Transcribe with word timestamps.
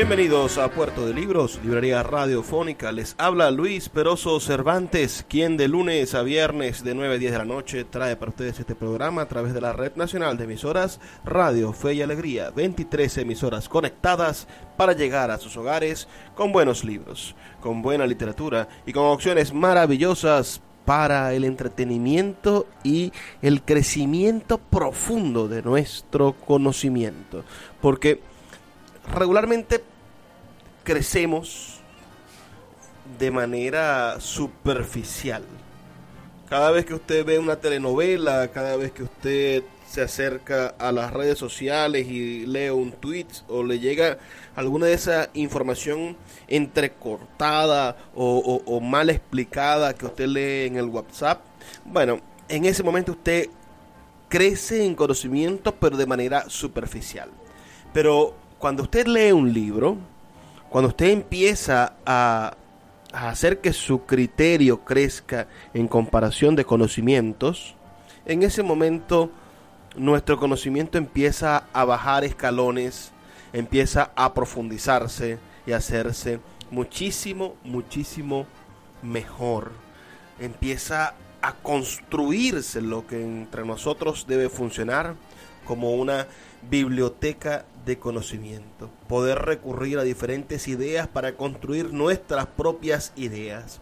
Bienvenidos 0.00 0.56
a 0.56 0.70
Puerto 0.70 1.06
de 1.06 1.12
Libros, 1.12 1.60
librería 1.62 2.02
radiofónica. 2.02 2.90
Les 2.90 3.14
habla 3.18 3.50
Luis 3.50 3.90
Peroso 3.90 4.40
Cervantes, 4.40 5.26
quien 5.28 5.58
de 5.58 5.68
lunes 5.68 6.14
a 6.14 6.22
viernes 6.22 6.82
de 6.82 6.94
9 6.94 7.16
a 7.16 7.18
10 7.18 7.32
de 7.32 7.38
la 7.38 7.44
noche 7.44 7.84
trae 7.84 8.16
para 8.16 8.30
ustedes 8.30 8.58
este 8.58 8.74
programa 8.74 9.20
a 9.20 9.28
través 9.28 9.52
de 9.52 9.60
la 9.60 9.74
red 9.74 9.96
nacional 9.96 10.38
de 10.38 10.44
emisoras 10.44 11.00
Radio 11.22 11.74
Fe 11.74 11.92
y 11.92 12.02
Alegría. 12.02 12.48
23 12.48 13.18
emisoras 13.18 13.68
conectadas 13.68 14.48
para 14.78 14.94
llegar 14.94 15.30
a 15.30 15.36
sus 15.36 15.54
hogares 15.58 16.08
con 16.34 16.50
buenos 16.50 16.82
libros, 16.82 17.36
con 17.60 17.82
buena 17.82 18.06
literatura 18.06 18.70
y 18.86 18.94
con 18.94 19.04
opciones 19.04 19.52
maravillosas 19.52 20.62
para 20.86 21.34
el 21.34 21.44
entretenimiento 21.44 22.66
y 22.82 23.12
el 23.42 23.60
crecimiento 23.60 24.56
profundo 24.56 25.46
de 25.46 25.60
nuestro 25.60 26.32
conocimiento. 26.32 27.44
Porque 27.82 28.22
regularmente 29.12 29.89
crecemos 30.84 31.80
de 33.18 33.30
manera 33.30 34.20
superficial. 34.20 35.42
Cada 36.48 36.70
vez 36.70 36.84
que 36.84 36.94
usted 36.94 37.24
ve 37.24 37.38
una 37.38 37.56
telenovela, 37.56 38.48
cada 38.48 38.76
vez 38.76 38.92
que 38.92 39.04
usted 39.04 39.62
se 39.86 40.02
acerca 40.02 40.68
a 40.78 40.92
las 40.92 41.12
redes 41.12 41.38
sociales 41.38 42.06
y 42.06 42.46
lee 42.46 42.70
un 42.70 42.92
tweet 42.92 43.26
o 43.48 43.64
le 43.64 43.80
llega 43.80 44.18
alguna 44.54 44.86
de 44.86 44.94
esa 44.94 45.30
información 45.34 46.16
entrecortada 46.46 47.96
o, 48.14 48.62
o 48.64 48.80
mal 48.80 49.10
explicada 49.10 49.94
que 49.94 50.06
usted 50.06 50.26
lee 50.26 50.66
en 50.66 50.76
el 50.76 50.86
WhatsApp, 50.86 51.40
bueno, 51.84 52.20
en 52.48 52.64
ese 52.64 52.82
momento 52.82 53.12
usted 53.12 53.48
crece 54.28 54.84
en 54.84 54.94
conocimiento 54.94 55.74
pero 55.74 55.96
de 55.96 56.06
manera 56.06 56.48
superficial. 56.48 57.30
Pero 57.92 58.34
cuando 58.58 58.84
usted 58.84 59.06
lee 59.06 59.32
un 59.32 59.52
libro, 59.52 59.96
cuando 60.70 60.88
usted 60.88 61.08
empieza 61.08 61.94
a, 62.06 62.56
hacer 63.12 63.60
que 63.60 63.72
su 63.72 64.06
criterio 64.06 64.84
crezca 64.84 65.48
en 65.74 65.88
comparación 65.88 66.54
de 66.54 66.64
conocimientos, 66.64 67.74
en 68.24 68.44
ese 68.44 68.62
momento 68.62 69.32
nuestro 69.96 70.38
conocimiento 70.38 70.96
empieza 70.96 71.64
a 71.72 71.84
bajar 71.84 72.22
escalones, 72.22 73.10
empieza 73.52 74.12
a 74.14 74.32
profundizarse 74.32 75.40
y 75.66 75.72
a 75.72 75.78
hacerse 75.78 76.38
muchísimo, 76.70 77.56
muchísimo 77.64 78.46
mejor. 79.02 79.72
Empieza 80.38 81.14
a 81.42 81.54
construirse 81.54 82.80
lo 82.80 83.08
que 83.08 83.20
entre 83.20 83.64
nosotros 83.64 84.24
debe 84.28 84.48
funcionar 84.48 85.16
como 85.66 85.94
una 85.94 86.28
biblioteca 86.70 87.64
de 87.84 87.98
conocimiento, 87.98 88.90
poder 89.08 89.38
recurrir 89.38 89.98
a 89.98 90.02
diferentes 90.02 90.68
ideas 90.68 91.08
para 91.08 91.36
construir 91.36 91.92
nuestras 91.92 92.46
propias 92.46 93.12
ideas. 93.16 93.80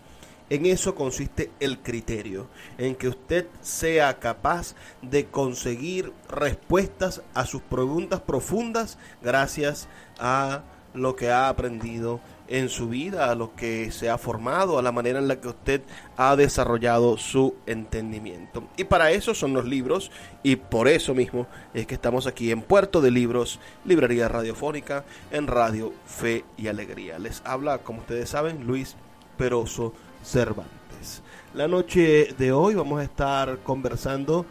En 0.51 0.65
eso 0.65 0.95
consiste 0.95 1.51
el 1.61 1.81
criterio, 1.81 2.49
en 2.79 2.95
que 2.95 3.09
usted 3.09 3.47
sea 3.61 4.19
capaz 4.19 4.75
de 5.03 5.27
conseguir 5.27 6.13
respuestas 6.31 7.23
a 7.35 7.45
sus 7.45 7.61
preguntas 7.61 8.21
profundas 8.21 8.99
gracias 9.21 9.89
a 10.19 10.63
lo 10.95 11.17
que 11.17 11.31
ha 11.31 11.49
aprendido 11.49 12.21
en 12.49 12.69
su 12.69 12.89
vida, 12.89 13.31
a 13.31 13.35
lo 13.35 13.55
que 13.55 13.91
se 13.91 14.11
ha 14.11 14.19
formado, 14.19 14.79
a 14.79 14.83
la 14.83 14.93
manera 14.93 15.19
en 15.19 15.29
la 15.29 15.41
que 15.41 15.49
usted 15.49 15.83
ha 16.17 16.35
desarrollado 16.37 17.17
su 17.19 17.55
entendimiento. 17.67 18.65
Y 18.77 18.85
para 18.85 19.11
eso 19.11 19.35
son 19.35 19.53
los 19.53 19.65
libros 19.65 20.11
y 20.43 20.57
por 20.57 20.89
eso 20.89 21.15
mismo 21.15 21.47
es 21.75 21.87
que 21.87 21.95
estamos 21.95 22.27
aquí 22.27 22.51
en 22.51 22.63
Puerto 22.63 23.01
de 23.01 23.11
Libros, 23.11 23.61
Librería 23.85 24.29
Radiofónica, 24.29 25.05
en 25.31 25.47
Radio 25.47 25.93
Fe 26.07 26.45
y 26.57 26.69
Alegría. 26.69 27.19
Les 27.19 27.43
habla, 27.45 27.79
como 27.79 28.01
ustedes 28.01 28.31
saben, 28.31 28.67
Luis 28.67 28.97
Peroso 29.37 29.93
Cervantes. 30.25 31.23
La 31.55 31.69
noche 31.69 32.35
de 32.37 32.53
hoy 32.53 32.75
vamos 32.75 33.01
a 33.01 33.05
estar 33.05 33.59
conversando 33.59 34.45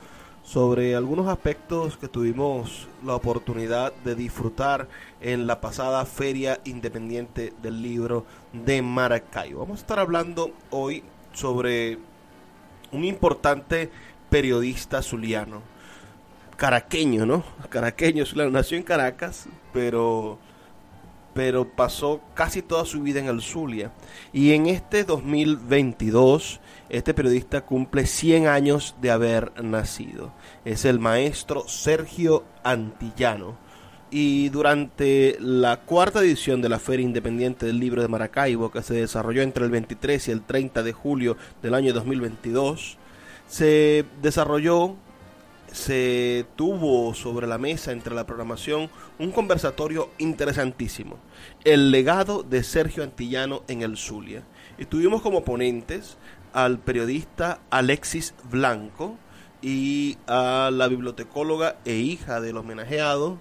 sobre 0.48 0.96
algunos 0.96 1.28
aspectos 1.28 1.98
que 1.98 2.08
tuvimos 2.08 2.88
la 3.04 3.16
oportunidad 3.16 3.92
de 4.06 4.16
disfrutar 4.16 4.88
en 5.20 5.46
la 5.46 5.60
pasada 5.60 6.06
Feria 6.06 6.62
Independiente 6.64 7.52
del 7.62 7.82
Libro 7.82 8.26
de 8.54 8.82
Maracaibo. 8.82 9.60
Vamos 9.60 9.80
a 9.80 9.82
estar 9.82 10.00
hablando 10.00 10.52
hoy 10.70 11.04
sobre 11.34 11.98
un 12.94 13.04
importante 13.04 13.90
periodista 14.30 15.02
zuliano, 15.02 15.64
caraqueño, 16.56 17.26
¿no? 17.26 17.44
Caraqueño, 17.68 18.26
zuliano, 18.26 18.52
nació 18.52 18.78
en 18.78 18.84
Caracas, 18.84 19.50
pero 19.74 20.40
pero 21.34 21.70
pasó 21.70 22.20
casi 22.34 22.64
toda 22.64 22.84
su 22.84 23.04
vida 23.04 23.20
en 23.20 23.28
el 23.28 23.44
Zulia. 23.44 23.92
Y 24.34 24.54
en 24.54 24.66
este 24.66 25.04
2022 25.04 26.60
este 26.90 27.14
periodista 27.14 27.62
cumple 27.62 28.06
100 28.06 28.48
años 28.48 28.96
de 29.02 29.12
haber 29.12 29.64
nacido. 29.64 30.32
Es 30.64 30.86
el 30.86 31.00
maestro 31.00 31.68
Sergio 31.68 32.46
Antillano. 32.64 33.58
Y 34.10 34.48
durante 34.50 35.38
la 35.42 35.82
cuarta 35.82 36.22
edición 36.22 36.62
de 36.62 36.70
la 36.70 36.80
Feria 36.80 37.06
Independiente 37.06 37.66
del 37.66 37.80
Libro 37.80 38.02
de 38.02 38.08
Maracaibo, 38.08 38.72
que 38.72 38.82
se 38.82 38.94
desarrolló 38.94 39.42
entre 39.42 39.66
el 39.66 39.72
23 39.72 40.30
y 40.30 40.32
el 40.32 40.44
30 40.44 40.82
de 40.82 40.94
julio 40.94 41.36
del 41.62 41.74
año 41.74 41.92
2022, 41.92 42.98
se 43.48 44.06
desarrolló, 44.22 44.96
se 45.74 46.46
tuvo 46.56 47.14
sobre 47.14 47.48
la 47.48 47.58
mesa 47.58 47.92
entre 47.92 48.16
la 48.16 48.26
programación 48.26 48.90
un 49.20 49.32
conversatorio 49.32 50.10
interesantísimo, 50.20 51.18
el 51.66 51.92
legado 51.92 52.44
de 52.44 52.64
Sergio 52.64 53.04
Antillano 53.04 53.64
en 53.68 53.82
el 53.82 53.98
Zulia. 53.98 54.44
Y 54.78 54.86
tuvimos 54.86 55.22
como 55.22 55.44
ponentes 55.44 56.18
al 56.58 56.80
periodista 56.80 57.60
Alexis 57.70 58.34
Blanco 58.50 59.16
y 59.62 60.18
a 60.26 60.72
la 60.74 60.88
bibliotecóloga 60.88 61.76
e 61.86 61.98
hija 61.98 62.42
del 62.42 62.58
homenajeado, 62.58 63.38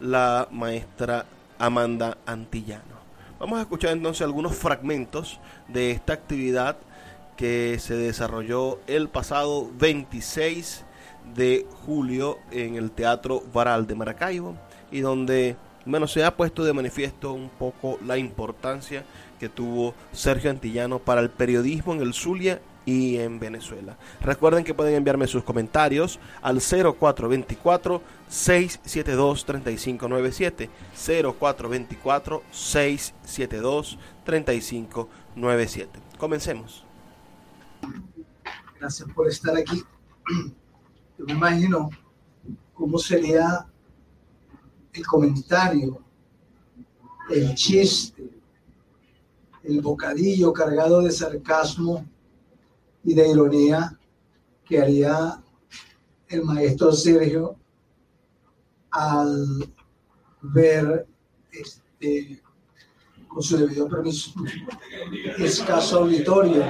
la 0.00 0.48
maestra 0.50 1.26
Amanda 1.60 2.18
Antillano. 2.26 2.96
Vamos 3.38 3.60
a 3.60 3.62
escuchar 3.62 3.92
entonces 3.92 4.22
algunos 4.22 4.56
fragmentos 4.56 5.38
de 5.68 5.92
esta 5.92 6.14
actividad 6.14 6.76
que 7.36 7.78
se 7.78 7.94
desarrolló 7.94 8.80
el 8.88 9.08
pasado 9.10 9.70
26 9.78 10.84
de 11.36 11.68
julio 11.84 12.40
en 12.50 12.74
el 12.74 12.90
Teatro 12.90 13.44
Varal 13.54 13.86
de 13.86 13.94
Maracaibo 13.94 14.56
y 14.90 15.02
donde 15.02 15.56
bueno, 15.84 16.08
se 16.08 16.24
ha 16.24 16.36
puesto 16.36 16.64
de 16.64 16.72
manifiesto 16.72 17.32
un 17.32 17.48
poco 17.48 18.00
la 18.04 18.18
importancia 18.18 19.04
que 19.38 19.48
tuvo 19.48 19.94
Sergio 20.12 20.50
Antillano 20.50 20.98
para 20.98 21.20
el 21.20 21.30
periodismo 21.30 21.94
en 21.94 22.00
el 22.02 22.14
Zulia 22.14 22.60
y 22.86 23.16
en 23.16 23.40
Venezuela. 23.40 23.98
Recuerden 24.20 24.64
que 24.64 24.72
pueden 24.72 24.94
enviarme 24.94 25.26
sus 25.26 25.42
comentarios 25.42 26.20
al 26.40 26.60
0424 26.60 28.00
672 28.28 29.44
3597 29.44 30.70
0424 30.94 32.42
672 32.50 33.98
3597. 34.24 36.00
Comencemos. 36.16 36.84
Gracias 38.78 39.08
por 39.14 39.28
estar 39.28 39.56
aquí. 39.56 39.82
Yo 41.18 41.24
me 41.24 41.32
imagino 41.32 41.90
cómo 42.74 42.98
sería 42.98 43.66
el 44.92 45.06
comentario, 45.06 46.00
el 47.30 47.54
chiste, 47.54 48.35
el 49.66 49.80
bocadillo 49.80 50.52
cargado 50.52 51.02
de 51.02 51.10
sarcasmo 51.10 52.06
y 53.04 53.14
de 53.14 53.28
ironía 53.28 53.98
que 54.64 54.80
haría 54.80 55.42
el 56.28 56.44
maestro 56.44 56.92
Sergio 56.92 57.56
al 58.90 59.72
ver 60.40 61.06
este, 61.50 62.42
con 63.28 63.42
su 63.42 63.56
debido 63.56 63.88
permiso 63.88 64.32
escaso 65.38 66.00
auditorio. 66.00 66.64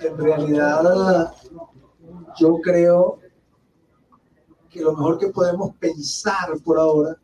En 0.00 0.16
realidad, 0.16 1.34
yo 2.38 2.60
creo 2.60 3.20
que 4.70 4.80
lo 4.80 4.92
mejor 4.92 5.18
que 5.18 5.28
podemos 5.28 5.74
pensar 5.76 6.58
por 6.64 6.78
ahora 6.78 7.16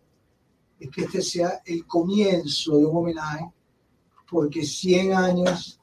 es 0.79 0.91
que 0.91 1.03
este 1.03 1.23
sea 1.23 1.63
el 1.65 1.87
comienzo 1.87 2.77
de 2.79 2.85
un 2.85 2.97
homenaje, 2.97 3.51
porque 4.35 4.65
100 4.65 5.15
años, 5.15 5.81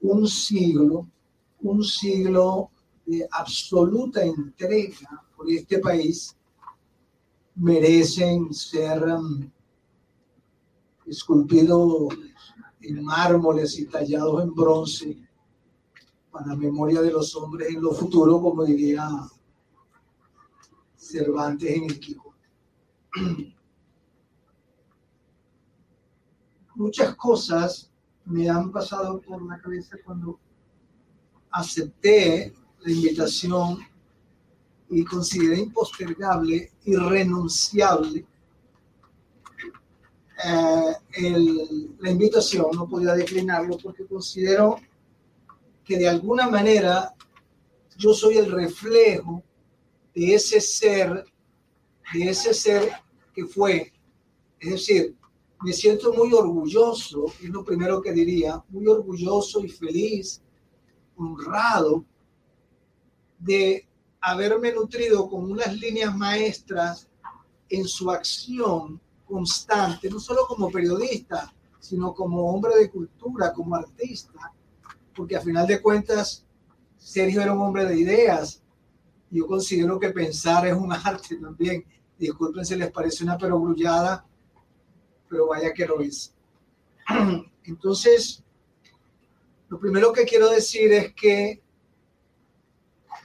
un 0.00 0.26
siglo, 0.26 1.06
un 1.60 1.84
siglo 1.84 2.70
de 3.04 3.28
absoluta 3.30 4.24
entrega 4.24 5.22
por 5.36 5.50
este 5.50 5.78
país, 5.78 6.34
merecen 7.54 8.54
ser 8.54 9.02
um, 9.02 9.46
esculpidos 11.04 12.14
en 12.80 13.04
mármoles 13.04 13.78
y 13.78 13.84
tallados 13.84 14.44
en 14.44 14.54
bronce 14.54 15.18
para 16.30 16.56
memoria 16.56 17.02
de 17.02 17.12
los 17.12 17.36
hombres 17.36 17.74
en 17.74 17.82
lo 17.82 17.92
futuro, 17.92 18.40
como 18.40 18.64
diría 18.64 19.06
Cervantes 20.96 21.76
en 21.76 21.84
el 21.84 22.00
Quijote. 22.00 22.48
Muchas 26.82 27.14
cosas 27.14 27.92
me 28.24 28.50
han 28.50 28.72
pasado 28.72 29.20
por 29.20 29.40
la 29.46 29.56
cabeza 29.60 29.96
cuando 30.04 30.40
acepté 31.52 32.52
la 32.80 32.90
invitación 32.90 33.78
y 34.90 35.04
consideré 35.04 35.60
impostergable, 35.60 36.72
irrenunciable 36.84 38.26
eh, 40.44 40.96
la 42.00 42.10
invitación, 42.10 42.66
no 42.74 42.88
podía 42.88 43.14
declinarlo 43.14 43.78
porque 43.78 44.04
considero 44.04 44.80
que 45.84 45.98
de 45.98 46.08
alguna 46.08 46.48
manera 46.48 47.14
yo 47.96 48.12
soy 48.12 48.38
el 48.38 48.50
reflejo 48.50 49.40
de 50.16 50.34
ese 50.34 50.60
ser, 50.60 51.26
de 52.12 52.28
ese 52.28 52.52
ser 52.52 52.90
que 53.32 53.46
fue. 53.46 53.92
Es 54.58 54.70
decir, 54.72 55.16
me 55.62 55.72
siento 55.72 56.12
muy 56.12 56.32
orgulloso, 56.32 57.26
es 57.42 57.48
lo 57.48 57.64
primero 57.64 58.00
que 58.02 58.12
diría, 58.12 58.62
muy 58.68 58.86
orgulloso 58.86 59.60
y 59.64 59.68
feliz, 59.68 60.42
honrado 61.16 62.04
de 63.38 63.88
haberme 64.20 64.72
nutrido 64.72 65.28
con 65.28 65.50
unas 65.50 65.74
líneas 65.74 66.16
maestras 66.16 67.08
en 67.68 67.86
su 67.86 68.10
acción 68.10 69.00
constante, 69.24 70.10
no 70.10 70.18
solo 70.18 70.46
como 70.46 70.70
periodista, 70.70 71.52
sino 71.78 72.14
como 72.14 72.52
hombre 72.52 72.76
de 72.76 72.90
cultura, 72.90 73.52
como 73.52 73.74
artista, 73.74 74.52
porque 75.14 75.36
a 75.36 75.40
final 75.40 75.66
de 75.66 75.80
cuentas 75.80 76.44
Sergio 76.96 77.42
era 77.42 77.52
un 77.52 77.62
hombre 77.62 77.84
de 77.84 77.98
ideas. 77.98 78.62
Yo 79.30 79.46
considero 79.46 79.98
que 79.98 80.10
pensar 80.10 80.66
es 80.66 80.74
un 80.74 80.92
arte 80.92 81.36
también. 81.36 81.84
Disculpen 82.18 82.64
si 82.64 82.76
les 82.76 82.92
parece 82.92 83.24
una 83.24 83.36
perogrullada, 83.36 84.24
pero 85.32 85.46
vaya 85.46 85.72
que 85.72 85.86
lo 85.86 86.02
es. 86.02 86.34
Entonces, 87.64 88.44
lo 89.70 89.80
primero 89.80 90.12
que 90.12 90.26
quiero 90.26 90.50
decir 90.50 90.92
es 90.92 91.14
que 91.14 91.62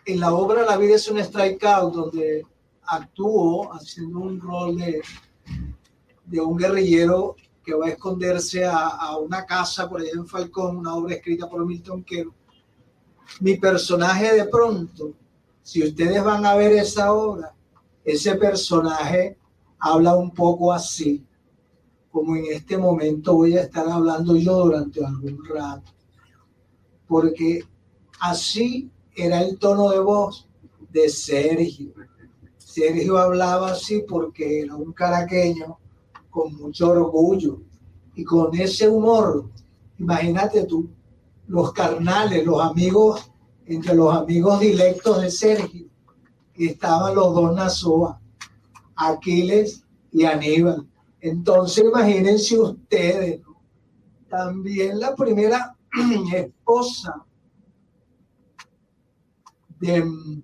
en 0.05 0.21
la 0.21 0.33
obra 0.33 0.63
La 0.63 0.77
vida 0.77 0.95
es 0.95 1.09
un 1.09 1.21
strikeout, 1.21 1.93
donde 1.93 2.45
actúo 2.83 3.73
haciendo 3.73 4.19
un 4.19 4.39
rol 4.39 4.77
de, 4.77 5.01
de 6.23 6.39
un 6.39 6.55
guerrillero 6.55 7.35
que 7.61 7.73
va 7.73 7.87
a 7.87 7.89
esconderse 7.89 8.63
a, 8.63 9.17
una 9.17 9.45
casa 9.45 9.89
por 9.89 9.99
allá 9.99 10.11
en 10.13 10.25
Falcón, 10.25 10.77
una 10.77 10.95
obra 10.95 11.15
escrita 11.15 11.49
por 11.49 11.65
Milton 11.65 12.05
Quero. 12.05 12.33
Mi 13.41 13.57
personaje 13.57 14.33
de 14.33 14.45
pronto, 14.45 15.13
si 15.61 15.83
ustedes 15.83 16.23
van 16.23 16.45
a 16.45 16.55
ver 16.55 16.71
esa 16.71 17.11
obra, 17.11 17.53
ese 18.05 18.35
personaje 18.35 19.37
habla 19.77 20.15
un 20.15 20.33
poco 20.33 20.71
así, 20.71 21.27
como 22.17 22.35
en 22.35 22.47
este 22.47 22.79
momento 22.79 23.35
voy 23.35 23.55
a 23.57 23.61
estar 23.61 23.87
hablando 23.87 24.35
yo 24.35 24.65
durante 24.65 25.05
algún 25.05 25.37
rato, 25.45 25.91
porque 27.07 27.63
así 28.19 28.89
era 29.15 29.43
el 29.43 29.59
tono 29.59 29.91
de 29.91 29.99
voz 29.99 30.47
de 30.89 31.09
Sergio. 31.09 31.93
Sergio 32.57 33.19
hablaba 33.19 33.73
así 33.73 34.03
porque 34.09 34.61
era 34.61 34.75
un 34.75 34.93
caraqueño 34.93 35.77
con 36.31 36.55
mucho 36.55 36.89
orgullo 36.89 37.61
y 38.15 38.23
con 38.23 38.59
ese 38.59 38.89
humor. 38.89 39.51
Imagínate 39.99 40.63
tú, 40.65 40.89
los 41.45 41.71
carnales, 41.71 42.43
los 42.43 42.59
amigos, 42.59 43.29
entre 43.67 43.93
los 43.93 44.11
amigos 44.11 44.59
directos 44.59 45.21
de 45.21 45.29
Sergio, 45.29 45.85
estaban 46.55 47.13
los 47.13 47.35
dos 47.35 47.53
Nazoa, 47.53 48.19
Aquiles 48.95 49.83
y 50.11 50.25
Aníbal. 50.25 50.87
Entonces, 51.19 51.83
imagínense 51.83 52.59
ustedes, 52.59 53.41
también 54.29 54.99
la 54.99 55.15
primera 55.15 55.75
esposa 56.33 57.25
de, 59.79 60.41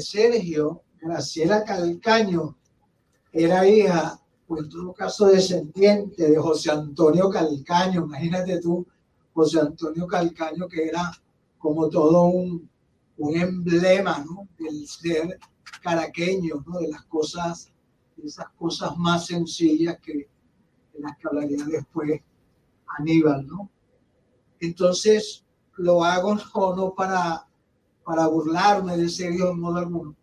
Sergio, 0.00 0.82
Graciela 1.00 1.64
Calcaño, 1.64 2.56
era 3.32 3.68
hija, 3.68 4.20
o 4.48 4.58
en 4.58 4.68
todo 4.68 4.94
caso 4.94 5.26
descendiente 5.26 6.30
de 6.30 6.38
José 6.38 6.70
Antonio 6.70 7.28
Calcaño. 7.28 8.04
Imagínate 8.04 8.60
tú, 8.60 8.86
José 9.34 9.60
Antonio 9.60 10.06
Calcaño, 10.06 10.68
que 10.68 10.86
era 10.86 11.10
como 11.58 11.88
todo 11.88 12.26
un, 12.26 12.70
un 13.18 13.36
emblema 13.36 14.24
¿no? 14.24 14.48
del 14.58 14.86
ser 14.86 15.38
caraqueño, 15.82 16.64
¿no? 16.66 16.78
de 16.78 16.88
las 16.88 17.04
cosas, 17.04 17.70
esas 18.24 18.48
cosas 18.58 18.96
más 18.96 19.26
sencillas 19.26 19.98
que, 20.00 20.12
de 20.92 21.00
las 21.00 21.16
que 21.18 21.28
hablaría 21.28 21.64
después 21.64 22.20
Aníbal. 22.98 23.46
¿no? 23.46 23.70
Entonces, 24.60 25.44
lo 25.76 26.04
hago 26.04 26.34
no 26.74 26.94
para 26.94 27.46
para 28.06 28.28
burlarme 28.28 28.96
de 28.96 29.08
Sergio 29.08 29.50
en 29.50 29.58
modo. 29.58 30.14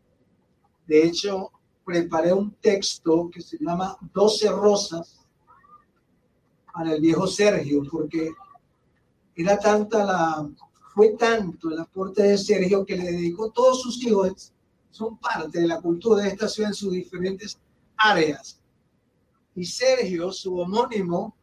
De 0.88 1.04
hecho, 1.06 1.52
preparé 1.84 2.32
un 2.32 2.52
texto 2.52 3.30
que 3.30 3.42
se 3.42 3.58
llama 3.60 3.98
Doce 4.14 4.50
Rosas 4.50 5.20
para 6.74 6.94
el 6.94 7.02
viejo 7.02 7.28
Sergio, 7.28 7.84
porque 7.92 8.32
era 9.36 9.60
tanta 9.60 10.06
la, 10.06 10.50
fue 10.94 11.10
tanto 11.10 11.72
el 11.72 11.80
aporte 11.80 12.24
de 12.24 12.38
Sergio 12.38 12.86
que 12.86 12.96
le 12.96 13.12
dedicó 13.12 13.52
todos 13.52 13.82
sus 13.82 14.02
hijos, 14.04 14.54
son 14.90 15.18
parte 15.18 15.60
de 15.60 15.68
la 15.68 15.82
cultura 15.82 16.24
de 16.24 16.30
esta 16.30 16.48
ciudad 16.48 16.70
en 16.70 16.76
sus 16.76 16.94
diferentes 16.94 17.60
áreas. 17.98 18.60
Y 19.56 19.66
Sergio, 19.66 20.32
su 20.32 20.58
homónimo, 20.58 21.36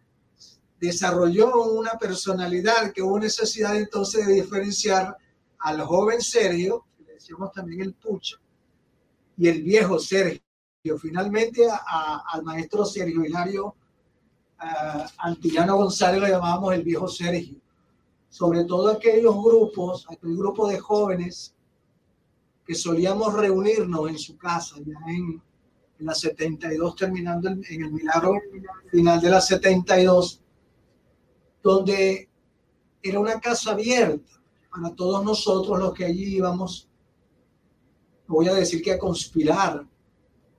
desarrolló 0.80 1.64
una 1.64 1.92
personalidad 1.92 2.92
que 2.92 3.02
hubo 3.02 3.18
necesidad 3.18 3.76
entonces 3.76 4.26
de 4.26 4.34
diferenciar 4.34 5.16
al 5.58 5.82
joven 5.82 6.20
Sergio, 6.20 6.86
decíamos 7.06 7.52
también 7.52 7.82
el 7.82 7.94
Pucho, 7.94 8.38
y 9.36 9.48
el 9.48 9.62
viejo 9.62 9.98
Sergio. 9.98 10.40
Finalmente 10.98 11.68
al 12.32 12.42
maestro 12.42 12.86
Sergio 12.86 13.22
Hilario 13.22 13.74
Antillano 15.18 15.76
González 15.76 16.20
lo 16.20 16.28
llamábamos 16.28 16.74
el 16.74 16.82
viejo 16.82 17.08
Sergio. 17.08 17.56
Sobre 18.28 18.64
todo 18.64 18.90
aquellos 18.90 19.34
grupos, 19.42 20.06
aquel 20.08 20.36
grupo 20.36 20.68
de 20.68 20.78
jóvenes 20.78 21.54
que 22.66 22.74
solíamos 22.74 23.34
reunirnos 23.34 24.08
en 24.08 24.18
su 24.18 24.36
casa, 24.38 24.76
ya 24.78 24.98
en, 25.08 25.42
en 26.00 26.06
la 26.06 26.14
72, 26.14 26.96
terminando 26.96 27.48
en, 27.48 27.62
en 27.68 27.84
el 27.84 27.92
milagro 27.92 28.34
final 28.90 29.20
de 29.20 29.30
la 29.30 29.40
72, 29.40 30.40
donde 31.62 32.28
era 33.02 33.20
una 33.20 33.38
casa 33.38 33.72
abierta 33.72 34.40
para 34.70 34.94
todos 34.94 35.24
nosotros 35.24 35.78
los 35.78 35.92
que 35.92 36.04
allí 36.04 36.36
íbamos, 36.36 36.88
voy 38.26 38.48
a 38.48 38.54
decir 38.54 38.82
que 38.82 38.92
a 38.92 38.98
conspirar, 38.98 39.84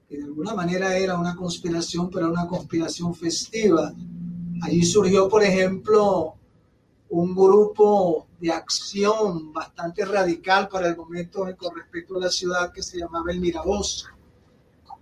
que 0.07 0.17
de 0.17 0.23
alguna 0.23 0.53
manera 0.53 0.97
era 0.97 1.17
una 1.17 1.35
conspiración, 1.35 2.09
pero 2.09 2.29
una 2.29 2.47
conspiración 2.47 3.15
festiva. 3.15 3.93
Allí 4.61 4.83
surgió, 4.83 5.29
por 5.29 5.43
ejemplo, 5.43 6.35
un 7.09 7.33
grupo 7.33 8.27
de 8.39 8.51
acción 8.51 9.53
bastante 9.53 10.03
radical 10.03 10.67
para 10.67 10.89
el 10.89 10.97
momento 10.97 11.47
con 11.57 11.75
respecto 11.75 12.17
a 12.17 12.21
la 12.21 12.29
ciudad 12.29 12.73
que 12.73 12.83
se 12.83 12.99
llamaba 12.99 13.31
el 13.31 13.39
Miravoz. 13.39 14.05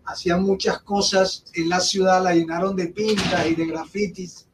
Hacían 0.09 0.41
muchas 0.43 0.81
cosas 0.81 1.45
en 1.53 1.69
la 1.69 1.79
ciudad, 1.79 2.23
la 2.23 2.33
llenaron 2.33 2.75
de 2.75 2.87
pintas 2.87 3.45
y 3.45 3.53
de 3.53 3.67
grafitis. 3.67 4.47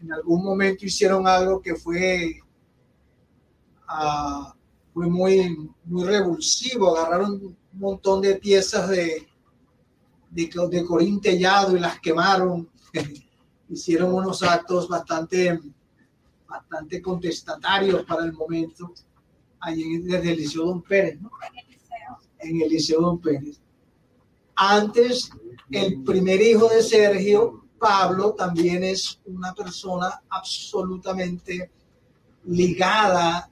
En 0.00 0.10
algún 0.10 0.42
momento 0.42 0.86
hicieron 0.86 1.26
algo 1.26 1.60
que 1.60 1.74
fue, 1.74 2.40
uh, 3.88 4.52
fue 4.94 5.06
muy, 5.06 5.70
muy 5.84 6.04
revulsivo, 6.04 6.96
agarraron 6.96 7.32
un 7.32 7.56
montón 7.74 8.22
de 8.22 8.36
piezas 8.36 8.88
de, 8.88 9.28
de, 10.30 10.50
de 10.70 10.84
corín 10.84 11.20
y 11.22 11.38
las 11.78 12.00
quemaron. 12.00 12.68
hicieron 13.68 14.14
unos 14.14 14.42
actos 14.42 14.88
bastante, 14.88 15.60
bastante 16.48 17.02
contestatarios 17.02 18.04
para 18.04 18.24
el 18.24 18.32
momento, 18.32 18.94
allí 19.60 19.98
desde 19.98 20.32
el 20.32 20.38
Liceo 20.38 20.64
Don 20.64 20.82
Pérez, 20.82 21.20
¿no? 21.20 21.30
En 22.38 22.62
el 22.62 22.68
Liceo 22.68 23.00
Don 23.00 23.18
Pérez. 23.20 23.63
Antes, 24.56 25.30
el 25.70 26.02
primer 26.02 26.40
hijo 26.40 26.68
de 26.68 26.82
Sergio, 26.82 27.64
Pablo, 27.78 28.32
también 28.32 28.84
es 28.84 29.20
una 29.26 29.52
persona 29.52 30.22
absolutamente 30.28 31.70
ligada 32.44 33.50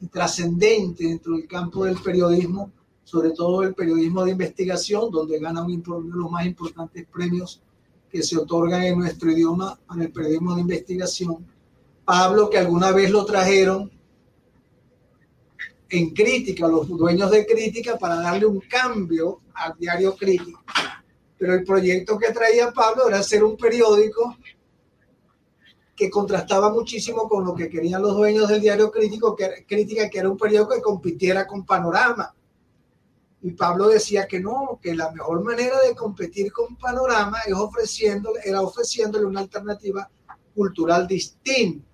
y 0.00 0.06
trascendente 0.08 1.04
dentro 1.04 1.34
del 1.34 1.46
campo 1.46 1.84
del 1.84 1.98
periodismo, 1.98 2.70
sobre 3.04 3.30
todo 3.30 3.62
el 3.62 3.74
periodismo 3.74 4.24
de 4.24 4.32
investigación, 4.32 5.10
donde 5.10 5.38
gana 5.38 5.62
uno 5.62 6.00
de 6.00 6.10
los 6.10 6.30
más 6.30 6.44
importantes 6.44 7.06
premios 7.12 7.62
que 8.10 8.22
se 8.22 8.36
otorgan 8.36 8.82
en 8.82 8.98
nuestro 8.98 9.30
idioma 9.30 9.78
para 9.86 10.02
el 10.02 10.12
periodismo 10.12 10.54
de 10.54 10.60
investigación. 10.60 11.46
Pablo, 12.04 12.50
que 12.50 12.58
alguna 12.58 12.92
vez 12.92 13.10
lo 13.10 13.24
trajeron 13.24 13.90
en 15.88 16.10
crítica, 16.10 16.66
los 16.66 16.88
dueños 16.88 17.30
de 17.30 17.46
crítica, 17.46 17.96
para 17.96 18.16
darle 18.16 18.46
un 18.46 18.60
cambio 18.60 19.40
al 19.54 19.76
diario 19.78 20.16
crítico. 20.16 20.62
Pero 21.38 21.54
el 21.54 21.64
proyecto 21.64 22.18
que 22.18 22.32
traía 22.32 22.72
Pablo 22.72 23.08
era 23.08 23.18
hacer 23.18 23.44
un 23.44 23.56
periódico 23.56 24.36
que 25.94 26.10
contrastaba 26.10 26.70
muchísimo 26.70 27.28
con 27.28 27.44
lo 27.44 27.54
que 27.54 27.68
querían 27.68 28.02
los 28.02 28.16
dueños 28.16 28.48
del 28.48 28.60
diario 28.60 28.90
crítico, 28.90 29.34
que, 29.34 29.64
crítica, 29.66 30.10
que 30.10 30.18
era 30.18 30.28
un 30.28 30.36
periódico 30.36 30.74
que 30.74 30.82
compitiera 30.82 31.46
con 31.46 31.64
Panorama. 31.64 32.34
Y 33.42 33.52
Pablo 33.52 33.88
decía 33.88 34.26
que 34.26 34.40
no, 34.40 34.78
que 34.82 34.94
la 34.94 35.10
mejor 35.12 35.42
manera 35.42 35.80
de 35.80 35.94
competir 35.94 36.52
con 36.52 36.76
Panorama 36.76 37.38
es 37.46 37.54
ofreciéndole, 37.54 38.40
era 38.44 38.60
ofreciéndole 38.60 39.24
una 39.24 39.40
alternativa 39.40 40.10
cultural 40.54 41.06
distinta 41.06 41.86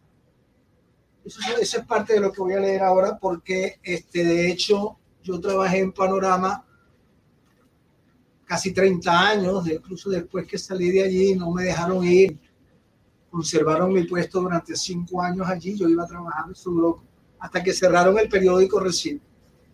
eso, 1.25 1.41
esa 1.61 1.79
es 1.79 1.87
parte 1.87 2.15
de 2.15 2.21
lo 2.21 2.33
que 2.33 2.41
voy 2.41 2.55
a 2.55 2.61
leer 2.61 2.83
ahora 2.83 3.19
porque, 3.19 3.79
este, 3.83 4.25
de 4.25 4.51
hecho, 4.51 4.99
yo 5.23 5.41
trabajé 5.41 5.79
en 5.79 5.93
Panorama 5.93 6.65
casi 8.45 8.73
30 8.73 9.29
años, 9.29 9.69
incluso 9.69 10.11
después 10.11 10.47
que 10.47 10.59
salí 10.59 10.91
de 10.91 11.05
allí 11.05 11.35
no 11.35 11.51
me 11.53 11.65
dejaron 11.65 12.05
ir, 12.05 12.39
conservaron 13.31 13.93
mi 13.93 14.05
puesto 14.05 14.41
durante 14.41 14.77
cinco 14.77 15.23
años 15.23 15.47
allí, 15.49 15.77
yo 15.77 15.89
iba 15.89 16.05
a 16.05 16.07
trabajar 16.07 16.45
en 16.49 16.55
su 16.55 16.75
bloque, 16.75 17.07
hasta 17.39 17.63
que 17.63 17.73
cerraron 17.73 18.19
el 18.19 18.29
periódico 18.29 18.79
recién. 18.79 19.21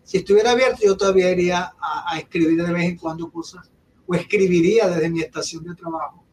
Si 0.03 0.17
estuviera 0.17 0.51
abierto, 0.51 0.79
yo 0.83 0.95
todavía 0.95 1.29
iría 1.31 1.73
a, 1.79 2.13
a, 2.13 2.19
escribir 2.19 2.65
de 2.65 2.71
vez 2.71 2.85
en 2.85 2.97
cuando 2.97 3.29
cosas, 3.29 3.69
o 4.07 4.15
escribiría 4.15 4.87
desde 4.87 5.09
mi 5.09 5.21
estación 5.21 5.63
de 5.65 5.75
trabajo, 5.75 6.23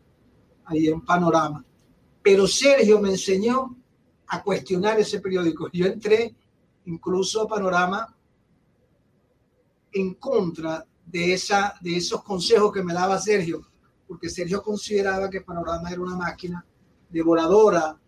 ahí 0.66 0.86
en 0.86 1.00
Panorama. 1.00 1.64
Pero 2.22 2.46
Sergio 2.46 3.00
me 3.00 3.10
enseñó 3.10 3.76
a 4.28 4.42
cuestionar 4.42 4.98
ese 4.98 5.20
periódico. 5.20 5.68
Yo 5.72 5.86
entré 5.86 6.34
incluso 6.86 7.42
a 7.42 7.48
Panorama 7.48 8.14
en 9.92 10.14
contra 10.14 10.84
de, 11.04 11.32
esa, 11.32 11.74
de 11.80 11.96
esos 11.96 12.22
consejos 12.22 12.72
que 12.72 12.82
me 12.82 12.92
daba 12.92 13.18
Sergio, 13.18 13.66
porque 14.06 14.28
Sergio 14.28 14.62
consideraba 14.62 15.30
que 15.30 15.40
Panorama 15.40 15.90
era 15.90 16.00
una 16.00 16.16
máquina 16.16 16.64
devoradora 17.08 17.98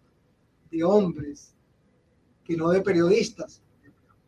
de 0.71 0.85
hombres, 0.85 1.55
que 2.45 2.57
no 2.57 2.71
de 2.71 2.81
periodistas. 2.81 3.63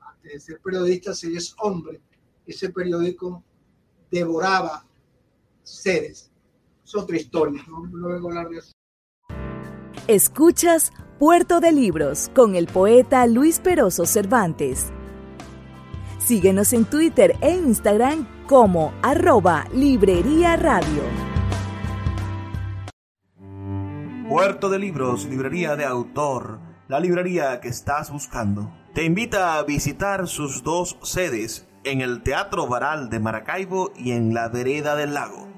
Antes 0.01 0.33
de 0.33 0.41
ser 0.41 0.61
periodista, 0.61 1.15
si 1.15 1.35
es 1.35 1.55
hombre. 1.59 2.01
Ese 2.47 2.71
periódico 2.71 3.43
devoraba 4.11 4.85
seres. 5.63 6.31
Es 6.85 6.95
otra 6.95 7.17
historia, 7.17 7.65
no, 7.69 8.09
hablar 8.09 8.49
de 8.49 8.59
eso. 8.59 8.73
Escuchas 10.11 10.93
Puerto 11.21 11.61
de 11.61 11.71
Libros 11.71 12.33
con 12.35 12.57
el 12.57 12.67
poeta 12.67 13.29
Luis 13.29 13.61
Peroso 13.61 14.07
Cervantes. 14.07 14.89
Síguenos 16.19 16.73
en 16.73 16.85
Twitter 16.85 17.37
e 17.41 17.53
Instagram 17.53 18.27
como 18.49 18.93
arroba 19.03 19.69
Librería 19.73 20.57
Radio. 20.57 21.05
Puerto 24.29 24.69
de 24.69 24.81
Libros, 24.81 25.27
librería 25.27 25.77
de 25.77 25.85
autor, 25.85 26.59
la 26.89 26.99
librería 26.99 27.61
que 27.61 27.69
estás 27.69 28.11
buscando. 28.11 28.69
Te 28.93 29.05
invita 29.05 29.59
a 29.59 29.63
visitar 29.63 30.27
sus 30.27 30.65
dos 30.65 30.99
sedes 31.05 31.69
en 31.85 32.01
el 32.01 32.25
Teatro 32.25 32.67
Varal 32.67 33.11
de 33.11 33.21
Maracaibo 33.21 33.93
y 33.97 34.11
en 34.11 34.35
la 34.35 34.49
Vereda 34.49 34.97
del 34.97 35.15
Lago 35.15 35.50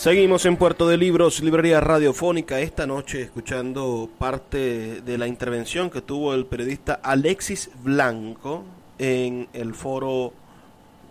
Seguimos 0.00 0.46
en 0.46 0.56
Puerto 0.56 0.88
de 0.88 0.96
Libros, 0.96 1.42
librería 1.42 1.78
radiofónica, 1.78 2.58
esta 2.58 2.86
noche 2.86 3.20
escuchando 3.20 4.08
parte 4.16 5.02
de 5.02 5.18
la 5.18 5.26
intervención 5.26 5.90
que 5.90 6.00
tuvo 6.00 6.32
el 6.32 6.46
periodista 6.46 6.94
Alexis 7.02 7.70
Blanco 7.84 8.64
en 8.98 9.48
el 9.52 9.74
foro 9.74 10.32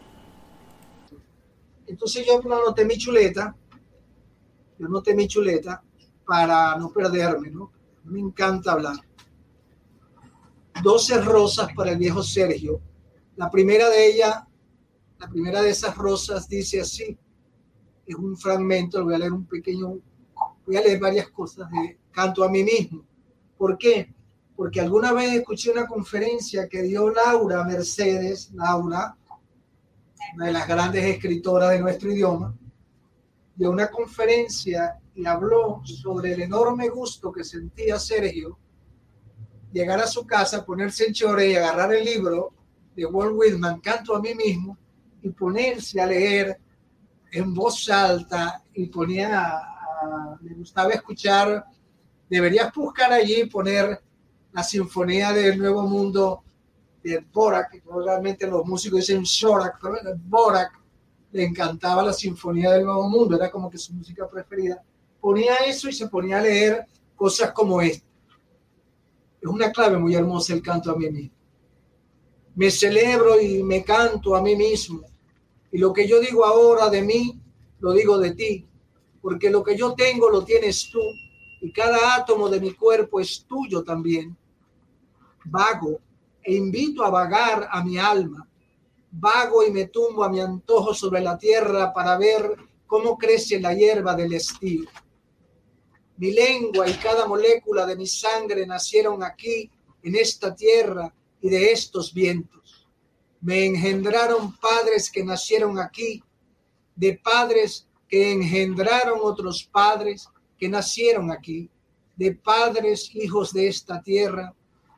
Entonces 1.90 2.26
yo 2.26 2.40
anoté 2.40 2.85
mi 2.85 2.97
chuleta, 2.97 3.54
yo 4.78 4.87
anoté 4.87 5.14
mi 5.14 5.26
chuleta 5.26 5.82
para 6.25 6.76
no 6.76 6.92
perderme, 6.92 7.50
¿no? 7.50 7.73
Me 8.04 8.20
encanta 8.20 8.73
hablar. 8.73 8.97
12 10.82 11.20
rosas 11.20 11.68
para 11.75 11.92
el 11.92 11.99
viejo 11.99 12.23
Sergio. 12.23 12.80
La 13.37 13.50
primera 13.50 13.88
de 13.90 14.06
ellas, 14.06 14.44
la 15.18 15.28
primera 15.28 15.62
de 15.62 15.70
esas 15.70 15.97
rosas 15.97 16.49
dice 16.49 16.80
así, 16.80 17.18
es 18.06 18.14
un 18.14 18.37
fragmento, 18.37 19.04
voy 19.04 19.14
a 19.14 19.18
leer 19.18 19.32
un 19.32 19.47
pequeño, 19.47 19.99
voy 20.66 20.76
a 20.76 20.80
leer 20.80 20.99
varias 20.99 21.28
cosas 21.30 21.70
de 21.70 21.99
canto 22.12 22.44
a 22.44 22.49
mí 22.49 22.62
mismo. 22.62 23.04
¿Por 23.59 23.76
qué? 23.76 24.14
porque 24.61 24.78
alguna 24.78 25.14
vez 25.14 25.32
escuché 25.32 25.70
una 25.70 25.87
conferencia 25.87 26.68
que 26.68 26.82
dio 26.82 27.09
Laura 27.09 27.64
Mercedes, 27.64 28.50
Laura, 28.52 29.16
una 30.34 30.46
de 30.46 30.52
las 30.52 30.68
grandes 30.68 31.04
escritoras 31.04 31.70
de 31.70 31.80
nuestro 31.80 32.10
idioma, 32.10 32.54
dio 33.54 33.70
una 33.70 33.88
conferencia 33.88 34.98
y 35.14 35.26
habló 35.26 35.82
sobre 35.84 36.32
el 36.34 36.42
enorme 36.42 36.88
gusto 36.88 37.32
que 37.32 37.44
sentía 37.44 37.98
Sergio 37.98 38.58
llegar 39.72 40.00
a 40.00 40.06
su 40.06 40.26
casa, 40.26 40.64
ponerse 40.64 41.06
en 41.06 41.12
chore 41.12 41.50
y 41.50 41.56
agarrar 41.56 41.94
el 41.94 42.04
libro 42.04 42.52
de 42.94 43.06
Walt 43.06 43.34
Whitman, 43.34 43.80
Canto 43.80 44.16
a 44.16 44.20
mí 44.20 44.34
mismo, 44.34 44.76
y 45.22 45.30
ponerse 45.30 46.00
a 46.00 46.06
leer 46.06 46.58
en 47.32 47.54
voz 47.54 47.88
alta 47.90 48.62
y 48.74 48.86
ponía, 48.86 49.60
me 50.40 50.54
gustaba 50.54 50.90
escuchar, 50.90 51.64
deberías 52.28 52.72
buscar 52.72 53.12
allí 53.12 53.44
poner 53.46 54.00
la 54.52 54.64
sinfonía 54.64 55.32
del 55.32 55.58
Nuevo 55.58 55.82
Mundo 55.82 56.42
de 57.02 57.25
Borak, 57.33 57.83
realmente 58.04 58.47
los 58.47 58.64
músicos 58.66 59.00
dicen 59.00 59.23
Shorak, 59.23 59.78
pero 59.80 60.16
Borak 60.26 60.73
le 61.33 61.45
encantaba 61.45 62.02
la 62.02 62.12
sinfonía 62.12 62.73
del 62.73 62.85
Nuevo 62.85 63.09
Mundo, 63.09 63.37
era 63.37 63.50
como 63.50 63.71
que 63.71 63.78
su 63.78 63.92
música 63.95 64.28
preferida. 64.28 64.83
Ponía 65.21 65.57
eso 65.66 65.88
y 65.88 65.92
se 65.92 66.09
ponía 66.09 66.38
a 66.38 66.42
leer 66.42 66.87
cosas 67.14 67.52
como 67.52 67.80
esta. 67.80 68.07
Es 69.40 69.49
una 69.49 69.71
clave 69.71 69.97
muy 69.99 70.14
hermosa 70.14 70.52
el 70.52 70.62
canto 70.62 70.90
a 70.90 70.97
mí 70.97 71.09
mismo. 71.11 71.35
Me 72.54 72.71
celebro 72.71 73.40
y 73.40 73.62
me 73.62 73.85
canto 73.85 74.35
a 74.35 74.42
mí 74.42 74.57
mismo. 74.57 75.02
Y 75.73 75.78
lo 75.78 75.92
que 75.92 76.07
yo 76.07 76.21
digo 76.21 76.45
ahora 76.45 76.90
de 76.90 77.02
mí, 77.02 77.40
lo 77.78 77.92
digo 77.92 78.19
de 78.19 78.33
ti, 78.33 78.66
porque 79.23 79.50
lo 79.50 79.62
que 79.62 79.76
yo 79.76 79.95
tengo 79.95 80.28
lo 80.28 80.45
tienes 80.45 80.90
tú 80.90 81.00
y 81.61 81.73
cada 81.73 82.16
átomo 82.16 82.49
de 82.49 82.61
mi 82.61 82.73
cuerpo 82.73 83.21
es 83.21 83.45
tuyo 83.47 83.83
también. 83.85 84.37
Vago 85.45 86.00
e 86.42 86.54
invito 86.54 87.04
a 87.04 87.11
vagar 87.11 87.68
a 87.70 87.82
mi 87.85 87.99
alma. 87.99 88.47
Vago 89.12 89.64
y 89.64 89.70
me 89.70 89.87
tumbo 89.87 90.25
a 90.25 90.28
mi 90.28 90.40
antojo 90.40 90.94
sobre 90.94 91.20
la 91.20 91.37
tierra 91.37 91.92
para 91.92 92.16
ver 92.16 92.56
cómo 92.87 93.18
crece 93.18 93.61
la 93.61 93.75
hierba 93.75 94.14
del 94.14 94.32
estío. 94.32 94.88
Mi 96.16 96.32
lengua 96.32 96.88
y 96.88 96.94
cada 96.94 97.26
molécula 97.26 97.87
de 97.87 97.97
mi 97.97 98.06
sangre 98.06 98.66
nacieron 98.66 99.23
aquí, 99.23 99.70
en 100.02 100.16
esta 100.16 100.54
tierra 100.54 101.12
y 101.40 101.50
de 101.50 101.73
estos 101.73 102.12
vientos. 102.12 102.88
Me 103.40 103.64
engendraron 103.64 104.56
padres 104.56 105.11
que 105.11 105.25
nacieron 105.25 105.78
aquí, 105.78 106.23
de 106.94 107.18
padres 107.18 107.87
que 108.09 108.32
engendraron 108.32 109.20
otros 109.23 109.64
padres 109.64 110.28
que 110.59 110.68
nacieron 110.68 111.30
aquí, 111.30 111.70
de 112.16 112.35
padres 112.35 113.11
hijos 113.14 113.52
de 113.52 113.68
esta 113.68 114.02
tierra 114.02 114.54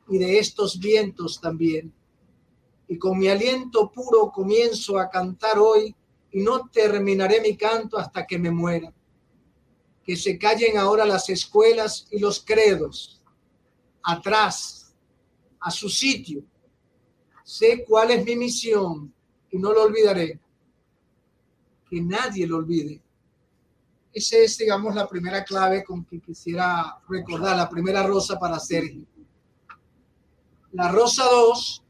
y 0.09 0.17
de 0.17 0.39
estos 0.39 0.79
vientos 0.79 1.39
también. 1.39 1.93
Y 2.87 2.97
con 2.97 3.17
mi 3.17 3.27
aliento 3.27 3.91
puro 3.91 4.31
comienzo 4.31 4.99
a 4.99 5.09
cantar 5.09 5.57
hoy 5.57 5.95
y 6.31 6.41
no 6.41 6.67
terminaré 6.69 7.41
mi 7.41 7.55
canto 7.55 7.97
hasta 7.97 8.25
que 8.25 8.37
me 8.37 8.51
muera. 8.51 8.93
Que 10.03 10.15
se 10.15 10.37
callen 10.37 10.77
ahora 10.77 11.05
las 11.05 11.29
escuelas 11.29 12.07
y 12.11 12.19
los 12.19 12.43
credos. 12.43 13.21
Atrás, 14.03 14.93
a 15.59 15.71
su 15.71 15.89
sitio. 15.89 16.43
Sé 17.43 17.85
cuál 17.87 18.11
es 18.11 18.25
mi 18.25 18.35
misión 18.35 19.13
y 19.51 19.57
no 19.57 19.71
lo 19.71 19.83
olvidaré. 19.83 20.39
Que 21.89 22.01
nadie 22.01 22.45
lo 22.45 22.57
olvide. 22.57 23.01
Esa 24.13 24.37
es, 24.37 24.57
digamos, 24.57 24.93
la 24.93 25.07
primera 25.07 25.43
clave 25.43 25.83
con 25.83 26.05
que 26.05 26.19
quisiera 26.19 26.99
recordar, 27.07 27.57
la 27.57 27.69
primera 27.69 28.03
rosa 28.03 28.37
para 28.37 28.59
Sergio. 28.59 29.05
La 30.73 30.91
Rosa 30.91 31.23
2 31.25 31.83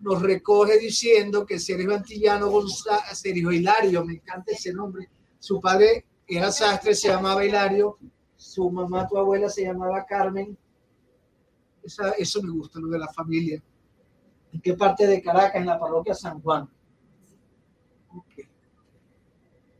nos 0.00 0.20
recoge 0.20 0.78
diciendo 0.78 1.46
que 1.46 1.58
Sergio 1.58 1.94
Antillano 1.94 2.50
González, 2.50 3.18
Sergio 3.18 3.50
Hilario, 3.50 4.04
me 4.04 4.14
encanta 4.14 4.52
ese 4.52 4.74
nombre, 4.74 5.08
su 5.38 5.58
padre 5.58 6.04
era 6.26 6.52
sastre, 6.52 6.94
se 6.94 7.08
llamaba 7.08 7.44
Hilario, 7.44 7.98
su 8.36 8.70
mamá, 8.70 9.08
tu 9.08 9.16
abuela, 9.16 9.48
se 9.48 9.64
llamaba 9.64 10.04
Carmen. 10.04 10.56
eso 12.18 12.42
me 12.42 12.50
gusta, 12.50 12.78
lo 12.78 12.88
de 12.88 12.98
la 12.98 13.08
familia. 13.08 13.62
¿En 14.52 14.60
qué 14.60 14.74
parte 14.74 15.06
de 15.06 15.22
Caracas? 15.22 15.56
En 15.56 15.66
la 15.66 15.78
parroquia 15.78 16.14
San 16.14 16.42
Juan. 16.42 16.68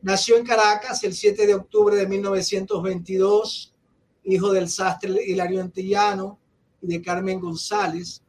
Nació 0.01 0.37
en 0.37 0.45
Caracas 0.45 1.03
el 1.03 1.13
7 1.13 1.45
de 1.45 1.53
octubre 1.53 1.95
de 1.95 2.07
1922, 2.07 3.75
hijo 4.23 4.51
del 4.51 4.67
sastre 4.67 5.13
Hilario 5.23 5.61
Antillano 5.61 6.39
de 6.87 7.01
Carmen 7.01 7.39
González. 7.39 8.21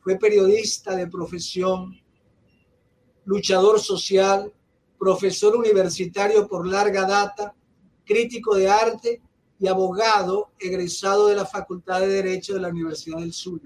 Fue 0.00 0.16
periodista 0.16 0.94
de 0.94 1.06
profesión, 1.06 1.98
luchador 3.24 3.80
social, 3.80 4.52
profesor 4.98 5.56
universitario 5.56 6.46
por 6.46 6.66
larga 6.66 7.06
data, 7.06 7.54
crítico 8.04 8.54
de 8.54 8.68
arte 8.68 9.20
y 9.58 9.66
abogado 9.66 10.50
egresado 10.58 11.28
de 11.28 11.34
la 11.34 11.46
Facultad 11.46 12.00
de 12.00 12.08
Derecho 12.08 12.54
de 12.54 12.60
la 12.60 12.68
Universidad 12.68 13.18
del 13.18 13.32
Sur. 13.32 13.60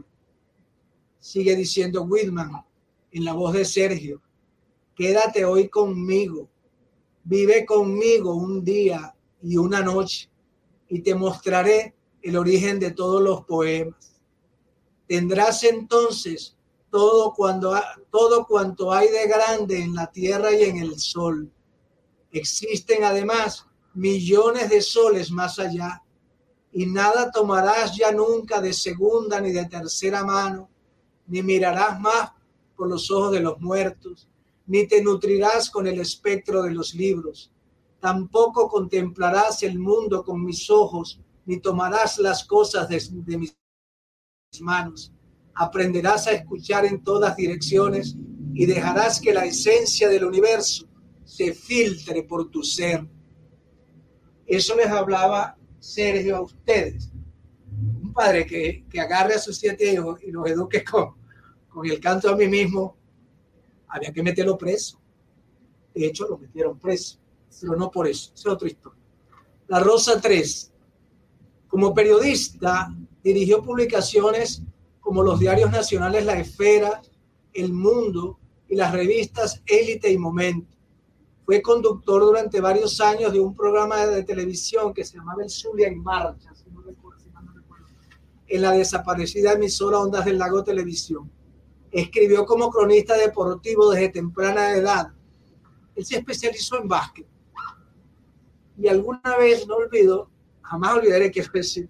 Sigue 1.19 1.55
diciendo 1.55 2.03
Whitman 2.03 2.65
en 3.13 3.25
la 3.25 3.33
voz 3.33 3.53
de 3.53 3.65
Sergio, 3.65 4.23
quédate 4.95 5.45
hoy 5.45 5.69
conmigo, 5.69 6.49
vive 7.25 7.67
conmigo 7.67 8.35
un 8.35 8.65
día 8.65 9.15
y 9.43 9.57
una 9.57 9.83
noche 9.83 10.31
y 10.89 11.01
te 11.01 11.15
mostraré 11.15 11.95
el 12.23 12.37
origen 12.37 12.79
de 12.79 12.93
todos 12.93 13.23
los 13.23 13.45
poemas 13.45 14.10
Tendrás 15.11 15.65
entonces 15.65 16.57
todo, 16.89 17.35
cuando, 17.35 17.75
todo 18.13 18.47
cuanto 18.47 18.93
hay 18.93 19.09
de 19.09 19.27
grande 19.27 19.83
en 19.83 19.93
la 19.93 20.09
tierra 20.09 20.53
y 20.53 20.63
en 20.63 20.77
el 20.77 21.01
sol. 21.01 21.51
Existen 22.31 23.03
además 23.03 23.67
millones 23.93 24.71
de 24.71 24.81
soles 24.81 25.33
más 25.33 25.59
allá, 25.59 26.01
y 26.71 26.87
nada 26.87 27.33
tomarás 27.33 27.97
ya 27.97 28.13
nunca 28.13 28.61
de 28.61 28.73
segunda 28.73 29.41
ni 29.41 29.51
de 29.51 29.65
tercera 29.65 30.25
mano, 30.25 30.71
ni 31.27 31.43
mirarás 31.43 31.99
más 31.99 32.31
por 32.77 32.89
los 32.89 33.11
ojos 33.11 33.33
de 33.33 33.41
los 33.41 33.59
muertos, 33.61 34.29
ni 34.69 34.87
te 34.87 35.03
nutrirás 35.03 35.71
con 35.71 35.89
el 35.89 35.99
espectro 35.99 36.63
de 36.63 36.71
los 36.71 36.95
libros. 36.95 37.51
Tampoco 37.99 38.69
contemplarás 38.69 39.65
el 39.65 39.77
mundo 39.77 40.23
con 40.23 40.45
mis 40.45 40.71
ojos, 40.71 41.19
ni 41.47 41.59
tomarás 41.59 42.17
las 42.19 42.45
cosas 42.45 42.89
de, 42.89 43.03
de 43.11 43.53
manos. 44.61 45.13
Aprenderás 45.55 46.27
a 46.27 46.33
escuchar 46.33 46.85
en 46.85 47.05
todas 47.05 47.37
direcciones 47.37 48.17
y 48.53 48.67
dejarás 48.67 49.21
que 49.21 49.33
la 49.33 49.45
esencia 49.45 50.09
del 50.09 50.25
universo 50.25 50.89
se 51.25 51.55
filtre 51.55 52.25
por 52.25 52.51
tu 52.51 52.65
ser. 52.65 53.07
Eso 54.47 54.75
les 54.75 54.89
hablaba 54.89 55.57
Sergio 55.79 56.37
a 56.37 56.41
ustedes. 56.41 57.13
Un 58.03 58.13
padre 58.13 58.45
que, 58.45 58.85
que 58.91 59.01
agarre 59.01 59.35
a 59.35 59.39
sus 59.39 59.57
siete 59.57 59.93
hijos 59.93 60.21
y 60.23 60.33
los 60.33 60.51
eduque 60.51 60.83
con, 60.83 61.15
el 61.85 62.01
canto 62.01 62.29
a 62.29 62.37
mí 62.37 62.49
mismo, 62.49 62.97
había 63.87 64.13
que 64.13 64.23
meterlo 64.23 64.59
preso. 64.59 65.01
De 65.95 66.07
hecho, 66.07 66.27
lo 66.27 66.39
metieron 66.39 66.79
preso, 66.79 67.19
pero 67.61 67.77
no 67.77 67.91
por 67.91 68.09
eso. 68.09 68.33
Es 68.35 68.47
otra 68.47 68.67
historia. 68.67 69.01
La 69.69 69.79
Rosa 69.81 70.21
3. 70.21 70.73
Como 71.69 71.95
periodista, 71.95 72.93
Dirigió 73.23 73.63
publicaciones 73.63 74.63
como 75.01 75.23
los 75.23 75.39
diarios 75.41 75.71
nacionales 75.71 76.25
La 76.25 76.39
Esfera, 76.39 77.03
El 77.53 77.73
Mundo 77.73 78.39
y 78.69 78.77
las 78.77 78.93
revistas 78.93 79.63
Élite 79.67 80.11
y 80.11 80.19
Momento. 80.19 80.77
Fue 81.45 81.61
conductor 81.61 82.23
durante 82.23 82.61
varios 82.61 83.01
años 83.01 83.33
de 83.33 83.41
un 83.41 83.55
programa 83.55 84.07
de 84.07 84.23
televisión 84.23 84.95
que 84.95 85.05
se 85.05 85.17
llamaba 85.17 85.43
El 85.43 85.51
Zulia 85.51 85.89
en 85.89 85.99
Marcha, 85.99 86.51
en 88.47 88.63
la 88.63 88.73
desaparecida 88.73 89.53
emisora 89.53 89.99
Ondas 89.99 90.25
del 90.25 90.39
Lago 90.39 90.63
Televisión. 90.63 91.31
Escribió 91.91 92.45
como 92.45 92.71
cronista 92.71 93.17
deportivo 93.17 93.91
desde 93.91 94.11
temprana 94.11 94.77
edad. 94.77 95.13
Él 95.95 96.05
se 96.05 96.17
especializó 96.17 96.81
en 96.81 96.89
básquet. 96.89 97.27
Y 98.77 98.89
alguna 98.89 99.37
vez, 99.39 99.67
no 99.67 99.77
olvido, 99.77 100.31
jamás 100.63 100.95
olvidaré 100.95 101.31
que 101.31 101.41
especie 101.41 101.89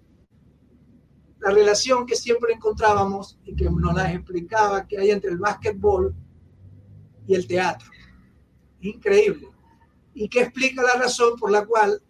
la 1.41 1.51
relación 1.51 2.05
que 2.05 2.15
siempre 2.15 2.53
encontrábamos 2.53 3.37
y 3.45 3.55
que 3.55 3.65
nos 3.65 3.95
la 3.95 4.11
explicaba 4.13 4.87
que 4.87 4.97
hay 4.97 5.09
entre 5.09 5.31
el 5.31 5.37
básquetbol 5.37 6.13
y 7.27 7.33
el 7.33 7.47
teatro. 7.47 7.89
Increíble. 8.81 9.49
Y 10.13 10.29
que 10.29 10.41
explica 10.41 10.83
la 10.83 11.01
razón 11.01 11.37
por 11.39 11.51
la 11.51 11.65
cual 11.65 12.01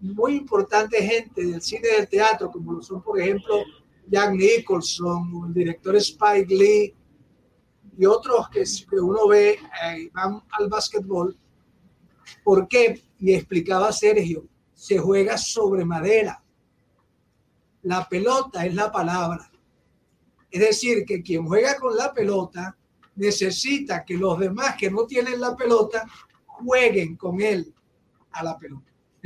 muy 0.00 0.34
importante 0.34 1.02
gente 1.02 1.44
del 1.44 1.62
cine 1.62 1.88
y 1.92 1.96
del 1.96 2.08
teatro, 2.08 2.50
como 2.50 2.72
lo 2.72 2.82
son, 2.82 3.02
por 3.02 3.20
ejemplo, 3.20 3.62
Jack 4.08 4.32
Nicholson, 4.32 5.32
o 5.34 5.46
el 5.46 5.54
director 5.54 5.94
Spike 5.96 6.52
Lee 6.52 6.94
y 7.96 8.06
otros 8.06 8.48
que, 8.48 8.64
uno 8.98 9.28
ve, 9.28 9.58
eh, 9.84 10.10
van 10.12 10.42
al 10.58 10.68
básquetbol. 10.68 11.36
¿Por 12.42 12.66
qué? 12.66 13.00
Y 13.18 13.34
explicaba 13.34 13.92
Sergio, 13.92 14.46
se 14.72 14.98
juega 14.98 15.36
sobre 15.36 15.84
madera 15.84 16.39
la 17.82 18.08
pelota 18.08 18.64
es 18.66 18.74
la 18.74 18.90
palabra. 18.90 19.50
Es 20.50 20.60
decir, 20.60 21.04
que 21.04 21.22
quien 21.22 21.46
juega 21.46 21.76
con 21.76 21.96
la 21.96 22.12
pelota 22.12 22.76
necesita 23.16 24.04
que 24.04 24.16
los 24.16 24.38
demás 24.38 24.76
que 24.76 24.90
no 24.90 25.06
tienen 25.06 25.40
la 25.40 25.54
pelota 25.54 26.04
jueguen 26.46 27.16
con 27.16 27.40
él 27.40 27.72
a 28.32 28.42
la 28.42 28.58
pelota. 28.58 28.90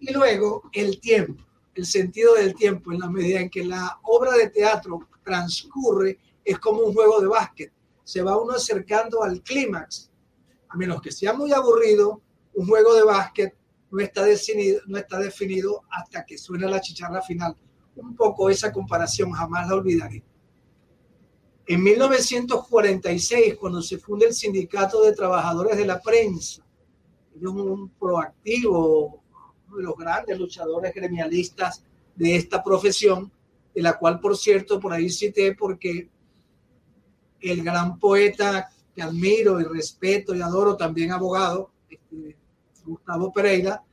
y 0.00 0.12
luego 0.12 0.62
el 0.72 1.00
tiempo, 1.00 1.44
el 1.74 1.86
sentido 1.86 2.34
del 2.34 2.54
tiempo, 2.54 2.92
en 2.92 3.00
la 3.00 3.10
medida 3.10 3.40
en 3.40 3.50
que 3.50 3.64
la 3.64 3.98
obra 4.02 4.32
de 4.32 4.50
teatro 4.50 5.08
transcurre, 5.24 6.18
es 6.44 6.58
como 6.58 6.80
un 6.80 6.94
juego 6.94 7.20
de 7.20 7.28
básquet. 7.28 7.72
Se 8.02 8.22
va 8.22 8.40
uno 8.40 8.54
acercando 8.54 9.22
al 9.22 9.42
clímax. 9.42 10.10
A 10.68 10.76
menos 10.76 11.00
que 11.00 11.12
sea 11.12 11.32
muy 11.32 11.52
aburrido, 11.52 12.22
un 12.54 12.66
juego 12.66 12.94
de 12.94 13.04
básquet 13.04 13.54
no 13.90 14.00
está 14.00 14.24
definido, 14.24 14.80
no 14.86 14.98
está 14.98 15.18
definido 15.18 15.82
hasta 15.90 16.24
que 16.24 16.38
suena 16.38 16.68
la 16.68 16.80
chicharra 16.80 17.22
final. 17.22 17.56
Un 18.00 18.16
poco 18.16 18.48
esa 18.48 18.72
comparación 18.72 19.30
jamás 19.32 19.68
la 19.68 19.74
olvidaré. 19.74 20.22
En 21.66 21.82
1946, 21.82 23.56
cuando 23.56 23.80
se 23.82 23.98
funda 23.98 24.26
el 24.26 24.34
Sindicato 24.34 25.02
de 25.02 25.14
Trabajadores 25.14 25.76
de 25.76 25.86
la 25.86 26.00
Prensa, 26.00 26.64
ellos 27.36 27.52
un 27.52 27.90
proactivo, 27.90 29.22
uno 29.68 29.76
de 29.76 29.82
los 29.84 29.96
grandes 29.96 30.38
luchadores 30.38 30.92
gremialistas 30.94 31.84
de 32.16 32.36
esta 32.36 32.64
profesión, 32.64 33.30
de 33.74 33.82
la 33.82 33.98
cual, 33.98 34.18
por 34.18 34.36
cierto, 34.36 34.80
por 34.80 34.92
ahí 34.92 35.10
cité 35.10 35.54
porque 35.54 36.08
el 37.40 37.62
gran 37.62 37.98
poeta 37.98 38.70
que 38.94 39.02
admiro 39.02 39.60
y 39.60 39.64
respeto 39.64 40.34
y 40.34 40.42
adoro, 40.42 40.76
también 40.76 41.12
abogado, 41.12 41.70
este, 41.88 42.36
Gustavo 42.84 43.32
Pereira, 43.32 43.84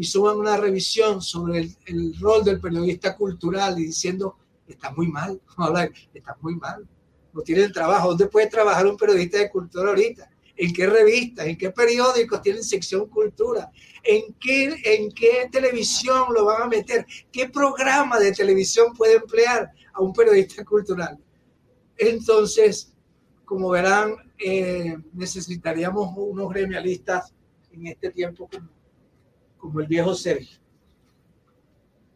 hizo 0.00 0.22
una 0.32 0.56
revisión 0.56 1.20
sobre 1.20 1.58
el, 1.58 1.76
el, 1.84 2.18
rol 2.18 2.42
del 2.42 2.58
periodista 2.58 3.14
cultural 3.14 3.78
y 3.78 3.84
diciendo, 3.84 4.38
está 4.66 4.90
muy 4.92 5.08
mal, 5.08 5.38
está 6.14 6.36
muy 6.40 6.56
mal, 6.56 6.88
no 7.34 7.42
tiene 7.42 7.64
el 7.64 7.72
trabajo, 7.72 8.08
¿dónde 8.08 8.26
puede 8.26 8.46
trabajar 8.46 8.86
un 8.86 8.96
periodista 8.96 9.36
de 9.38 9.50
cultura 9.50 9.90
ahorita? 9.90 10.30
¿En 10.56 10.72
qué 10.72 10.86
revistas? 10.86 11.46
¿En 11.46 11.58
qué 11.58 11.70
periódicos 11.70 12.40
tienen 12.40 12.64
sección 12.64 13.08
cultura? 13.08 13.70
¿En 14.02 14.34
qué, 14.40 14.74
¿En 14.84 15.12
qué 15.12 15.48
televisión 15.52 16.32
lo 16.32 16.46
van 16.46 16.62
a 16.62 16.66
meter? 16.66 17.06
¿Qué 17.30 17.50
programa 17.50 18.18
de 18.18 18.32
televisión 18.32 18.94
puede 18.94 19.16
emplear 19.16 19.70
a 19.92 20.00
un 20.00 20.14
periodista 20.14 20.64
cultural? 20.64 21.18
Entonces, 21.98 22.94
como 23.44 23.68
verán, 23.68 24.16
eh, 24.38 24.96
necesitaríamos 25.12 26.10
unos 26.16 26.48
gremialistas 26.48 27.34
en 27.70 27.86
este 27.86 28.10
tiempo 28.10 28.48
como, 28.50 28.79
como 29.60 29.80
el 29.80 29.86
viejo 29.86 30.14
Sergio. 30.14 30.58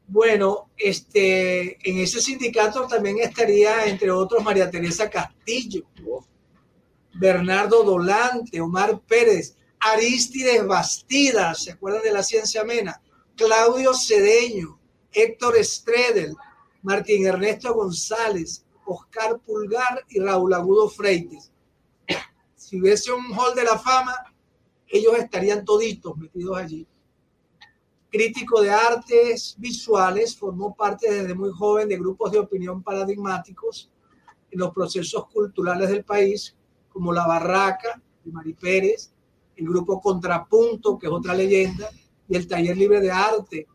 Bueno, 0.06 0.70
este, 0.76 1.78
en 1.88 1.98
ese 1.98 2.20
sindicato 2.20 2.86
también 2.86 3.18
estaría, 3.20 3.86
entre 3.86 4.10
otros, 4.10 4.42
María 4.42 4.70
Teresa 4.70 5.08
Castillo, 5.08 5.84
Bernardo 7.14 7.84
Dolante, 7.84 8.60
Omar 8.60 9.00
Pérez, 9.06 9.56
Aristides 9.80 10.66
Bastidas, 10.66 11.64
¿se 11.64 11.72
acuerdan 11.72 12.02
de 12.02 12.12
la 12.12 12.22
ciencia 12.22 12.62
amena? 12.62 13.00
Claudio 13.36 13.94
Cedeño, 13.94 14.78
Héctor 15.12 15.56
Stredel, 15.64 16.34
Martín 16.82 17.26
Ernesto 17.26 17.72
González, 17.74 18.64
Oscar 18.84 19.38
Pulgar 19.38 20.04
y 20.08 20.20
Raúl 20.20 20.52
Agudo 20.52 20.88
Freites. 20.88 21.50
Si 22.54 22.80
hubiese 22.80 23.12
un 23.12 23.32
hall 23.32 23.54
de 23.54 23.64
la 23.64 23.78
fama, 23.78 24.14
ellos 24.86 25.14
estarían 25.18 25.64
toditos 25.64 26.16
metidos 26.16 26.56
allí. 26.58 26.86
Crítico 28.14 28.62
de 28.62 28.70
artes 28.70 29.56
visuales, 29.58 30.36
formó 30.36 30.72
parte 30.72 31.12
desde 31.12 31.34
muy 31.34 31.50
joven 31.50 31.88
de 31.88 31.98
grupos 31.98 32.30
de 32.30 32.38
opinión 32.38 32.80
paradigmáticos 32.80 33.90
en 34.52 34.60
los 34.60 34.72
procesos 34.72 35.26
culturales 35.26 35.90
del 35.90 36.04
país, 36.04 36.54
como 36.90 37.12
La 37.12 37.26
Barraca 37.26 38.00
de 38.24 38.30
Mari 38.30 38.52
Pérez, 38.52 39.12
el 39.56 39.66
grupo 39.66 40.00
Contrapunto, 40.00 40.96
que 40.96 41.08
es 41.08 41.12
otra 41.12 41.34
leyenda, 41.34 41.90
y 42.28 42.36
el 42.36 42.46
Taller 42.46 42.76
Libre 42.76 43.00
de 43.00 43.10
Arte, 43.10 43.66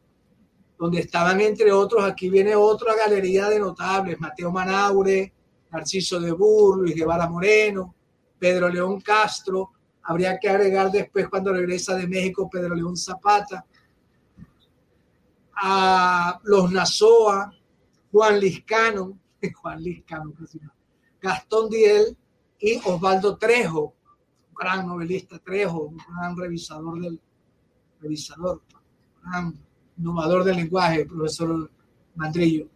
donde 0.78 1.02
estaban 1.02 1.42
entre 1.42 1.74
otros, 1.74 2.02
aquí 2.06 2.30
viene 2.30 2.56
otra 2.56 2.96
galería 2.96 3.50
de 3.50 3.60
notables, 3.60 4.22
Mateo 4.22 4.54
Manaure, 4.54 5.34
Narciso 5.70 6.18
de 6.18 6.32
Bur, 6.32 6.78
Luis 6.78 6.96
Guevara 6.96 7.28
Moreno, 7.28 7.94
Pedro 8.40 8.70
León 8.70 9.02
Castro, 9.02 9.72
habría 10.04 10.40
que 10.40 10.48
agregar 10.48 10.90
después 10.90 11.28
cuando 11.28 11.52
regresa 11.52 11.94
de 11.98 12.08
México 12.08 12.50
Pedro 12.50 12.74
León 12.74 12.96
Zapata, 12.96 13.66
a 15.62 16.40
los 16.44 16.72
Nazoa, 16.72 17.54
Juan 18.12 18.40
Liscano, 18.40 19.20
Juan 19.62 19.84
Liscano, 19.84 20.34
Gastón 21.22 21.70
Diel 21.70 22.18
y 22.60 22.80
Osvaldo 22.86 23.38
Trejo, 23.38 23.94
un 24.50 24.56
gran 24.56 24.88
novelista 24.88 25.38
Trejo, 25.40 25.82
un 25.84 25.98
gran 25.98 26.38
revisador 26.38 27.02
del 27.02 27.20
revisador, 28.00 28.62
gran 29.24 29.54
innovador 29.98 30.44
del 30.44 30.58
lenguaje, 30.58 31.06
profesor 31.06 31.70
Mandrillo. 32.16 32.68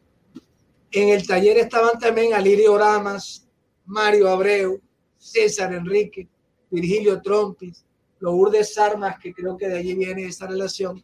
En 0.91 1.09
el 1.09 1.25
taller 1.25 1.57
estaban 1.57 1.97
también 1.97 2.33
Alirio 2.33 2.77
Ramas, 2.77 3.47
Mario 3.85 4.29
Abreu, 4.29 4.79
César 5.17 5.73
Enrique, 5.73 6.27
Virgilio 6.69 7.21
Trompis, 7.21 7.85
Lourdes 8.19 8.77
Armas, 8.77 9.17
que 9.19 9.33
creo 9.33 9.57
que 9.57 9.67
de 9.67 9.77
allí 9.77 9.95
viene 9.95 10.25
esa 10.25 10.47
relación, 10.47 11.03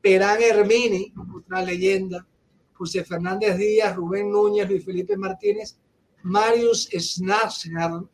Perán 0.00 0.40
Hermini, 0.42 1.12
otra 1.36 1.62
leyenda, 1.62 2.26
José 2.74 3.04
Fernández 3.04 3.58
Díaz, 3.58 3.96
Rubén 3.96 4.30
Núñez, 4.30 4.68
Luis 4.68 4.84
Felipe 4.84 5.16
Martínez, 5.16 5.76
Marius 6.22 6.88
Schnatzlerman 6.92 8.08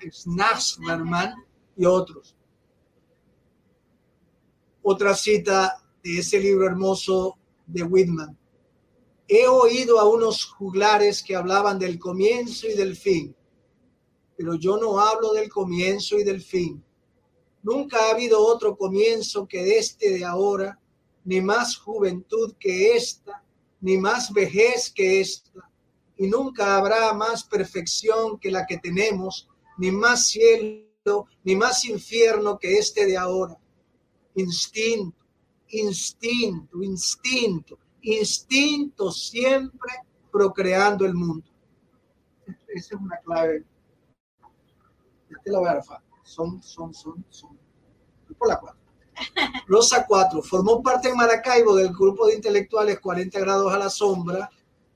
y 1.77 1.85
otros. 1.85 2.35
Otra 4.83 5.15
cita 5.15 5.77
de 6.03 6.19
ese 6.19 6.39
libro 6.39 6.67
hermoso 6.67 7.39
de 7.67 7.83
Whitman. 7.83 8.39
He 9.27 9.49
oído 9.49 9.99
a 9.99 10.09
unos 10.09 10.45
juglares 10.45 11.23
que 11.23 11.35
hablaban 11.35 11.79
del 11.79 11.99
comienzo 11.99 12.67
y 12.67 12.75
del 12.75 12.95
fin, 12.95 13.35
pero 14.37 14.55
yo 14.55 14.77
no 14.77 15.01
hablo 15.01 15.33
del 15.33 15.49
comienzo 15.49 16.19
y 16.19 16.25
del 16.25 16.43
fin. 16.43 16.85
Nunca 17.63 17.99
ha 17.99 18.11
habido 18.11 18.45
otro 18.45 18.77
comienzo 18.77 19.49
que 19.49 19.79
este 19.79 20.11
de 20.11 20.25
ahora, 20.25 20.79
ni 21.25 21.41
más 21.41 21.77
juventud 21.77 22.55
que 22.59 22.97
esta, 22.97 23.43
ni 23.81 23.97
más 23.99 24.33
vejez 24.33 24.93
que 24.95 25.21
esta, 25.21 25.71
y 26.17 26.27
nunca 26.27 26.77
habrá 26.77 27.13
más 27.13 27.45
perfección 27.45 28.39
que 28.39 28.51
la 28.51 28.67
que 28.67 28.79
tenemos, 28.79 29.49
ni 29.79 29.91
más 29.91 30.29
cielo, 30.29 31.27
ni 31.43 31.57
más 31.57 31.85
infierno 31.85 32.59
que 32.59 32.79
este 32.79 33.07
de 33.07 33.17
ahora. 33.17 33.59
Instinto, 34.37 35.25
instinto, 35.69 36.83
instinto, 36.83 37.79
instinto 38.03 39.11
siempre 39.11 39.93
procreando 40.31 41.05
el 41.05 41.15
mundo. 41.15 41.47
Esa 42.69 42.95
es 42.95 43.01
una 43.01 43.17
clave. 43.19 43.65
Ya 45.31 45.39
te 45.43 45.51
la 45.51 45.59
voy 45.59 45.69
a 45.69 45.81
Son, 46.23 46.63
son, 46.63 46.93
son, 46.93 47.25
son. 47.29 47.59
Por 48.39 48.49
la. 48.49 48.84
Rosa 49.67 50.05
4 50.07 50.43
formó 50.43 50.83
parte 50.83 51.09
en 51.09 51.17
Maracaibo 51.17 51.77
del 51.77 51.93
grupo 51.93 52.27
de 52.27 52.35
intelectuales 52.35 53.01
40 53.01 53.41
grados 53.41 53.73
a 53.73 53.79
la 53.79 53.91
sombra. 53.91 54.51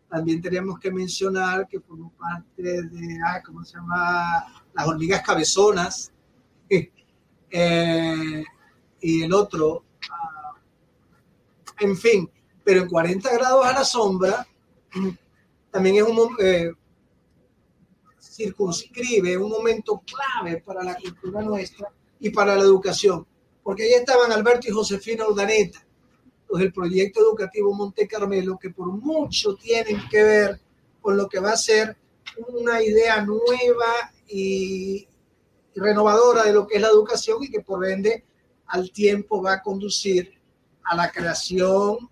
También 0.08 0.40
tenemos 0.40 0.78
que 0.78 0.90
mencionar 0.90 1.68
que 1.68 1.80
formó 1.80 2.12
parte 2.18 2.62
de, 2.62 3.18
ah, 3.26 3.42
¿cómo 3.44 3.64
se 3.64 3.76
llama? 3.76 4.44
Las 4.74 4.86
hormigas 4.86 5.22
cabezonas. 5.22 6.12
Eh, 7.50 8.44
y 9.00 9.22
el 9.22 9.32
otro, 9.32 9.82
ah, 10.10 10.52
en 11.80 11.96
fin, 11.96 12.30
pero 12.62 12.82
en 12.82 12.88
40 12.90 13.32
grados 13.32 13.64
a 13.64 13.72
la 13.72 13.84
sombra 13.84 14.46
también 15.70 15.96
es 15.96 16.02
un 16.02 16.36
eh, 16.38 16.72
circunscribe 18.20 19.38
un 19.38 19.48
momento 19.48 20.02
clave 20.04 20.60
para 20.60 20.82
la 20.82 20.94
cultura 20.96 21.40
nuestra 21.40 21.88
y 22.20 22.28
para 22.28 22.54
la 22.54 22.62
educación 22.62 23.26
porque 23.68 23.82
ahí 23.82 23.92
estaban 23.92 24.32
Alberto 24.32 24.66
y 24.66 24.72
Josefina 24.72 25.28
Urdaneta, 25.28 25.86
los 26.48 26.58
del 26.58 26.72
proyecto 26.72 27.20
educativo 27.20 27.74
Monte 27.74 28.08
Carmelo, 28.08 28.58
que 28.58 28.70
por 28.70 28.86
mucho 28.86 29.56
tienen 29.56 30.08
que 30.08 30.22
ver 30.22 30.60
con 31.02 31.18
lo 31.18 31.28
que 31.28 31.38
va 31.38 31.52
a 31.52 31.56
ser 31.58 31.94
una 32.48 32.82
idea 32.82 33.20
nueva 33.20 34.10
y 34.26 35.06
renovadora 35.76 36.44
de 36.44 36.54
lo 36.54 36.66
que 36.66 36.76
es 36.76 36.80
la 36.80 36.88
educación 36.88 37.42
y 37.42 37.50
que 37.50 37.60
por 37.60 37.86
ende 37.86 38.24
al 38.68 38.90
tiempo 38.90 39.42
va 39.42 39.52
a 39.52 39.62
conducir 39.62 40.32
a 40.84 40.96
la 40.96 41.12
creación 41.12 42.08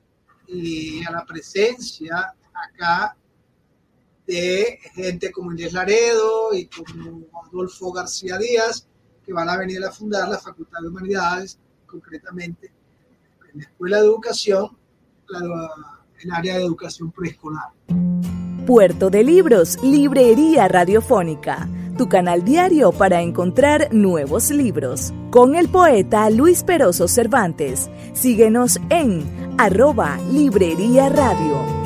y 0.46 1.02
a 1.06 1.10
la 1.10 1.24
presencia 1.24 2.34
acá 2.52 3.16
de 4.26 4.78
gente 4.94 5.32
como 5.32 5.52
Inés 5.52 5.72
Laredo 5.72 6.52
y 6.52 6.66
como 6.66 7.24
Adolfo 7.46 7.92
García 7.92 8.36
Díaz, 8.36 8.86
que 9.26 9.32
van 9.32 9.48
a 9.48 9.56
venir 9.56 9.84
a 9.84 9.90
fundar 9.90 10.28
la 10.28 10.38
Facultad 10.38 10.80
de 10.80 10.88
Humanidades, 10.88 11.58
concretamente 11.84 12.72
en 13.52 13.58
la 13.58 13.64
Escuela 13.64 13.96
de 13.98 14.04
Educación, 14.04 14.70
el 16.22 16.30
área 16.30 16.56
de 16.56 16.64
educación 16.64 17.10
preescolar. 17.10 17.70
Puerto 18.66 19.10
de 19.10 19.24
Libros, 19.24 19.82
Librería 19.82 20.68
Radiofónica, 20.68 21.68
tu 21.98 22.08
canal 22.08 22.44
diario 22.44 22.92
para 22.92 23.20
encontrar 23.22 23.92
nuevos 23.92 24.50
libros. 24.50 25.12
Con 25.30 25.56
el 25.56 25.68
poeta 25.68 26.30
Luis 26.30 26.62
Peroso 26.62 27.08
Cervantes. 27.08 27.90
Síguenos 28.12 28.78
en 28.90 29.54
arroba 29.58 30.18
Librería 30.30 31.08
Radio. 31.08 31.85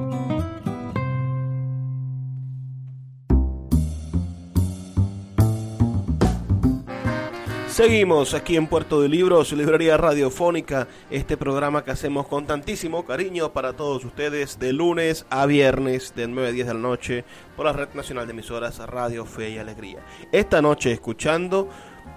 Seguimos 7.71 8.33
aquí 8.33 8.57
en 8.57 8.67
Puerto 8.67 9.01
de 9.01 9.07
Libros, 9.07 9.53
Librería 9.53 9.95
Radiofónica, 9.95 10.89
este 11.09 11.37
programa 11.37 11.85
que 11.85 11.91
hacemos 11.91 12.27
con 12.27 12.45
tantísimo 12.45 13.05
cariño 13.05 13.53
para 13.53 13.71
todos 13.71 14.03
ustedes 14.03 14.59
de 14.59 14.73
lunes 14.73 15.25
a 15.29 15.45
viernes 15.45 16.13
de 16.13 16.27
9 16.27 16.49
a 16.49 16.51
10 16.51 16.67
de 16.67 16.73
la 16.73 16.79
noche 16.81 17.23
por 17.55 17.65
la 17.65 17.71
Red 17.71 17.93
Nacional 17.93 18.27
de 18.27 18.33
Emisoras 18.33 18.77
Radio 18.79 19.25
Fe 19.25 19.51
y 19.51 19.57
Alegría. 19.57 19.99
Esta 20.33 20.61
noche 20.61 20.91
escuchando 20.91 21.69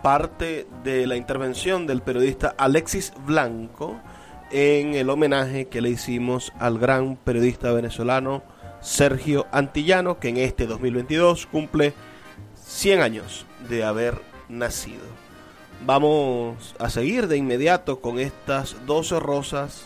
parte 0.02 0.66
de 0.82 1.06
la 1.06 1.14
intervención 1.14 1.86
del 1.86 2.02
periodista 2.02 2.56
Alexis 2.58 3.12
Blanco 3.24 4.00
en 4.50 4.94
el 4.94 5.08
homenaje 5.08 5.66
que 5.66 5.80
le 5.80 5.90
hicimos 5.90 6.52
al 6.58 6.80
gran 6.80 7.14
periodista 7.14 7.70
venezolano 7.70 8.42
Sergio 8.80 9.46
Antillano, 9.52 10.18
que 10.18 10.30
en 10.30 10.38
este 10.38 10.66
2022 10.66 11.46
cumple 11.46 11.94
100 12.56 13.00
años 13.00 13.46
de 13.68 13.84
haber 13.84 14.20
nacido. 14.48 15.23
Vamos 15.86 16.74
a 16.78 16.88
seguir 16.88 17.28
de 17.28 17.36
inmediato 17.36 18.00
con 18.00 18.18
estas 18.18 18.74
12 18.86 19.20
rosas 19.20 19.82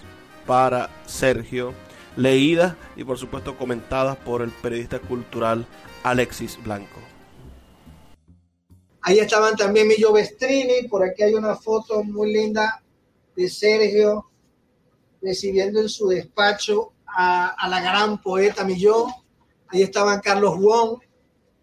para 0.47 0.91
Sergio, 1.07 1.75
leídas 2.17 2.77
y 2.95 3.03
por 3.03 3.19
supuesto 3.19 3.59
comentadas 3.59 4.17
por 4.17 4.43
el 4.43 4.53
periodista 4.53 5.01
cultural 5.01 5.67
Alexis 6.05 6.57
Blanco. 6.63 7.01
Ahí 9.01 9.19
estaban 9.19 9.57
también 9.57 9.89
Millo 9.89 10.13
Vestrini, 10.13 10.87
por 10.89 11.03
aquí 11.03 11.25
hay 11.25 11.35
una 11.35 11.57
foto 11.57 12.05
muy 12.05 12.33
linda 12.33 12.81
de 13.35 13.49
Sergio 13.49 14.31
recibiendo 15.21 15.81
en 15.81 15.89
su 15.89 16.07
despacho 16.07 16.93
a, 17.07 17.67
la 17.69 17.81
gran 17.81 18.23
poeta 18.23 18.63
Milló. 18.63 19.09
Ahí 19.67 19.83
estaban 19.83 20.21
Carlos 20.21 20.61
Wong, 20.61 21.01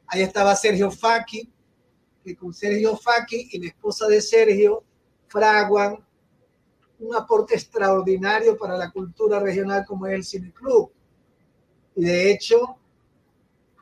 ahí 0.08 0.24
estaba 0.24 0.58
Sergio 0.58 0.91
Faki, 0.91 1.50
que 2.25 2.35
con 2.35 2.53
Sergio 2.53 2.97
Faki 2.97 3.49
y 3.51 3.59
la 3.59 3.67
esposa 3.67 4.07
de 4.07 4.19
Sergio 4.19 4.83
fraguan 5.27 6.03
un 6.97 7.15
aporte 7.15 7.53
extraordinario 7.53 8.57
para 8.57 8.75
la 8.75 8.91
cultura 8.91 9.39
regional 9.39 9.85
como 9.85 10.07
es 10.07 10.13
el 10.15 10.23
Cine 10.23 10.51
Club. 10.51 10.91
Y 11.95 12.03
de 12.03 12.31
hecho, 12.31 12.77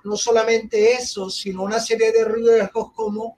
no 0.04 0.18
solamente 0.18 0.94
eso, 0.94 1.30
sino 1.30 1.64
una 1.64 1.80
serie 1.80 2.12
de 2.12 2.26
riesgos 2.26 2.92
como 2.92 3.38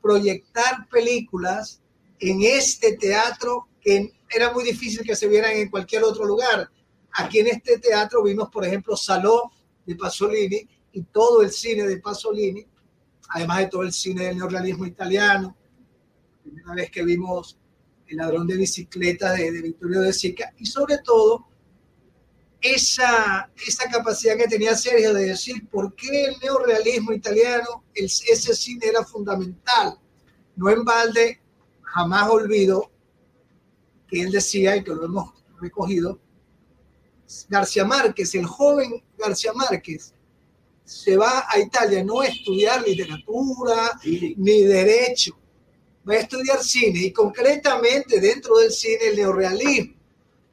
proyectar 0.00 0.88
películas 0.88 1.82
en 2.20 2.42
este 2.42 2.96
teatro 2.96 3.68
que 3.80 4.12
era 4.30 4.52
muy 4.52 4.62
difícil 4.62 5.04
que 5.04 5.16
se 5.16 5.26
vieran 5.26 5.52
en 5.52 5.70
cualquier 5.70 6.04
otro 6.04 6.24
lugar. 6.24 6.70
Aquí 7.12 7.40
en 7.40 7.48
este 7.48 7.78
teatro 7.78 8.22
vimos, 8.22 8.48
por 8.48 8.64
ejemplo, 8.64 8.96
Saló 8.96 9.50
de 9.84 9.96
Pasolini 9.96 10.68
y 10.92 11.02
todo 11.02 11.42
el 11.42 11.50
cine 11.50 11.84
de 11.86 11.98
Pasolini, 11.98 12.66
además 13.30 13.58
de 13.58 13.66
todo 13.66 13.82
el 13.82 13.92
cine 13.92 14.24
del 14.24 14.38
neorrealismo 14.38 14.86
italiano. 14.86 15.56
Primera 16.42 16.74
vez 16.74 16.90
que 16.90 17.04
vimos 17.04 17.58
El 18.06 18.18
ladrón 18.18 18.46
de 18.46 18.56
bicicleta 18.56 19.32
de, 19.32 19.50
de 19.50 19.62
Vittorio 19.62 20.00
de 20.00 20.12
Sica 20.12 20.52
y 20.58 20.66
sobre 20.66 20.98
todo 20.98 21.46
esa, 22.64 23.50
esa 23.66 23.90
capacidad 23.90 24.36
que 24.36 24.48
tenía 24.48 24.74
Sergio 24.74 25.12
de 25.12 25.26
decir 25.26 25.68
por 25.68 25.94
qué 25.94 26.24
el 26.24 26.36
neorealismo 26.42 27.12
italiano, 27.12 27.84
ese 27.94 28.54
cine 28.54 28.86
era 28.86 29.04
fundamental. 29.04 29.98
No 30.56 30.70
en 30.70 30.82
balde, 30.82 31.42
jamás 31.82 32.30
olvido 32.30 32.90
que 34.08 34.22
él 34.22 34.32
decía, 34.32 34.76
y 34.76 34.82
que 34.82 34.94
lo 34.94 35.04
hemos 35.04 35.34
recogido, 35.60 36.18
García 37.48 37.84
Márquez, 37.84 38.34
el 38.34 38.46
joven 38.46 39.04
García 39.18 39.52
Márquez, 39.52 40.13
se 40.84 41.16
va 41.16 41.46
a 41.48 41.58
Italia 41.58 42.04
no 42.04 42.20
a 42.20 42.26
estudiar 42.26 42.82
literatura 42.82 43.92
ni 44.04 44.62
derecho, 44.62 45.36
va 46.08 46.14
a 46.14 46.18
estudiar 46.18 46.62
cine 46.62 47.00
y 47.00 47.12
concretamente 47.12 48.20
dentro 48.20 48.58
del 48.58 48.70
cine 48.70 49.08
el 49.08 49.16
neorealismo 49.16 49.94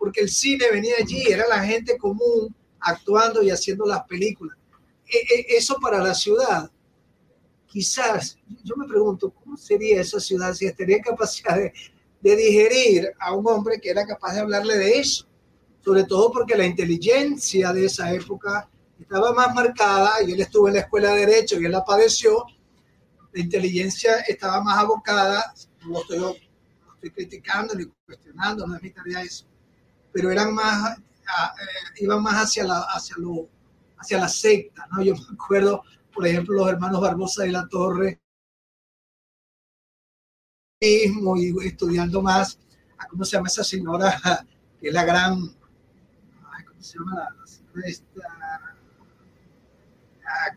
porque 0.01 0.21
el 0.21 0.29
cine 0.31 0.65
venía 0.71 0.95
allí, 0.97 1.27
era 1.27 1.47
la 1.47 1.63
gente 1.63 1.95
común 1.95 2.55
actuando 2.79 3.43
y 3.43 3.51
haciendo 3.51 3.85
las 3.85 4.03
películas. 4.05 4.57
E, 5.05 5.15
e, 5.15 5.57
eso 5.57 5.75
para 5.79 5.99
la 5.99 6.15
ciudad, 6.15 6.71
quizás, 7.67 8.35
yo 8.63 8.75
me 8.77 8.87
pregunto, 8.87 9.29
¿cómo 9.31 9.55
sería 9.55 10.01
esa 10.01 10.19
ciudad 10.19 10.55
si 10.55 10.65
estaría 10.65 10.99
capacidad 11.01 11.55
de, 11.55 11.71
de 12.19 12.35
digerir 12.35 13.11
a 13.19 13.35
un 13.35 13.47
hombre 13.47 13.79
que 13.79 13.91
era 13.91 14.03
capaz 14.07 14.33
de 14.33 14.39
hablarle 14.39 14.75
de 14.79 14.97
eso? 14.97 15.27
Sobre 15.85 16.03
todo 16.05 16.31
porque 16.31 16.57
la 16.57 16.65
inteligencia 16.65 17.71
de 17.71 17.85
esa 17.85 18.11
época 18.11 18.70
estaba 19.01 19.33
más 19.33 19.53
marcada 19.53 20.21
y 20.25 20.31
él 20.31 20.41
estuvo 20.41 20.67
en 20.67 20.75
la 20.75 20.81
escuela 20.81 21.11
de 21.11 21.25
Derecho 21.25 21.59
y 21.59 21.65
él 21.65 21.71
la 21.71 21.83
padeció. 21.83 22.45
La 23.33 23.41
inteligencia 23.41 24.19
estaba 24.27 24.61
más 24.61 24.77
abocada, 24.77 25.53
no 25.85 26.01
estoy, 26.01 26.49
criticando 27.13 27.73
ni 27.73 27.85
cuestionando, 28.05 28.67
no 28.67 28.75
es 28.75 28.81
mi 28.83 28.91
tarea 28.91 29.21
eso, 29.21 29.45
pero 30.11 30.29
eran 30.29 30.53
más, 30.53 30.97
eh, 30.97 31.01
iban 31.97 32.21
más 32.21 32.35
hacia 32.35 32.63
la, 32.65 32.81
hacia, 32.81 33.15
lo, 33.17 33.47
hacia 33.97 34.19
la 34.19 34.27
secta, 34.27 34.87
¿no? 34.91 35.01
Yo 35.01 35.15
me 35.15 35.21
acuerdo, 35.33 35.83
por 36.13 36.27
ejemplo, 36.27 36.55
los 36.55 36.69
hermanos 36.69 37.01
Barbosa 37.01 37.43
de 37.43 37.51
la 37.51 37.67
Torre, 37.67 38.21
mismo 40.81 41.37
y 41.37 41.53
estudiando 41.65 42.21
más, 42.21 42.59
¿cómo 43.09 43.23
se 43.23 43.37
llama 43.37 43.47
esa 43.47 43.63
señora? 43.63 44.19
Que 44.79 44.87
es 44.87 44.93
la 44.93 45.05
gran, 45.05 45.39
¿cómo 45.39 46.81
se 46.81 46.97
llama 46.97 47.15
la, 47.15 47.47
señora? 47.47 48.70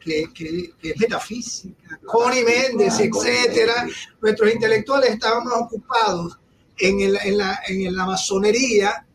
Que, 0.01 0.25
que, 0.35 0.73
que, 0.81 0.91
es 0.91 1.01
metafísica, 1.01 2.01
Connie 2.05 2.45
Méndez, 2.45 2.99
etcétera. 3.01 3.87
Nuestros 4.21 4.53
intelectuales 4.53 5.11
estaban 5.11 5.45
más 5.45 5.55
ocupados 5.63 6.39
en, 6.79 7.01
el, 7.01 7.19
en, 7.25 7.39
la, 7.39 7.61
en 7.69 7.95
la 7.95 8.07
masonería 8.07 9.07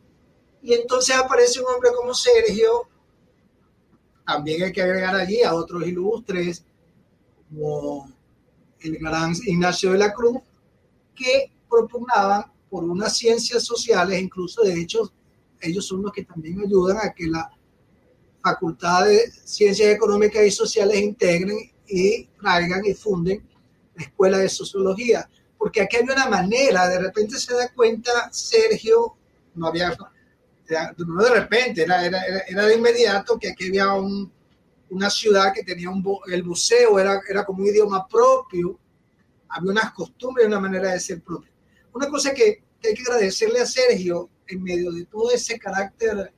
y 0.62 0.74
entonces 0.74 1.16
aparece 1.16 1.60
un 1.60 1.66
hombre 1.74 1.90
como 1.96 2.12
Sergio, 2.14 2.88
también 4.26 4.62
hay 4.62 4.72
que 4.72 4.82
agregar 4.82 5.16
allí 5.16 5.42
a 5.42 5.54
otros 5.54 5.86
ilustres, 5.86 6.64
como 7.48 8.12
el 8.80 8.98
gran 8.98 9.32
Ignacio 9.46 9.92
de 9.92 9.98
la 9.98 10.12
Cruz, 10.12 10.38
que 11.14 11.50
propugnaban 11.68 12.44
por 12.68 12.84
unas 12.84 13.16
ciencias 13.16 13.64
sociales, 13.64 14.20
incluso 14.20 14.62
de 14.62 14.80
hecho 14.80 15.10
ellos 15.60 15.86
son 15.86 16.02
los 16.02 16.12
que 16.12 16.24
también 16.24 16.60
ayudan 16.60 16.98
a 16.98 17.12
que 17.12 17.26
la 17.26 17.50
Facultad 18.42 19.06
de 19.06 19.30
Ciencias 19.44 19.88
Económicas 19.90 20.44
y 20.44 20.50
Sociales 20.50 21.00
integren 21.00 21.70
y 21.86 22.26
traigan 22.40 22.84
y 22.84 22.94
funden 22.94 23.46
la 23.94 24.04
Escuela 24.04 24.38
de 24.38 24.48
Sociología, 24.48 25.28
porque 25.58 25.82
aquí 25.82 25.96
hay 25.96 26.04
una 26.04 26.28
manera, 26.28 26.88
de 26.88 27.00
repente 27.00 27.38
se 27.38 27.54
da 27.54 27.68
cuenta 27.72 28.30
Sergio, 28.32 29.16
no 29.54 29.66
había 29.66 29.96
no 30.98 31.24
de 31.24 31.30
repente, 31.30 31.82
era, 31.82 32.04
era, 32.04 32.22
era 32.46 32.66
de 32.66 32.76
inmediato 32.76 33.38
que 33.38 33.48
aquí 33.48 33.68
había 33.68 33.92
un, 33.92 34.32
una 34.90 35.10
ciudad 35.10 35.52
que 35.52 35.64
tenía 35.64 35.90
un, 35.90 36.04
el 36.30 36.42
buceo, 36.42 36.98
era, 36.98 37.20
era 37.28 37.44
como 37.44 37.62
un 37.62 37.68
idioma 37.68 38.06
propio, 38.06 38.78
había 39.48 39.70
unas 39.72 39.92
costumbres 39.92 40.46
una 40.46 40.60
manera 40.60 40.92
de 40.92 41.00
ser 41.00 41.22
propia. 41.22 41.50
Una 41.92 42.08
cosa 42.08 42.32
que 42.32 42.62
hay 42.84 42.94
que 42.94 43.02
agradecerle 43.02 43.60
a 43.60 43.66
Sergio 43.66 44.30
en 44.46 44.62
medio 44.62 44.92
de 44.92 45.04
todo 45.06 45.30
ese 45.32 45.58
carácter, 45.58 46.32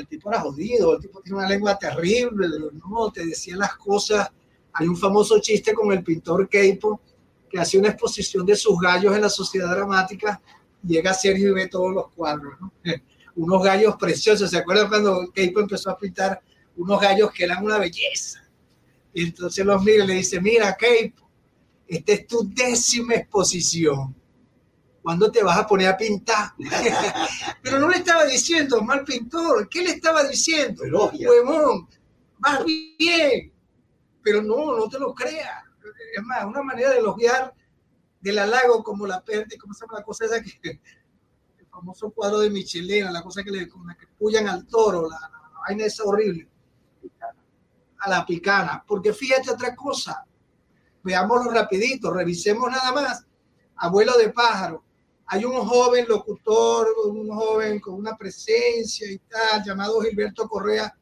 el 0.00 0.06
tipo 0.06 0.30
era 0.30 0.40
jodido, 0.40 0.94
el 0.94 1.00
tipo 1.00 1.20
tiene 1.20 1.38
una 1.38 1.48
lengua 1.48 1.78
terrible, 1.78 2.48
no, 2.88 3.10
te 3.10 3.24
decía 3.24 3.56
las 3.56 3.76
cosas. 3.76 4.30
Hay 4.72 4.86
un 4.86 4.96
famoso 4.96 5.40
chiste 5.40 5.74
con 5.74 5.92
el 5.92 6.02
pintor 6.02 6.48
Keipo 6.48 7.00
que 7.48 7.58
hacía 7.58 7.80
una 7.80 7.90
exposición 7.90 8.46
de 8.46 8.56
sus 8.56 8.78
gallos 8.80 9.14
en 9.14 9.22
la 9.22 9.28
sociedad 9.28 9.70
dramática. 9.70 10.40
Llega 10.82 11.12
Sergio 11.12 11.50
y 11.50 11.52
ve 11.52 11.68
todos 11.68 11.92
los 11.92 12.08
cuadros, 12.10 12.54
¿no? 12.60 12.72
unos 13.36 13.62
gallos 13.62 13.96
preciosos. 13.96 14.50
¿Se 14.50 14.58
acuerdan 14.58 14.88
cuando 14.88 15.30
Keipo 15.32 15.60
empezó 15.60 15.90
a 15.90 15.98
pintar 15.98 16.40
unos 16.76 17.00
gallos 17.00 17.30
que 17.32 17.44
eran 17.44 17.64
una 17.64 17.78
belleza? 17.78 18.48
Y 19.12 19.24
entonces 19.24 19.64
los 19.64 19.82
mira 19.82 20.04
y 20.04 20.06
le 20.06 20.14
dice, 20.14 20.40
mira, 20.40 20.76
Keipo, 20.76 21.28
esta 21.86 22.12
es 22.12 22.26
tu 22.26 22.48
décima 22.54 23.14
exposición 23.14 24.14
¿Cuándo 25.02 25.30
te 25.30 25.42
vas 25.42 25.58
a 25.58 25.66
poner 25.66 25.88
a 25.88 25.96
pintar? 25.96 26.52
Pero 27.62 27.78
no 27.78 27.88
le 27.88 27.98
estaba 27.98 28.24
diciendo, 28.26 28.82
mal 28.82 29.04
pintor, 29.04 29.68
¿qué 29.68 29.82
le 29.82 29.92
estaba 29.92 30.24
diciendo? 30.24 30.82
Huevón, 30.82 31.88
vas 32.38 32.64
bien. 32.64 33.52
Pero 34.22 34.42
no, 34.42 34.76
no 34.76 34.88
te 34.88 34.98
lo 34.98 35.14
creas. 35.14 35.64
Es 36.14 36.22
más, 36.22 36.44
una 36.44 36.62
manera 36.62 36.90
de 36.90 36.98
elogiar 36.98 37.54
del 38.20 38.38
halago 38.38 38.82
como 38.82 39.06
la 39.06 39.24
pérdida, 39.24 39.56
¿cómo 39.58 39.72
se 39.72 39.80
llama 39.80 39.98
la 39.98 40.04
cosa 40.04 40.26
esa 40.26 40.42
que 40.42 40.50
el 41.58 41.66
famoso 41.66 42.10
cuadro 42.10 42.40
de 42.40 42.50
Michelena, 42.50 43.10
la 43.10 43.22
cosa 43.22 43.42
que 43.42 43.50
le 43.50 43.68
con 43.68 43.86
la 43.86 43.94
que 43.94 44.06
pullan 44.06 44.48
al 44.48 44.66
toro, 44.66 45.08
la, 45.08 45.18
la 45.18 45.60
vaina 45.66 45.86
esa 45.86 46.04
horrible. 46.04 46.48
A 48.02 48.08
la 48.10 48.24
picana. 48.26 48.84
Porque 48.86 49.12
fíjate 49.12 49.50
otra 49.50 49.74
cosa, 49.74 50.26
veámoslo 51.02 51.50
rapidito, 51.50 52.12
revisemos 52.12 52.70
nada 52.70 52.92
más. 52.92 53.26
Abuelo 53.76 54.16
de 54.18 54.28
pájaro, 54.30 54.84
hay 55.32 55.44
un 55.44 55.64
joven 55.64 56.06
locutor, 56.08 56.88
un 57.06 57.28
joven 57.28 57.78
con 57.78 57.94
una 57.94 58.16
presencia 58.16 59.08
y 59.08 59.18
tal, 59.18 59.62
llamado 59.64 60.00
Gilberto 60.00 60.48
Correa, 60.48 60.92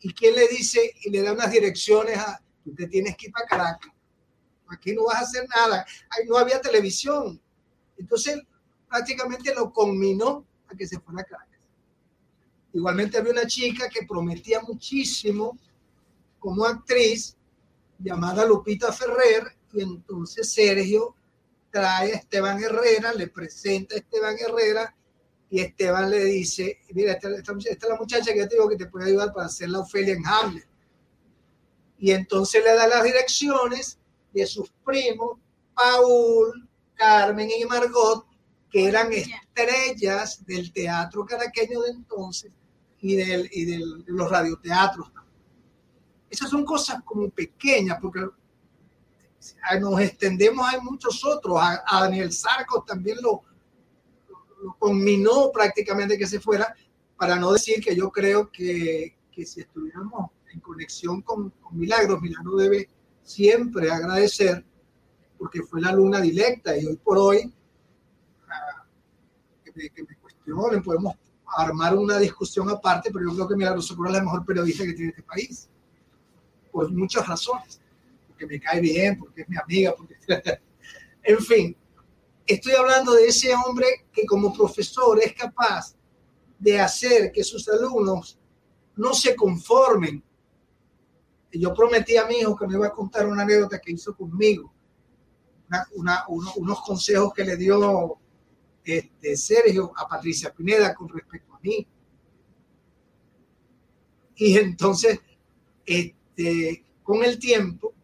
y 0.00 0.12
quien 0.12 0.34
le 0.34 0.46
dice 0.48 0.92
y 1.02 1.08
le 1.08 1.22
da 1.22 1.32
unas 1.32 1.50
direcciones 1.50 2.18
a, 2.18 2.38
usted 2.66 2.90
tienes 2.90 3.16
que 3.16 3.28
ir 3.28 3.32
para 3.32 3.46
Caracas, 3.46 3.90
aquí 4.66 4.92
no 4.92 5.06
vas 5.06 5.16
a 5.16 5.20
hacer 5.20 5.48
nada, 5.48 5.86
Ahí 6.10 6.26
no 6.28 6.36
había 6.36 6.60
televisión. 6.60 7.40
Entonces 7.96 8.38
prácticamente 8.86 9.54
lo 9.54 9.72
conminó 9.72 10.44
a 10.68 10.76
que 10.76 10.86
se 10.86 11.00
fuera 11.00 11.22
a 11.22 11.24
Caracas. 11.24 11.60
Igualmente 12.74 13.16
había 13.16 13.32
una 13.32 13.46
chica 13.46 13.88
que 13.88 14.04
prometía 14.04 14.60
muchísimo 14.60 15.58
como 16.38 16.66
actriz, 16.66 17.34
llamada 17.98 18.44
Lupita 18.44 18.92
Ferrer, 18.92 19.56
y 19.72 19.80
entonces 19.80 20.52
Sergio 20.52 21.16
trae 21.70 22.12
a 22.12 22.16
Esteban 22.16 22.62
Herrera, 22.62 23.12
le 23.14 23.28
presenta 23.28 23.94
a 23.94 23.98
Esteban 23.98 24.36
Herrera 24.38 24.94
y 25.48 25.60
Esteban 25.60 26.10
le 26.10 26.24
dice, 26.24 26.80
mira, 26.92 27.12
esta, 27.12 27.28
es 27.30 27.88
la 27.88 27.96
muchacha 27.96 28.32
que 28.32 28.38
yo 28.38 28.48
te 28.48 28.56
digo 28.56 28.68
que 28.68 28.76
te 28.76 28.86
puede 28.86 29.06
ayudar 29.06 29.32
para 29.32 29.46
hacer 29.46 29.68
la 29.70 29.80
Ofelia 29.80 30.14
en 30.14 30.26
Hamlet. 30.26 30.66
Y 31.98 32.10
entonces 32.10 32.62
le 32.64 32.74
da 32.74 32.86
las 32.86 33.04
direcciones 33.04 33.98
de 34.32 34.46
sus 34.46 34.70
primos, 34.84 35.38
Paul, 35.74 36.68
Carmen 36.94 37.48
y 37.50 37.64
Margot, 37.64 38.26
que 38.70 38.86
eran 38.88 39.12
estrellas 39.12 40.44
del 40.44 40.72
teatro 40.72 41.24
caraqueño 41.24 41.80
de 41.82 41.90
entonces 41.90 42.52
y, 43.00 43.16
del, 43.16 43.48
y 43.52 43.64
del, 43.64 44.04
de 44.04 44.12
los 44.12 44.30
radioteatros. 44.30 45.12
Esas 46.28 46.50
son 46.50 46.64
cosas 46.64 47.02
como 47.04 47.30
pequeñas, 47.30 47.98
porque 48.00 48.26
nos 49.80 50.00
extendemos, 50.00 50.66
hay 50.66 50.80
muchos 50.80 51.24
otros. 51.24 51.58
A, 51.60 52.00
Daniel 52.00 52.32
Sarcos 52.32 52.84
también 52.84 53.18
lo, 53.20 53.42
lo, 54.62 54.76
combinó 54.78 55.50
prácticamente 55.52 56.18
que 56.18 56.26
se 56.26 56.40
fuera, 56.40 56.74
para 57.16 57.36
no 57.36 57.52
decir 57.52 57.82
que 57.82 57.94
yo 57.94 58.10
creo 58.10 58.50
que, 58.50 59.16
que 59.30 59.46
si 59.46 59.60
estuviéramos 59.60 60.30
en 60.52 60.60
conexión 60.60 61.22
con, 61.22 61.52
Milagros, 61.72 62.20
Milagro 62.20 62.56
debe 62.56 62.88
siempre 63.22 63.90
agradecer 63.90 64.64
porque 65.38 65.62
fue 65.62 65.80
la 65.80 65.92
luna 65.92 66.20
directa 66.20 66.76
y 66.76 66.86
hoy 66.86 66.96
por 66.96 67.18
hoy 67.18 67.52
ah, 68.48 68.84
que, 69.64 69.72
me, 70.02 70.16
cuestionen, 70.16 70.82
podemos 70.82 71.14
armar 71.56 71.94
una 71.96 72.18
discusión 72.18 72.70
aparte, 72.70 73.10
pero 73.12 73.28
yo 73.28 73.34
creo 73.34 73.48
que 73.48 73.56
Milagros 73.56 73.90
es 73.90 74.12
la 74.12 74.22
mejor 74.22 74.44
periodista 74.44 74.84
que 74.84 74.94
tiene 74.94 75.10
este 75.10 75.22
país, 75.22 75.68
por 76.72 76.90
muchas 76.90 77.26
razones 77.26 77.80
porque 78.36 78.46
me 78.46 78.60
cae 78.60 78.80
bien, 78.80 79.18
porque 79.18 79.42
es 79.42 79.48
mi 79.48 79.56
amiga, 79.56 79.94
porque... 79.96 80.14
en 81.22 81.38
fin, 81.40 81.76
estoy 82.46 82.74
hablando 82.74 83.14
de 83.14 83.26
ese 83.26 83.54
hombre 83.54 83.86
que 84.12 84.26
como 84.26 84.52
profesor 84.52 85.18
es 85.22 85.32
capaz 85.32 85.96
de 86.58 86.78
hacer 86.78 87.32
que 87.32 87.42
sus 87.42 87.66
alumnos 87.68 88.38
no 88.94 89.14
se 89.14 89.34
conformen. 89.34 90.22
Yo 91.50 91.72
prometí 91.72 92.18
a 92.18 92.26
mi 92.26 92.36
hijo 92.36 92.54
que 92.54 92.66
me 92.66 92.74
iba 92.74 92.88
a 92.88 92.92
contar 92.92 93.26
una 93.26 93.42
anécdota 93.42 93.80
que 93.80 93.92
hizo 93.92 94.14
conmigo, 94.14 94.70
unos 96.56 96.82
consejos 96.82 97.32
que 97.32 97.44
le 97.44 97.56
dio 97.56 98.18
este, 98.84 99.36
Sergio 99.36 99.92
a 99.96 100.06
Patricia 100.06 100.52
Pineda 100.52 100.94
con 100.94 101.08
respecto 101.08 101.54
a 101.54 101.60
mí. 101.60 101.86
Y 104.36 104.58
entonces, 104.58 105.20
este, 105.86 106.84
con 107.02 107.24
el 107.24 107.38
tiempo, 107.38 107.95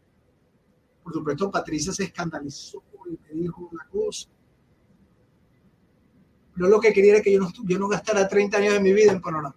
por 1.02 1.12
supuesto, 1.12 1.50
Patricia 1.50 1.92
se 1.92 2.04
escandalizó 2.04 2.82
y 3.06 3.18
me 3.34 3.42
dijo 3.42 3.68
una 3.70 3.86
cosa. 3.88 4.28
Yo 6.56 6.66
lo 6.66 6.80
que 6.80 6.92
quería 6.92 7.14
era 7.14 7.22
que 7.22 7.32
yo 7.32 7.78
no, 7.78 7.88
gastara 7.88 8.28
30 8.28 8.56
años 8.58 8.74
de 8.74 8.80
mi 8.80 8.92
vida 8.92 9.12
en 9.12 9.20
panorama. 9.20 9.56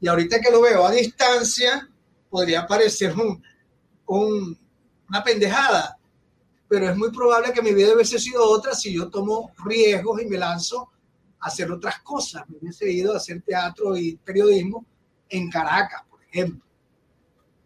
Y 0.00 0.08
ahorita 0.08 0.40
que 0.40 0.50
lo 0.50 0.60
veo 0.60 0.86
a 0.86 0.92
distancia, 0.92 1.90
podría 2.30 2.66
parecer 2.66 3.14
un, 3.14 3.42
un, 4.06 4.58
una 5.08 5.24
pendejada, 5.24 5.98
pero 6.68 6.88
es 6.88 6.96
muy 6.96 7.10
probable 7.10 7.52
que 7.52 7.62
mi 7.62 7.72
vida 7.72 7.94
hubiese 7.94 8.18
sido 8.18 8.48
otra 8.48 8.74
si 8.74 8.94
yo 8.94 9.08
tomo 9.08 9.52
riesgos 9.64 10.22
y 10.22 10.26
me 10.26 10.38
lanzo 10.38 10.90
a 11.40 11.48
hacer 11.48 11.70
otras 11.72 12.00
cosas. 12.00 12.48
Me 12.48 12.58
hubiese 12.58 12.90
ido 12.90 13.14
a 13.14 13.16
hacer 13.16 13.42
teatro 13.42 13.96
y 13.96 14.16
periodismo 14.16 14.84
en 15.28 15.50
Caracas, 15.50 16.02
por 16.08 16.22
ejemplo. 16.22 16.64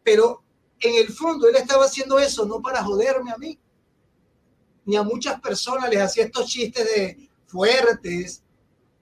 Pero 0.03 0.43
en 0.81 0.95
el 0.97 1.13
fondo 1.13 1.49
él 1.49 1.57
estaba 1.57 1.85
haciendo 1.85 2.19
eso 2.19 2.45
no 2.47 2.61
para 2.61 2.83
joderme 2.83 3.31
a 3.31 3.37
mí, 3.37 3.59
ni 4.85 4.97
a 4.97 5.03
muchas 5.03 5.41
personas 5.41 5.89
les 5.91 6.01
hacía 6.01 6.25
estos 6.25 6.47
chistes 6.47 6.85
de 6.85 7.31
fuertes, 7.47 8.43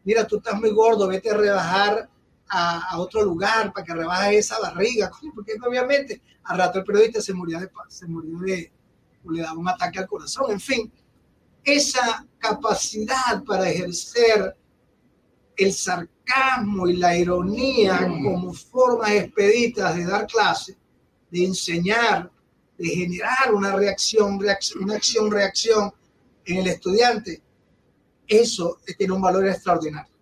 mira, 0.04 0.26
tú 0.26 0.38
estás 0.38 0.58
muy 0.58 0.70
gordo, 0.70 1.06
vete 1.06 1.30
a 1.30 1.36
rebajar 1.36 2.10
a, 2.48 2.98
otro 2.98 3.22
lugar 3.22 3.72
para 3.72 3.84
que 3.84 3.94
rebajes 3.94 4.46
esa 4.46 4.58
barriga, 4.58 5.10
porque 5.34 5.54
obviamente 5.66 6.22
al 6.44 6.58
rato 6.58 6.78
el 6.78 6.84
periodista 6.84 7.20
se 7.20 7.34
murió 7.34 7.60
de, 7.60 7.70
se 7.88 8.06
murió 8.06 8.38
de, 8.38 8.72
le 9.30 9.42
daba 9.42 9.58
un 9.58 9.68
ataque 9.68 9.98
al 9.98 10.08
corazón, 10.08 10.50
en 10.50 10.60
fin, 10.60 10.92
esa 11.62 12.26
capacidad 12.38 13.44
para 13.46 13.68
ejercer 13.68 14.56
el 15.56 15.72
sarcasmo 15.72 16.88
y 16.88 16.96
la 16.96 17.16
ironía 17.16 17.98
como 18.06 18.54
formas 18.54 19.10
expeditas 19.10 19.96
de 19.96 20.06
dar 20.06 20.26
clase, 20.26 20.78
de 21.30 21.44
enseñar, 21.44 22.30
de 22.76 22.88
generar 22.88 23.54
una 23.54 23.74
reacción, 23.74 24.38
una 24.80 24.94
acción-reacción 24.94 25.92
en 26.44 26.56
el 26.58 26.66
estudiante, 26.68 27.42
eso 28.26 28.78
tiene 28.96 29.12
un 29.12 29.22
valor 29.22 29.46
extraordinario. 29.46 30.12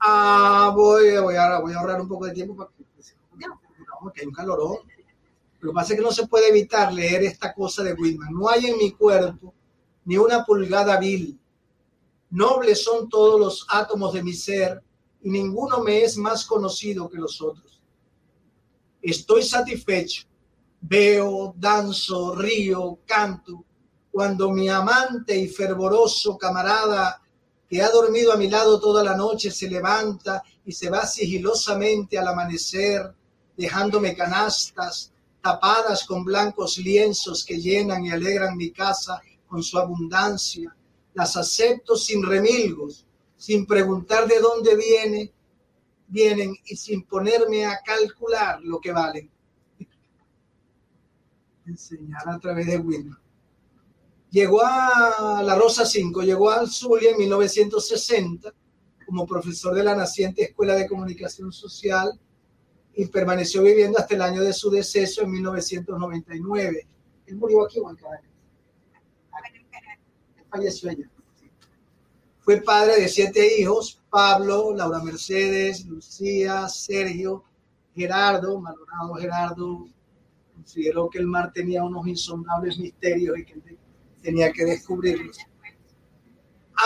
Ah, 0.00 0.72
voy, 0.74 1.08
a, 1.36 1.56
ahorrar 1.56 2.00
un 2.00 2.08
poco 2.08 2.26
de 2.26 2.32
tiempo 2.32 2.56
para 2.56 2.70
que, 2.70 4.20
hay 4.20 4.26
un 4.26 4.32
calorón. 4.32 4.78
Lo 5.60 5.70
que 5.70 5.74
pasa 5.74 5.92
es 5.92 5.98
que 5.98 6.04
no 6.04 6.12
se 6.12 6.26
puede 6.26 6.48
evitar 6.48 6.92
leer 6.92 7.24
esta 7.24 7.54
cosa 7.54 7.82
de 7.82 7.94
Whitman. 7.94 8.32
No 8.32 8.48
hay 8.48 8.66
en 8.66 8.76
mi 8.76 8.92
cuerpo 8.92 9.54
ni 10.04 10.18
una 10.18 10.44
pulgada 10.44 10.98
vil. 10.98 11.38
Nobles 12.30 12.84
son 12.84 13.08
todos 13.08 13.40
los 13.40 13.66
átomos 13.70 14.12
de 14.12 14.22
mi 14.22 14.34
ser 14.34 14.82
y 15.22 15.30
ninguno 15.30 15.80
me 15.80 16.02
es 16.02 16.18
más 16.18 16.44
conocido 16.44 17.08
que 17.08 17.16
los 17.16 17.40
otros 17.40 17.73
estoy 19.10 19.42
satisfecho, 19.42 20.24
veo, 20.80 21.54
danzo, 21.56 22.34
río, 22.34 22.98
canto, 23.06 23.64
cuando 24.10 24.50
mi 24.50 24.68
amante 24.68 25.36
y 25.36 25.48
fervoroso 25.48 26.38
camarada 26.38 27.20
que 27.68 27.82
ha 27.82 27.90
dormido 27.90 28.32
a 28.32 28.36
mi 28.36 28.48
lado 28.48 28.80
toda 28.80 29.02
la 29.02 29.16
noche 29.16 29.50
se 29.50 29.68
levanta 29.68 30.42
y 30.64 30.72
se 30.72 30.88
va 30.88 31.06
sigilosamente 31.06 32.18
al 32.18 32.28
amanecer, 32.28 33.14
dejándome 33.56 34.14
canastas 34.14 35.12
tapadas 35.42 36.04
con 36.04 36.24
blancos 36.24 36.78
lienzos 36.78 37.44
que 37.44 37.60
llenan 37.60 38.04
y 38.04 38.10
alegran 38.10 38.56
mi 38.56 38.70
casa 38.70 39.20
con 39.46 39.62
su 39.62 39.78
abundancia, 39.78 40.74
las 41.12 41.36
acepto 41.36 41.96
sin 41.96 42.24
remilgos, 42.24 43.04
sin 43.36 43.66
preguntar 43.66 44.26
de 44.26 44.40
dónde 44.40 44.74
viene, 44.74 45.32
vienen 46.14 46.56
y 46.64 46.76
sin 46.76 47.02
ponerme 47.02 47.66
a 47.66 47.80
calcular 47.84 48.60
lo 48.62 48.80
que 48.80 48.92
valen. 48.92 49.28
Enseñar 51.66 52.28
a 52.28 52.38
través 52.38 52.66
de 52.66 52.78
Wilma. 52.78 53.20
Llegó 54.30 54.62
a 54.64 55.42
la 55.44 55.54
Rosa 55.56 55.84
5, 55.84 56.22
llegó 56.22 56.50
al 56.50 56.68
Zulia 56.68 57.10
en 57.10 57.18
1960 57.18 58.52
como 59.04 59.26
profesor 59.26 59.74
de 59.74 59.82
la 59.82 59.96
naciente 59.96 60.44
Escuela 60.44 60.74
de 60.74 60.88
Comunicación 60.88 61.52
Social 61.52 62.18
y 62.94 63.06
permaneció 63.06 63.62
viviendo 63.62 63.98
hasta 63.98 64.14
el 64.14 64.22
año 64.22 64.42
de 64.42 64.52
su 64.52 64.70
deceso 64.70 65.22
en 65.22 65.32
1999. 65.32 66.86
Él 67.26 67.36
murió 67.36 67.64
aquí 67.64 67.80
o 67.80 67.90
en 67.90 67.96
Caracas. 67.96 68.30
Él 70.36 70.44
falleció 70.48 70.90
allá. 70.90 71.10
Fue 72.44 72.60
padre 72.60 73.00
de 73.00 73.08
siete 73.08 73.58
hijos, 73.58 74.02
Pablo, 74.10 74.74
Laura 74.74 75.02
Mercedes, 75.02 75.86
Lucía, 75.86 76.68
Sergio, 76.68 77.42
Gerardo, 77.94 78.60
Malorado 78.60 79.14
Gerardo, 79.14 79.88
consideró 80.54 81.08
que 81.08 81.18
el 81.18 81.26
mar 81.26 81.52
tenía 81.54 81.82
unos 81.82 82.06
insondables 82.06 82.78
misterios 82.78 83.38
y 83.38 83.44
que 83.46 83.78
tenía 84.20 84.52
que 84.52 84.64
descubrirlos. 84.66 85.38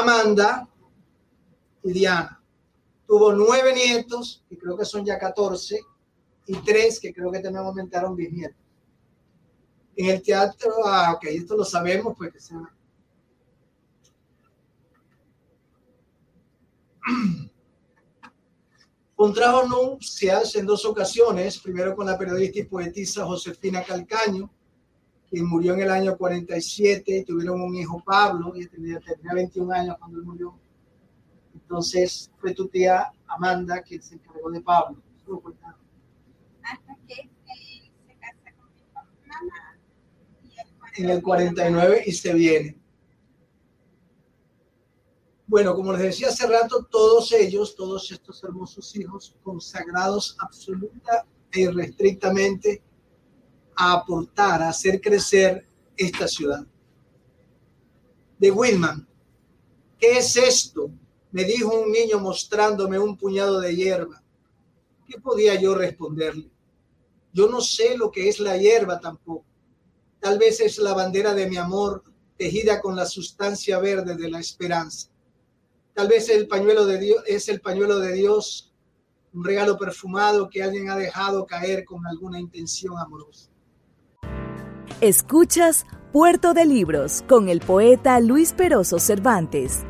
Amanda 0.01 0.69
y 1.83 1.93
Diana. 1.93 2.41
Tuvo 3.07 3.33
nueve 3.33 3.75
nietos, 3.75 4.45
que 4.49 4.59
creo 4.59 4.77
que 4.77 4.85
son 4.85 5.05
ya 5.05 5.19
14, 5.19 5.81
y 6.47 6.57
tres 6.59 7.01
que 7.01 7.13
creo 7.13 7.33
que 7.33 7.41
también 7.41 7.65
aumentaron 7.65 8.15
bisnietos. 8.15 8.59
En 9.97 10.07
el 10.07 10.23
teatro, 10.23 10.73
ah, 10.85 11.15
ok, 11.15 11.25
esto 11.25 11.57
lo 11.57 11.65
sabemos, 11.65 12.15
pues 12.17 12.33
que 12.33 12.41
se 12.41 12.55
Contrajo 19.17 19.67
nupcias 19.67 20.55
en 20.57 20.67
dos 20.67 20.85
ocasiones, 20.85 21.59
primero 21.59 21.97
con 21.97 22.07
la 22.07 22.19
periodista 22.19 22.61
y 22.61 22.65
poetisa 22.65 23.25
Josefina 23.25 23.83
Calcaño, 23.83 24.51
quien 25.29 25.47
murió 25.47 25.75
en 25.75 25.81
el 25.81 25.91
año 25.91 26.17
47 26.17 27.19
y 27.19 27.25
tuvieron 27.25 27.61
un 27.61 27.75
hijo 27.75 28.03
Pablo, 28.05 28.53
y 28.55 28.67
tenía, 28.67 29.01
tenía 29.01 29.35
21 29.35 29.73
años 29.73 29.97
cuando 29.99 30.19
él 30.19 30.25
murió. 30.25 30.55
Entonces 31.55 32.31
fue 32.39 32.55
tu 32.55 32.69
tía 32.69 33.11
Amanda 33.27 33.83
quien 33.83 34.03
se 34.03 34.15
encargó 34.15 34.51
de 34.51 34.61
Pablo. 34.61 35.03
Hasta 36.63 36.97
que 37.07 37.15
se 37.15 38.19
casa 38.21 38.55
con 38.59 38.75
mi 38.75 38.87
mamá. 38.87 39.11
En 40.97 41.11
el 41.11 41.23
49 41.23 42.05
y 42.07 42.13
se 42.13 42.33
viene. 42.33 42.78
Bueno, 45.49 45.75
como 45.75 45.93
les 45.93 46.03
decía 46.03 46.29
hace 46.29 46.47
rato, 46.47 46.85
todos 46.91 47.33
ellos, 47.33 47.75
todos 47.75 48.11
estos 48.13 48.45
hermosos 48.45 48.95
hijos, 48.97 49.35
consagrados 49.43 50.37
absoluta 50.39 51.25
e 51.51 51.61
irrestrictamente 51.61 52.83
a 53.75 53.95
aportar, 53.95 54.63
a 54.63 54.69
hacer 54.69 55.01
crecer 55.01 55.67
esta 55.97 56.29
ciudad. 56.29 56.67
De 58.39 58.51
Wilman, 58.51 59.09
¿qué 59.99 60.19
es 60.19 60.37
esto? 60.37 60.91
Me 61.33 61.45
dijo 61.45 61.81
un 61.81 61.93
niño 61.93 62.19
mostrándome 62.21 62.99
un 62.99 63.17
puñado 63.17 63.59
de 63.59 63.75
hierba. 63.75 64.23
¿Qué 65.07 65.19
podía 65.19 65.59
yo 65.59 65.75
responderle? 65.75 66.51
Yo 67.33 67.49
no 67.49 67.63
sé 67.63 67.97
lo 67.97 68.11
que 68.11 68.29
es 68.29 68.39
la 68.39 68.59
hierba 68.59 69.01
tampoco. 69.01 69.47
Tal 70.21 70.39
vez 70.39 70.61
es 70.61 70.77
la 70.77 70.93
bandera 70.93 71.33
de 71.33 71.49
mi 71.49 71.57
amor 71.57 72.05
tejida 72.37 72.83
con 72.83 72.95
la 72.95 73.07
sustancia 73.07 73.79
verde 73.79 74.15
de 74.15 74.29
la 74.29 74.41
esperanza. 74.41 75.09
Tal 75.99 76.07
vez 76.07 76.29
el 76.29 76.47
pañuelo 76.47 76.87
de 76.87 76.97
Dios 77.01 77.25
es 77.27 77.49
el 77.49 77.61
pañuelo 77.61 77.99
de 77.99 78.13
Dios, 78.13 78.73
un 79.33 79.45
regalo 79.45 79.77
perfumado 79.77 80.49
que 80.49 80.63
alguien 80.63 80.89
ha 80.91 80.97
dejado 80.97 81.45
caer 81.45 81.85
con 81.85 82.07
alguna 82.07 82.39
intención 82.39 82.97
amorosa. 82.97 83.51
Escuchas 85.01 85.87
Puerto 86.13 86.55
de 86.55 86.67
Libros 86.67 87.25
con 87.29 87.49
el 87.49 87.59
poeta 87.59 88.21
Luis 88.21 88.53
Peroso 88.53 89.01
Cervantes. 89.01 89.81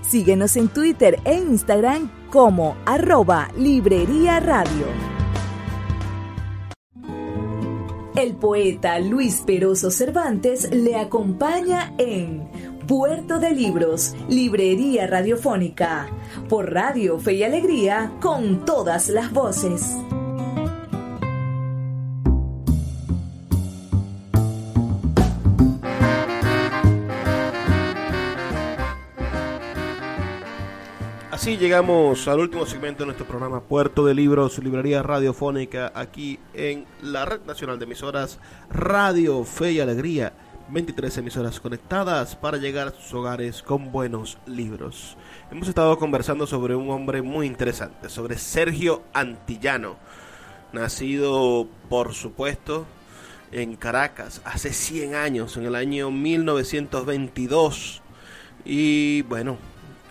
Síguenos 0.00 0.56
en 0.56 0.68
Twitter 0.68 1.20
e 1.26 1.34
Instagram 1.34 2.30
como 2.30 2.74
arroba 2.86 3.50
Librería 3.58 4.40
Radio. 4.40 4.86
El 8.16 8.36
poeta 8.36 8.98
Luis 9.00 9.42
Peroso 9.46 9.90
Cervantes 9.90 10.70
le 10.72 10.96
acompaña 10.96 11.92
en 11.98 12.77
Puerto 12.88 13.38
de 13.38 13.50
Libros, 13.50 14.14
Librería 14.30 15.06
Radiofónica, 15.06 16.08
por 16.48 16.72
Radio 16.72 17.18
Fe 17.18 17.34
y 17.34 17.42
Alegría, 17.42 18.12
con 18.18 18.64
todas 18.64 19.10
las 19.10 19.30
voces. 19.30 19.94
Así 31.30 31.58
llegamos 31.58 32.26
al 32.26 32.40
último 32.40 32.64
segmento 32.64 33.00
de 33.00 33.08
nuestro 33.08 33.26
programa 33.26 33.60
Puerto 33.60 34.06
de 34.06 34.14
Libros, 34.14 34.58
Librería 34.64 35.02
Radiofónica, 35.02 35.92
aquí 35.94 36.38
en 36.54 36.86
la 37.02 37.26
Red 37.26 37.42
Nacional 37.42 37.78
de 37.78 37.84
Emisoras 37.84 38.38
Radio 38.70 39.44
Fe 39.44 39.72
y 39.72 39.80
Alegría 39.80 40.32
23 40.70 41.18
emisoras 41.18 41.60
conectadas 41.60 42.36
para 42.36 42.58
llegar 42.58 42.88
a 42.88 42.90
sus 42.90 43.14
hogares 43.14 43.62
con 43.62 43.90
buenos 43.90 44.36
libros. 44.46 45.16
Hemos 45.50 45.66
estado 45.66 45.98
conversando 45.98 46.46
sobre 46.46 46.74
un 46.74 46.90
hombre 46.90 47.22
muy 47.22 47.46
interesante, 47.46 48.10
sobre 48.10 48.36
Sergio 48.36 49.02
Antillano, 49.14 49.96
nacido 50.72 51.66
por 51.88 52.12
supuesto 52.12 52.86
en 53.50 53.76
Caracas 53.76 54.42
hace 54.44 54.74
100 54.74 55.14
años, 55.14 55.56
en 55.56 55.64
el 55.64 55.74
año 55.74 56.10
1922. 56.10 58.02
Y 58.66 59.22
bueno, 59.22 59.56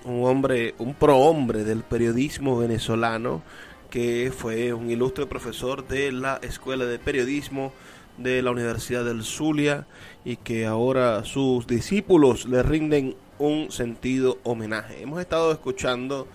un 0.05 0.25
hombre, 0.25 0.73
un 0.79 0.95
prohombre 0.95 1.63
del 1.65 1.83
periodismo 1.83 2.57
venezolano 2.57 3.43
que 3.91 4.33
fue 4.35 4.73
un 4.73 4.89
ilustre 4.89 5.27
profesor 5.27 5.87
de 5.87 6.11
la 6.11 6.39
Escuela 6.41 6.85
de 6.85 6.97
Periodismo 6.97 7.73
de 8.17 8.41
la 8.41 8.51
Universidad 8.51 9.05
del 9.05 9.23
Zulia 9.23 9.85
y 10.27 10.35
que 10.35 10.65
ahora 10.65 11.23
sus 11.23 11.67
discípulos 11.67 12.47
le 12.47 12.61
rinden 12.61 13.15
un 13.39 13.71
sentido 13.71 14.39
homenaje. 14.43 15.01
Hemos 15.01 15.21
estado 15.21 15.53
escuchando 15.53 16.27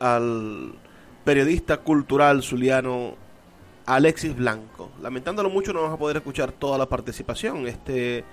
al 0.00 0.74
periodista 1.24 1.76
cultural 1.76 2.42
zuliano 2.42 3.14
Alexis 3.86 4.34
Blanco. 4.34 4.90
Lamentándolo 5.00 5.48
mucho 5.48 5.72
no 5.72 5.82
vamos 5.82 5.94
a 5.94 5.98
poder 5.98 6.16
escuchar 6.16 6.50
toda 6.50 6.76
la 6.76 6.86
participación. 6.86 7.68
Este, 7.68 8.24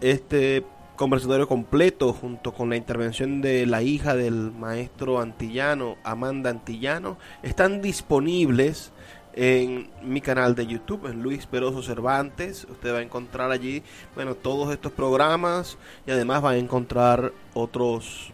este 0.00 0.64
conversatorio 0.96 1.46
completo 1.46 2.14
junto 2.14 2.54
con 2.54 2.70
la 2.70 2.76
intervención 2.76 3.42
de 3.42 3.66
la 3.66 3.82
hija 3.82 4.14
del 4.14 4.52
maestro 4.52 5.20
antillano, 5.20 5.98
Amanda 6.02 6.48
Antillano, 6.48 7.18
están 7.42 7.82
disponibles 7.82 8.90
en 9.32 9.90
mi 10.02 10.20
canal 10.20 10.54
de 10.54 10.66
YouTube, 10.66 11.06
en 11.06 11.22
Luis 11.22 11.46
Peroso 11.46 11.82
Cervantes. 11.82 12.66
Usted 12.70 12.92
va 12.92 12.98
a 12.98 13.02
encontrar 13.02 13.50
allí, 13.50 13.82
bueno, 14.14 14.34
todos 14.34 14.72
estos 14.72 14.92
programas 14.92 15.78
y 16.06 16.10
además 16.10 16.44
va 16.44 16.50
a 16.50 16.56
encontrar 16.56 17.32
otros 17.54 18.32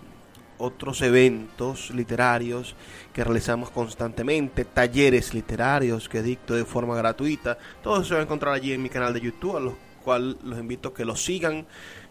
otros 0.59 1.03
eventos 1.03 1.91
literarios 1.91 2.75
que 3.13 3.23
realizamos 3.23 3.69
constantemente, 3.71 4.65
talleres 4.65 5.35
literarios 5.35 6.09
que 6.09 6.23
dicto 6.23 6.55
de 6.55 6.65
forma 6.65 6.97
gratuita. 6.97 7.59
Todo 7.83 7.97
eso 7.97 8.05
se 8.05 8.15
va 8.15 8.21
a 8.21 8.23
encontrar 8.23 8.55
allí 8.55 8.73
en 8.73 8.83
mi 8.83 8.89
canal 8.89 9.13
de 9.13 9.21
YouTube, 9.21 9.57
a 9.57 9.61
los 9.61 9.75
cual 10.03 10.39
los 10.43 10.59
invito 10.59 10.89
a 10.89 10.95
que 10.95 11.05
lo 11.05 11.15
sigan 11.15 11.67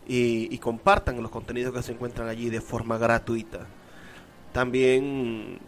y, 0.07 0.53
y 0.53 0.57
compartan 0.59 1.21
los 1.23 1.31
contenidos 1.31 1.73
que 1.73 1.81
se 1.81 1.93
encuentran 1.93 2.27
allí 2.27 2.49
de 2.49 2.61
forma 2.61 2.99
gratuita. 2.99 3.65
También 4.53 5.59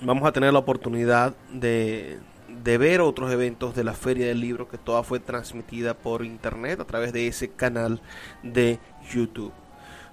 vamos 0.00 0.26
a 0.26 0.32
tener 0.32 0.52
la 0.52 0.58
oportunidad 0.58 1.34
de, 1.52 2.18
ver 2.48 3.00
otros 3.00 3.30
eventos 3.32 3.74
de 3.74 3.84
la 3.84 3.92
Feria 3.92 4.26
del 4.26 4.40
Libro, 4.40 4.68
que 4.68 4.78
toda 4.78 5.02
fue 5.02 5.20
transmitida 5.20 5.94
por 5.94 6.24
internet 6.24 6.80
a 6.80 6.84
través 6.84 7.12
de 7.12 7.26
ese 7.26 7.50
canal 7.50 8.00
de 8.42 8.78
YouTube. 9.12 9.52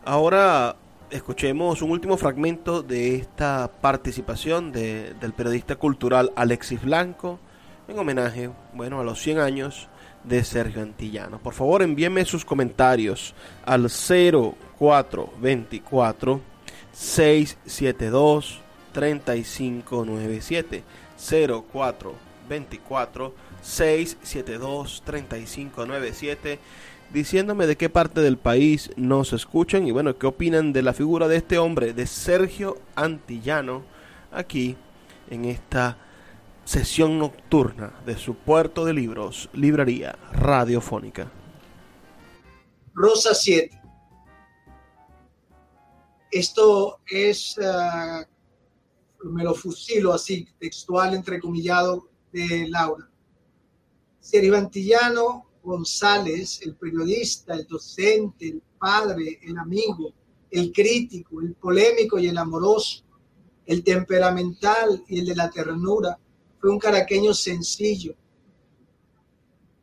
Ahora 0.05 0.75
escuchemos 1.09 1.81
un 1.81 1.91
último 1.91 2.17
fragmento 2.17 2.83
de 2.83 3.15
esta 3.15 3.71
participación 3.81 4.71
del 4.71 5.33
periodista 5.35 5.75
cultural 5.75 6.31
Alexis 6.35 6.81
Blanco 6.81 7.39
en 7.87 7.97
homenaje, 7.97 8.51
bueno, 8.73 8.99
a 8.99 9.03
los 9.03 9.19
100 9.21 9.39
años 9.39 9.87
de 10.23 10.43
Sergio 10.43 10.81
Antillano. 10.81 11.39
Por 11.39 11.53
favor, 11.53 11.81
envíenme 11.81 12.25
sus 12.25 12.45
comentarios 12.45 13.33
al 13.65 13.89
0424 13.89 16.41
672 16.91 18.61
3597 18.91 20.83
04 21.71 22.15
24 22.47 23.33
672 23.61 25.01
3597 25.05 26.59
diciéndome 27.13 27.67
de 27.67 27.75
qué 27.75 27.89
parte 27.89 28.21
del 28.21 28.37
país 28.37 28.91
nos 28.95 29.33
escuchan 29.33 29.87
y 29.87 29.91
bueno, 29.91 30.17
qué 30.17 30.27
opinan 30.27 30.73
de 30.73 30.83
la 30.83 30.93
figura 30.93 31.27
de 31.27 31.37
este 31.37 31.57
hombre, 31.57 31.93
de 31.93 32.05
Sergio 32.05 32.77
Antillano, 32.95 33.83
aquí 34.31 34.77
en 35.29 35.45
esta 35.45 35.97
sesión 36.65 37.17
nocturna 37.17 37.93
de 38.05 38.17
su 38.17 38.35
puerto 38.35 38.85
de 38.85 38.93
libros, 38.93 39.49
librería 39.53 40.17
radiofónica. 40.31 41.31
Rosa 42.93 43.33
7. 43.33 43.79
Esto 46.31 46.99
es, 47.07 47.57
uh, 47.57 48.23
me 49.23 49.43
lo 49.43 49.53
fusilo 49.53 50.13
así, 50.13 50.47
textual, 50.57 51.13
entrecomillado, 51.13 52.09
de 52.31 52.67
Laura. 52.69 53.09
Sergio 54.19 54.55
Antillano 54.55 55.47
González, 55.63 56.61
el 56.61 56.75
periodista, 56.75 57.53
el 57.53 57.67
docente, 57.67 58.47
el 58.47 58.61
padre, 58.77 59.39
el 59.41 59.57
amigo, 59.57 60.13
el 60.51 60.71
crítico, 60.71 61.41
el 61.41 61.53
polémico 61.55 62.17
y 62.19 62.27
el 62.27 62.37
amoroso, 62.37 63.03
el 63.65 63.83
temperamental 63.83 65.03
y 65.07 65.19
el 65.19 65.25
de 65.27 65.35
la 65.35 65.49
ternura, 65.49 66.17
fue 66.59 66.69
un 66.69 66.79
caraqueño 66.79 67.33
sencillo. 67.33 68.15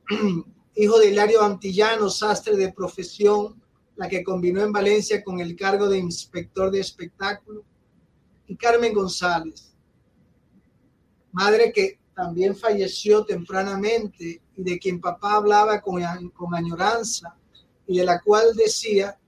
Hijo 0.77 0.99
de 0.99 1.11
Hilario 1.11 1.43
Antillano, 1.43 2.11
sastre 2.11 2.57
de 2.57 2.73
profesión, 2.73 3.63
la 3.97 4.09
que 4.09 4.23
combinó 4.23 4.63
en 4.63 4.73
Valencia 4.73 5.25
con 5.25 5.41
el 5.41 5.57
cargo 5.57 5.89
de 5.89 5.99
inspector 5.99 6.71
de 6.71 6.81
espectáculo, 6.81 7.65
y 8.47 8.57
Carmen 8.57 8.95
González, 8.95 9.75
madre 11.33 11.73
que 11.73 11.99
también 12.15 12.57
falleció 12.57 13.25
tempranamente 13.25 14.41
y 14.57 14.63
de 14.63 14.79
quien 14.79 15.01
papá 15.01 15.37
hablaba 15.37 15.81
con, 15.81 16.03
con 16.31 16.55
añoranza 16.55 17.37
y 17.87 17.99
de 17.99 18.05
la 18.05 18.21
cual 18.21 18.55
decía 18.55 19.19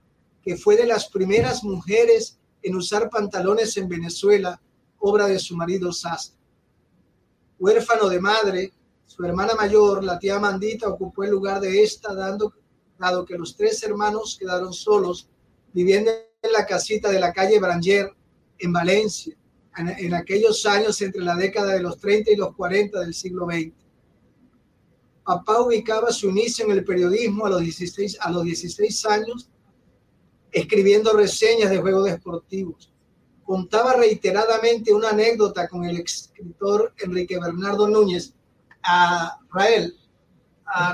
que 0.41 0.57
fue 0.57 0.75
de 0.75 0.85
las 0.85 1.07
primeras 1.09 1.63
mujeres 1.63 2.39
en 2.61 2.75
usar 2.75 3.09
pantalones 3.09 3.77
en 3.77 3.87
Venezuela, 3.87 4.59
obra 4.97 5.27
de 5.27 5.39
su 5.39 5.55
marido 5.55 5.93
Sastre. 5.93 6.39
Huérfano 7.59 8.09
de 8.09 8.19
madre, 8.19 8.73
su 9.05 9.23
hermana 9.23 9.53
mayor, 9.55 10.03
la 10.03 10.17
tía 10.17 10.39
Mandita, 10.39 10.87
ocupó 10.87 11.23
el 11.23 11.31
lugar 11.31 11.59
de 11.59 11.83
esta, 11.83 12.13
dando, 12.13 12.53
dado 12.97 13.25
que 13.25 13.37
los 13.37 13.55
tres 13.55 13.81
hermanos 13.83 14.37
quedaron 14.39 14.73
solos, 14.73 15.27
viviendo 15.73 16.11
en 16.41 16.51
la 16.51 16.65
casita 16.65 17.09
de 17.09 17.19
la 17.19 17.33
calle 17.33 17.59
Branger, 17.59 18.13
en 18.59 18.73
Valencia, 18.73 19.35
en, 19.77 20.13
aquellos 20.13 20.65
años 20.65 21.01
entre 21.01 21.21
la 21.21 21.35
década 21.35 21.73
de 21.73 21.81
los 21.81 21.97
30 21.97 22.31
y 22.31 22.35
los 22.35 22.55
40 22.55 22.99
del 22.99 23.13
siglo 23.13 23.45
XX. 23.45 23.71
Papá 25.23 25.61
ubicaba 25.61 26.11
su 26.11 26.29
inicio 26.29 26.65
en 26.65 26.71
el 26.71 26.83
periodismo 26.83 27.45
a 27.45 27.49
los 27.49 27.61
16, 27.61 28.17
a 28.19 28.31
los 28.31 28.43
16 28.43 29.05
años, 29.05 29.49
escribiendo 30.51 31.13
reseñas 31.13 31.69
de 31.69 31.77
juegos 31.77 32.05
deportivos. 32.05 32.91
Contaba 33.43 33.93
reiteradamente 33.93 34.93
una 34.93 35.09
anécdota 35.09 35.67
con 35.67 35.85
el 35.85 35.97
escritor 35.97 36.93
Enrique 36.97 37.39
Bernardo 37.39 37.87
Núñez. 37.87 38.33
A 38.83 39.39
Rael, 39.51 39.97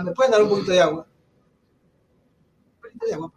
¿me 0.03 0.11
pueden 0.11 0.31
dar 0.31 0.43
un 0.43 0.49
poquito 0.49 0.71
de 0.71 0.81
agua? 0.81 1.07
Un 2.75 2.81
poquito 2.81 3.05
de 3.05 3.13
agua, 3.13 3.33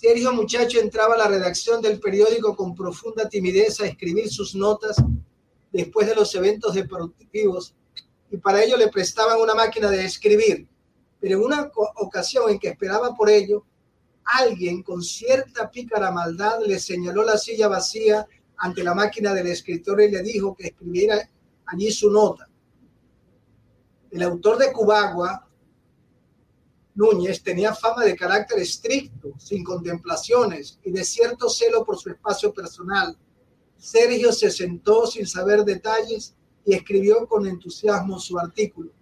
Sergio 0.00 0.32
Muchacho 0.32 0.80
entraba 0.80 1.12
a 1.12 1.18
la 1.18 1.28
redacción 1.28 1.82
del 1.82 2.00
periódico 2.00 2.56
con 2.56 2.74
profunda 2.74 3.28
timidez 3.28 3.82
a 3.82 3.86
escribir 3.86 4.30
sus 4.30 4.54
notas 4.54 4.96
después 5.70 6.06
de 6.06 6.14
los 6.14 6.34
eventos 6.34 6.72
deportivos 6.72 7.74
y 8.30 8.38
para 8.38 8.64
ello 8.64 8.78
le 8.78 8.88
prestaban 8.88 9.38
una 9.38 9.54
máquina 9.54 9.90
de 9.90 10.02
escribir. 10.02 10.66
Pero 11.20 11.36
en 11.36 11.44
una 11.44 11.70
ocasión 11.96 12.48
en 12.48 12.58
que 12.58 12.68
esperaba 12.68 13.14
por 13.14 13.28
ello, 13.28 13.66
alguien 14.24 14.82
con 14.82 15.02
cierta 15.02 15.70
pícara 15.70 16.10
maldad 16.10 16.60
le 16.64 16.80
señaló 16.80 17.22
la 17.22 17.36
silla 17.36 17.68
vacía 17.68 18.26
ante 18.56 18.82
la 18.82 18.94
máquina 18.94 19.34
del 19.34 19.48
escritor 19.48 20.00
y 20.00 20.10
le 20.10 20.22
dijo 20.22 20.54
que 20.54 20.68
escribiera 20.68 21.28
allí 21.66 21.92
su 21.92 22.10
nota. 22.10 22.48
El 24.10 24.22
autor 24.22 24.56
de 24.56 24.72
Cubagua 24.72 25.46
Núñez 26.94 27.42
tenía 27.42 27.74
fama 27.74 28.04
de 28.04 28.16
carácter 28.16 28.58
estricto, 28.58 29.32
sin 29.38 29.62
contemplaciones 29.62 30.78
y 30.84 30.90
de 30.90 31.04
cierto 31.04 31.48
celo 31.48 31.84
por 31.84 31.98
su 31.98 32.10
espacio 32.10 32.52
personal. 32.52 33.16
Sergio 33.76 34.32
se 34.32 34.50
sentó 34.50 35.06
sin 35.06 35.26
saber 35.26 35.64
detalles 35.64 36.34
y 36.64 36.74
escribió 36.74 37.26
con 37.26 37.46
entusiasmo 37.46 38.18
su 38.18 38.38
artículo. 38.38 38.92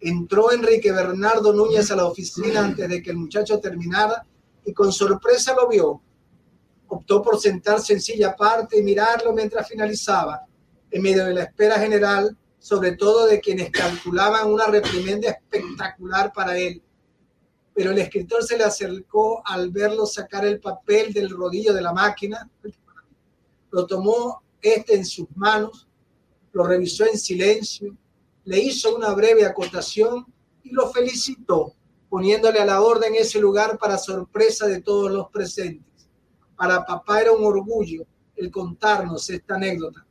Entró 0.00 0.52
Enrique 0.52 0.92
Bernardo 0.92 1.52
Núñez 1.52 1.90
a 1.90 1.96
la 1.96 2.04
oficina 2.04 2.64
antes 2.64 2.88
de 2.88 3.02
que 3.02 3.10
el 3.10 3.16
muchacho 3.16 3.58
terminara 3.58 4.26
y 4.64 4.72
con 4.72 4.92
sorpresa 4.92 5.54
lo 5.54 5.68
vio. 5.68 6.02
Optó 6.88 7.22
por 7.22 7.40
sentarse 7.40 7.94
en 7.94 8.02
silla 8.02 8.28
aparte 8.28 8.78
y 8.78 8.82
mirarlo 8.82 9.32
mientras 9.32 9.66
finalizaba, 9.66 10.46
en 10.90 11.02
medio 11.02 11.24
de 11.24 11.34
la 11.34 11.44
espera 11.44 11.78
general, 11.80 12.36
sobre 12.58 12.92
todo 12.92 13.26
de 13.26 13.40
quienes 13.40 13.70
calculaban 13.70 14.52
una 14.52 14.66
reprimenda 14.66 15.30
espectacular 15.30 16.32
para 16.32 16.58
él 16.58 16.82
pero 17.74 17.90
el 17.90 17.98
escritor 17.98 18.44
se 18.44 18.56
le 18.56 18.64
acercó 18.64 19.42
al 19.44 19.70
verlo 19.70 20.06
sacar 20.06 20.46
el 20.46 20.60
papel 20.60 21.12
del 21.12 21.30
rodillo 21.30 21.74
de 21.74 21.82
la 21.82 21.92
máquina, 21.92 22.48
lo 23.70 23.86
tomó 23.86 24.42
este 24.62 24.94
en 24.94 25.04
sus 25.04 25.26
manos, 25.34 25.88
lo 26.52 26.64
revisó 26.64 27.04
en 27.04 27.18
silencio, 27.18 27.96
le 28.44 28.58
hizo 28.60 28.94
una 28.94 29.12
breve 29.12 29.44
acotación 29.44 30.24
y 30.62 30.70
lo 30.70 30.90
felicitó, 30.90 31.74
poniéndole 32.08 32.60
a 32.60 32.64
la 32.64 32.80
orden 32.80 33.14
ese 33.16 33.40
lugar 33.40 33.76
para 33.76 33.98
sorpresa 33.98 34.66
de 34.68 34.80
todos 34.80 35.10
los 35.10 35.28
presentes. 35.30 36.08
Para 36.56 36.86
papá 36.86 37.22
era 37.22 37.32
un 37.32 37.44
orgullo 37.44 38.06
el 38.36 38.50
contarnos 38.50 39.28
esta 39.30 39.56
anécdota. 39.56 40.06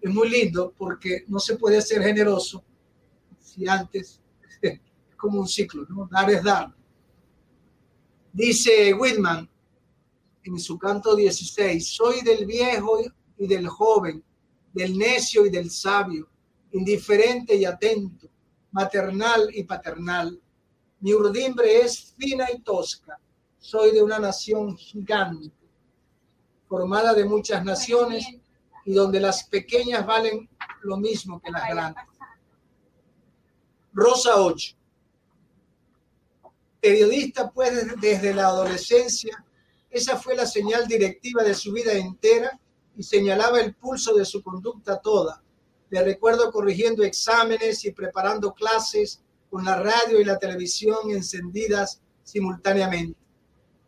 Es 0.00 0.12
muy 0.12 0.30
lindo 0.30 0.72
porque 0.76 1.24
no 1.28 1.38
se 1.38 1.56
puede 1.56 1.82
ser 1.82 2.02
generoso 2.02 2.64
si 3.40 3.68
antes 3.68 4.20
es 4.62 4.80
como 5.16 5.40
un 5.40 5.48
ciclo, 5.48 5.84
¿no? 5.88 6.08
Dar 6.10 6.30
es 6.30 6.42
dar. 6.42 6.74
Dice 8.36 8.92
Whitman 8.92 9.48
en 10.42 10.58
su 10.60 10.78
canto 10.78 11.16
16, 11.16 11.88
soy 11.88 12.20
del 12.20 12.44
viejo 12.44 12.98
y 13.38 13.46
del 13.46 13.66
joven, 13.66 14.22
del 14.74 14.98
necio 14.98 15.46
y 15.46 15.48
del 15.48 15.70
sabio, 15.70 16.28
indiferente 16.72 17.56
y 17.56 17.64
atento, 17.64 18.28
maternal 18.72 19.48
y 19.54 19.64
paternal. 19.64 20.38
Mi 21.00 21.14
urdimbre 21.14 21.80
es 21.80 22.14
fina 22.18 22.48
y 22.54 22.60
tosca, 22.60 23.18
soy 23.58 23.92
de 23.92 24.02
una 24.02 24.18
nación 24.18 24.76
gigante, 24.76 25.50
formada 26.68 27.14
de 27.14 27.24
muchas 27.24 27.64
naciones 27.64 28.26
y 28.84 28.92
donde 28.92 29.18
las 29.18 29.44
pequeñas 29.44 30.04
valen 30.04 30.46
lo 30.82 30.98
mismo 30.98 31.40
que 31.40 31.50
las 31.50 31.66
grandes. 31.70 32.04
Rosa 33.94 34.42
8 34.42 34.76
periodista 36.86 37.50
pues 37.50 38.00
desde 38.00 38.32
la 38.32 38.46
adolescencia, 38.46 39.44
esa 39.90 40.16
fue 40.16 40.36
la 40.36 40.46
señal 40.46 40.86
directiva 40.86 41.42
de 41.42 41.52
su 41.52 41.72
vida 41.72 41.92
entera 41.92 42.60
y 42.96 43.02
señalaba 43.02 43.60
el 43.60 43.74
pulso 43.74 44.14
de 44.14 44.24
su 44.24 44.40
conducta 44.40 45.00
toda. 45.00 45.42
Le 45.90 46.04
recuerdo 46.04 46.52
corrigiendo 46.52 47.02
exámenes 47.02 47.84
y 47.84 47.90
preparando 47.90 48.54
clases 48.54 49.20
con 49.50 49.64
la 49.64 49.76
radio 49.82 50.20
y 50.20 50.24
la 50.24 50.38
televisión 50.38 51.10
encendidas 51.10 52.00
simultáneamente. 52.22 53.18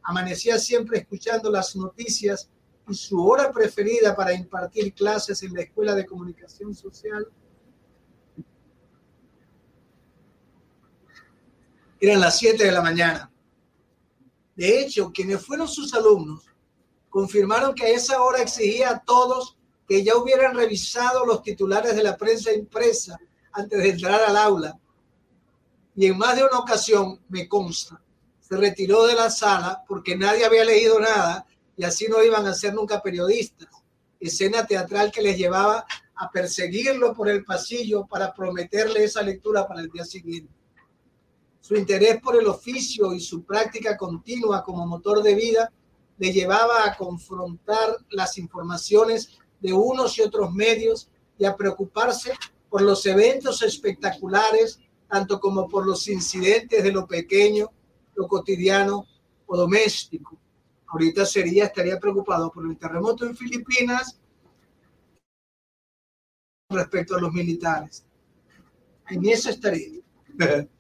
Amanecía 0.03 0.59
siempre 0.59 0.99
escuchando 0.99 1.53
las 1.53 1.77
noticias 1.77 2.49
y 2.89 2.95
su 2.95 3.25
hora 3.25 3.53
preferida 3.53 4.17
para 4.17 4.33
impartir 4.33 4.93
clases 4.93 5.45
en 5.45 5.55
la 5.55 5.63
Escuela 5.63 5.95
de 5.95 6.05
Comunicación 6.05 6.75
Social 6.75 7.29
eran 12.01 12.21
las 12.21 12.39
7 12.39 12.65
de 12.65 12.73
la 12.73 12.83
mañana. 12.83 13.31
De 14.55 14.81
hecho, 14.81 15.13
quienes 15.13 15.45
fueron 15.45 15.69
sus 15.69 15.95
alumnos 15.95 16.45
confirmaron 17.09 17.75
que 17.75 17.85
a 17.85 17.89
esa 17.89 18.23
hora 18.23 18.43
exigía 18.43 18.91
a 18.91 19.01
todos 19.01 19.57
que 19.87 20.05
ya 20.05 20.17
hubieran 20.17 20.55
revisado 20.55 21.25
los 21.25 21.43
titulares 21.43 21.97
de 21.97 22.03
la 22.03 22.17
prensa 22.17 22.53
impresa 22.53 23.19
antes 23.53 23.83
de 23.83 23.89
entrar 23.91 24.21
al 24.21 24.37
aula. 24.37 24.79
Y 25.97 26.07
en 26.07 26.19
más 26.19 26.37
de 26.37 26.45
una 26.45 26.59
ocasión, 26.59 27.21
me 27.29 27.49
consta, 27.49 28.01
se 28.41 28.57
retiró 28.57 29.07
de 29.07 29.15
la 29.15 29.31
sala 29.31 29.83
porque 29.89 30.17
nadie 30.17 30.45
había 30.45 30.65
leído 30.65 31.01
nada 31.01 31.47
y 31.77 31.85
así 31.85 32.07
no 32.09 32.23
iban 32.23 32.47
a 32.47 32.55
ser 32.55 32.75
nunca 32.75 33.03
periodistas. 33.03 33.69
Escena 34.21 34.67
teatral 34.67 35.11
que 35.11 35.23
les 35.23 35.39
llevaba 35.39 35.87
a 36.15 36.31
perseguirlo 36.31 37.15
por 37.15 37.29
el 37.29 37.45
pasillo 37.45 38.07
para 38.07 38.35
prometerle 38.35 39.05
esa 39.05 39.23
lectura 39.23 39.67
para 39.67 39.81
el 39.81 39.89
día 39.89 40.05
siguiente. 40.05 40.53
Su 41.69 41.77
interés 41.77 42.19
por 42.23 42.35
el 42.35 42.47
oficio 42.47 43.13
y 43.13 43.21
su 43.21 43.45
práctica 43.45 43.95
continua 43.95 44.65
como 44.65 44.87
motor 44.87 45.23
de 45.23 45.35
vida 45.35 45.71
le 46.17 46.33
llevaba 46.33 46.87
a 46.87 46.97
confrontar 46.97 47.95
las 48.09 48.39
informaciones 48.39 49.39
de 49.61 49.75
unos 49.75 50.17
y 50.17 50.23
otros 50.23 50.51
medios 50.55 51.11
y 51.37 51.45
a 51.45 51.55
preocuparse 51.55 52.33
por 52.71 52.81
los 52.81 53.05
eventos 53.05 53.61
espectaculares 53.61 54.81
tanto 55.11 55.39
como 55.39 55.69
por 55.69 55.87
los 55.87 56.09
incidentes 56.09 56.83
de 56.83 56.91
lo 56.91 57.07
pequeño, 57.07 57.71
lo 58.15 58.27
cotidiano 58.27 59.05
o 59.45 59.55
doméstico. 59.55 60.39
Ahorita 60.87 61.27
sería, 61.27 61.67
estaría 61.67 62.01
preocupado 62.01 62.51
por 62.51 62.65
el 62.65 62.79
terremoto 62.79 63.27
en 63.27 63.37
Filipinas 63.37 64.19
respecto 66.71 67.17
a 67.17 67.21
los 67.21 67.31
militares. 67.31 68.07
En 69.11 69.29
eso 69.29 69.51
estaría. 69.51 70.01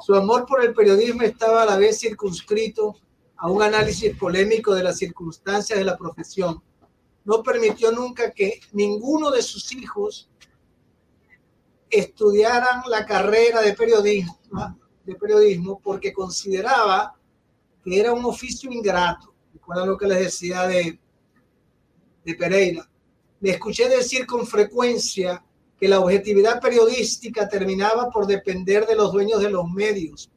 Su 0.00 0.14
amor 0.14 0.44
por 0.46 0.64
el 0.64 0.74
periodismo 0.74 1.22
estaba 1.22 1.62
a 1.62 1.66
la 1.66 1.76
vez 1.76 1.98
circunscrito 1.98 2.96
a 3.36 3.50
un 3.50 3.62
análisis 3.62 4.16
polémico 4.16 4.74
de 4.74 4.82
las 4.82 4.98
circunstancias 4.98 5.78
de 5.78 5.84
la 5.84 5.96
profesión. 5.96 6.62
No 7.24 7.42
permitió 7.42 7.90
nunca 7.90 8.32
que 8.32 8.60
ninguno 8.72 9.30
de 9.30 9.42
sus 9.42 9.72
hijos 9.72 10.28
estudiaran 11.90 12.82
la 12.88 13.06
carrera 13.06 13.60
de 13.60 13.72
periodismo, 13.74 14.78
de 15.04 15.14
periodismo 15.14 15.80
porque 15.82 16.12
consideraba 16.12 17.14
que 17.82 18.00
era 18.00 18.12
un 18.12 18.24
oficio 18.24 18.70
ingrato. 18.70 19.32
Recuerda 19.52 19.86
lo 19.86 19.96
que 19.96 20.06
les 20.06 20.18
decía 20.18 20.66
de, 20.66 20.98
de 22.24 22.34
Pereira. 22.34 22.88
Le 23.40 23.50
escuché 23.50 23.88
decir 23.88 24.26
con 24.26 24.46
frecuencia 24.46 25.44
que 25.78 25.88
la 25.88 26.00
objetividad 26.00 26.60
periodística 26.60 27.48
terminaba 27.48 28.10
por 28.10 28.26
depender 28.26 28.86
de 28.86 28.94
los 28.94 29.12
dueños 29.12 29.40
de 29.40 29.50
los 29.50 29.68
medios, 29.70 30.30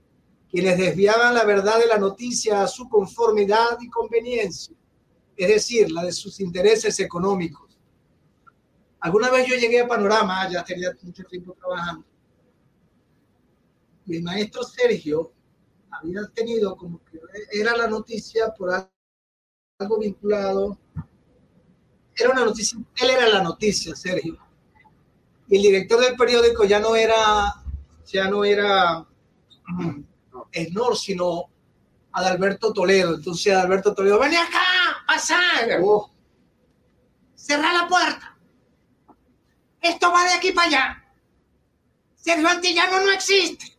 quienes 0.50 0.78
desviaban 0.78 1.34
la 1.34 1.44
verdad 1.44 1.80
de 1.80 1.88
la 1.88 1.98
noticia 1.98 2.64
a 2.64 2.68
su 2.68 2.90
conformidad 2.90 3.78
y 3.80 3.90
conveniencia, 3.90 4.76
es 5.36 5.48
decir, 5.48 5.92
la 5.92 6.04
de 6.04 6.12
sus 6.12 6.40
intereses 6.40 7.00
económicos. 7.00 7.78
Alguna 9.00 9.30
vez 9.30 9.48
yo 9.48 9.56
llegué 9.56 9.82
a 9.82 9.88
Panorama, 9.88 10.50
ya 10.50 10.64
tenía 10.64 10.90
mucho 11.02 11.24
tiempo 11.26 11.54
trabajando, 11.54 12.06
y 14.06 14.16
el 14.16 14.24
maestro 14.24 14.64
Sergio 14.64 15.32
había 15.92 16.22
tenido 16.34 16.76
como 16.76 17.04
que 17.04 17.20
era 17.52 17.76
la 17.76 17.88
noticia 17.88 18.54
por 18.58 18.72
algo 19.80 20.00
vinculado, 20.00 20.80
era 22.16 22.32
una 22.32 22.46
noticia, 22.46 22.80
él 22.96 23.10
era 23.12 23.28
la 23.28 23.44
noticia, 23.44 23.96
Sergio, 23.96 24.38
y 25.48 25.56
el 25.56 25.62
director 25.62 26.00
del 26.02 26.16
periódico 26.16 26.66
ya 26.66 26.80
no 26.80 26.96
era, 26.96 27.54
ya 28.06 28.30
no 28.30 28.44
era 28.44 29.06
Esnor, 30.52 30.98
sino 30.98 31.46
Adalberto 32.12 32.74
Toledo. 32.74 33.16
Entonces 33.16 33.54
Adalberto 33.54 33.94
Toledo, 33.94 34.20
ven 34.20 34.36
acá, 34.36 34.60
pasa. 35.08 35.40
Oh. 35.82 36.12
Cerra 37.36 37.72
la 37.74 37.88
puerta. 37.88 38.38
Esto 39.82 40.12
va 40.12 40.26
de 40.26 40.34
aquí 40.34 40.52
para 40.52 40.68
allá. 40.68 41.04
Sergio 42.16 42.50
Antillano 42.50 43.00
no 43.02 43.12
existe. 43.12 43.74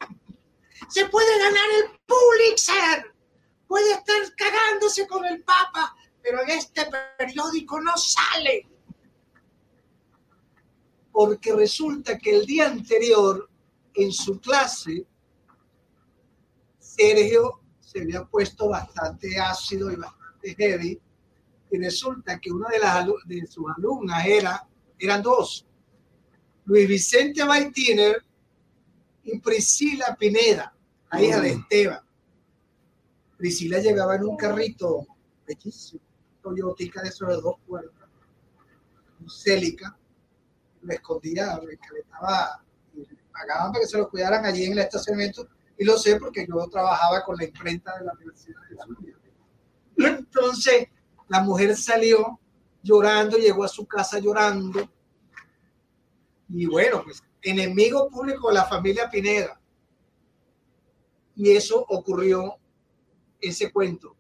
Se 0.89 1.07
puede 1.07 1.39
ganar 1.39 1.64
el 1.77 2.01
Pulitzer. 2.07 3.14
Puede 3.66 3.93
estar 3.93 4.16
cagándose 4.37 5.07
con 5.07 5.27
el 5.27 5.43
Papa, 5.43 5.95
pero 6.23 6.43
en 6.43 6.51
este 6.51 6.89
periódico 7.19 7.79
no 7.83 7.95
sale 7.99 8.66
porque 11.19 11.53
resulta 11.53 12.16
que 12.16 12.31
el 12.31 12.47
día 12.47 12.69
anterior 12.69 13.51
en 13.93 14.12
su 14.12 14.39
clase, 14.39 15.05
Sergio 16.79 17.61
se 17.81 18.03
había 18.03 18.25
puesto 18.25 18.69
bastante 18.69 19.37
ácido 19.37 19.91
y 19.91 19.97
bastante 19.97 20.55
heavy, 20.55 21.01
y 21.73 21.79
resulta 21.79 22.39
que 22.39 22.53
una 22.53 22.69
de, 22.69 22.79
las, 22.79 23.09
de 23.27 23.45
sus 23.49 23.64
alumnas 23.77 24.25
era, 24.27 24.64
eran 24.97 25.21
dos, 25.21 25.66
Luis 26.66 26.87
Vicente 26.87 27.43
Baitiner 27.43 28.25
y 29.25 29.41
Priscila 29.41 30.14
Pineda, 30.16 30.73
la 31.11 31.21
hija 31.21 31.41
de 31.41 31.51
Esteban. 31.51 32.03
Priscila 33.37 33.81
llegaba 33.81 34.14
en 34.14 34.25
un 34.25 34.37
carrito 34.37 35.05
bellísimo, 35.45 36.01
Toyotica 36.41 37.03
de 37.03 37.09
esos 37.09 37.43
dos 37.43 37.57
puertas, 37.66 38.09
un 39.21 39.29
Célica, 39.29 39.99
lo 40.83 40.93
escondía, 40.93 41.59
que 41.61 41.66
le 41.66 42.01
estaba, 42.01 42.62
pagaban 43.33 43.72
para 43.72 43.83
que 43.83 43.89
se 43.89 43.99
lo 43.99 44.09
cuidaran 44.09 44.45
allí 44.45 44.64
en 44.64 44.72
el 44.72 44.79
estacionamiento, 44.79 45.49
y 45.76 45.85
lo 45.85 45.97
sé 45.97 46.16
porque 46.16 46.47
yo 46.47 46.68
trabajaba 46.68 47.24
con 47.24 47.37
la 47.37 47.45
imprenta 47.45 47.97
de 47.99 48.05
la 48.05 48.12
Universidad 48.12 48.61
de 48.68 48.76
Zulia. 48.76 49.16
Entonces, 49.97 50.89
la 51.29 51.41
mujer 51.43 51.76
salió 51.76 52.41
llorando, 52.83 53.37
llegó 53.37 53.64
a 53.64 53.68
su 53.68 53.87
casa 53.87 54.18
llorando, 54.18 54.89
y 56.49 56.66
bueno, 56.66 57.03
pues 57.05 57.22
enemigo 57.43 58.09
público 58.09 58.49
de 58.49 58.55
la 58.55 58.64
familia 58.64 59.11
Pineda. 59.11 59.61
Y 61.37 61.51
eso 61.51 61.85
ocurrió, 61.89 62.57
ese 63.41 63.70
cuento. 63.70 64.16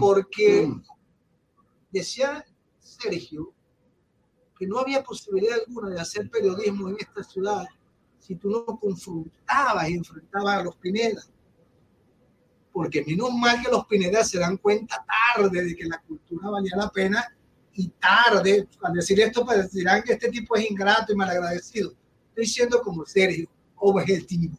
Porque 0.00 0.72
decía 1.90 2.44
Sergio 2.78 3.53
que 4.64 4.70
no 4.70 4.78
había 4.78 5.02
posibilidad 5.02 5.58
alguna 5.66 5.90
de 5.90 6.00
hacer 6.00 6.30
periodismo 6.30 6.88
en 6.88 6.96
esta 6.98 7.22
ciudad 7.22 7.66
si 8.18 8.34
tú 8.36 8.48
no 8.48 8.64
confrontabas 8.64 9.90
y 9.90 9.92
enfrentabas 9.92 10.56
a 10.56 10.62
los 10.64 10.76
Pineda. 10.76 11.22
Porque 12.72 13.04
menos 13.04 13.30
mal 13.34 13.62
que 13.62 13.70
los 13.70 13.84
Pineda 13.84 14.24
se 14.24 14.38
dan 14.38 14.56
cuenta 14.56 15.04
tarde 15.36 15.62
de 15.62 15.76
que 15.76 15.84
la 15.84 16.00
cultura 16.00 16.48
valía 16.48 16.76
la 16.76 16.88
pena 16.88 17.22
y 17.74 17.88
tarde, 17.88 18.66
al 18.82 18.94
decir 18.94 19.20
esto, 19.20 19.44
pues 19.44 19.70
dirán 19.72 20.02
que 20.02 20.14
este 20.14 20.30
tipo 20.30 20.56
es 20.56 20.70
ingrato 20.70 21.12
y 21.12 21.16
malagradecido. 21.16 21.92
Estoy 22.30 22.46
siendo 22.46 22.80
como 22.80 23.04
Sergio, 23.04 23.50
objetivo. 23.76 24.56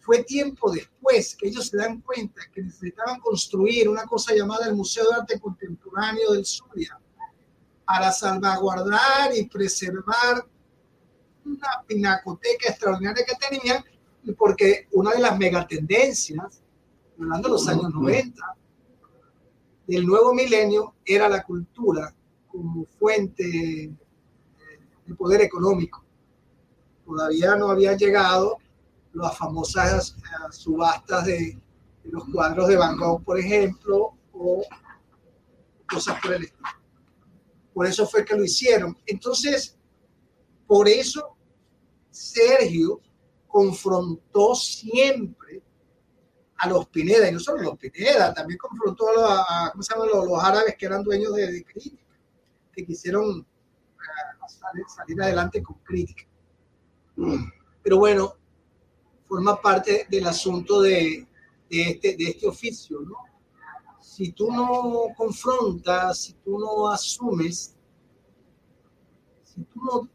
Fue 0.00 0.24
tiempo 0.24 0.72
después 0.72 1.36
que 1.36 1.48
ellos 1.48 1.68
se 1.68 1.76
dan 1.76 2.00
cuenta 2.00 2.40
que 2.52 2.62
necesitaban 2.62 3.20
construir 3.20 3.88
una 3.88 4.06
cosa 4.06 4.34
llamada 4.34 4.66
el 4.66 4.74
Museo 4.74 5.04
de 5.08 5.20
Arte 5.20 5.38
Contemporáneo 5.38 6.32
del 6.32 6.44
Zulia, 6.44 6.98
para 7.86 8.10
salvaguardar 8.10 9.34
y 9.34 9.46
preservar 9.46 10.44
una 11.44 11.68
pinacoteca 11.86 12.68
extraordinaria 12.68 13.24
que 13.24 13.48
tenían 13.48 13.84
porque 14.34 14.88
una 14.92 15.12
de 15.12 15.20
las 15.20 15.38
megatendencias, 15.38 16.60
hablando 17.18 17.48
de 17.48 17.52
los 17.52 17.68
años 17.68 17.94
90, 17.94 18.56
del 19.86 20.04
nuevo 20.04 20.34
milenio 20.34 20.94
era 21.04 21.28
la 21.28 21.44
cultura 21.44 22.12
como 22.48 22.86
fuente 22.98 23.92
de 25.06 25.14
poder 25.14 25.42
económico. 25.42 26.02
Todavía 27.04 27.54
no 27.54 27.70
habían 27.70 27.96
llegado 27.96 28.56
las 29.12 29.38
famosas 29.38 30.16
eh, 30.16 30.52
subastas 30.52 31.26
de, 31.26 31.56
de 32.02 32.10
los 32.10 32.24
cuadros 32.28 32.66
de 32.66 32.76
Van 32.76 32.96
Gogh, 32.96 33.22
por 33.22 33.38
ejemplo, 33.38 34.14
o 34.32 34.64
cosas 35.88 36.20
por 36.20 36.34
el 36.34 36.44
estilo. 36.44 36.85
Por 37.76 37.86
eso 37.86 38.06
fue 38.06 38.24
que 38.24 38.34
lo 38.34 38.42
hicieron. 38.42 38.96
Entonces, 39.04 39.76
por 40.66 40.88
eso 40.88 41.36
Sergio 42.10 43.02
confrontó 43.46 44.54
siempre 44.54 45.62
a 46.56 46.70
los 46.70 46.88
Pineda, 46.88 47.28
y 47.28 47.32
no 47.32 47.38
solo 47.38 47.60
los 47.60 47.78
Pineda, 47.78 48.32
también 48.32 48.56
confrontó 48.56 49.04
a. 49.26 49.74
Los, 49.76 50.42
árabes 50.42 50.74
que 50.78 50.86
eran 50.86 51.04
dueños 51.04 51.34
de, 51.34 51.62
crítica, 51.66 52.02
que 52.72 52.86
quisieron 52.86 53.40
uh, 53.40 54.86
salir, 54.88 55.20
adelante 55.20 55.62
con 55.62 55.76
crítica. 55.80 56.24
Pero 57.82 57.98
bueno, 57.98 58.36
forma 59.28 59.60
parte 59.60 60.06
del 60.08 60.26
asunto 60.26 60.80
de, 60.80 61.28
este, 61.68 62.16
de 62.16 62.24
este 62.24 62.46
oficio, 62.46 63.00
¿no? 63.00 63.16
Si 64.16 64.32
tú 64.32 64.50
no 64.50 65.08
confrontas, 65.14 66.18
si 66.22 66.32
tú 66.42 66.58
no 66.58 66.88
asumes, 66.88 67.76
si 69.44 69.62
tú 69.64 69.78
no 69.84 70.08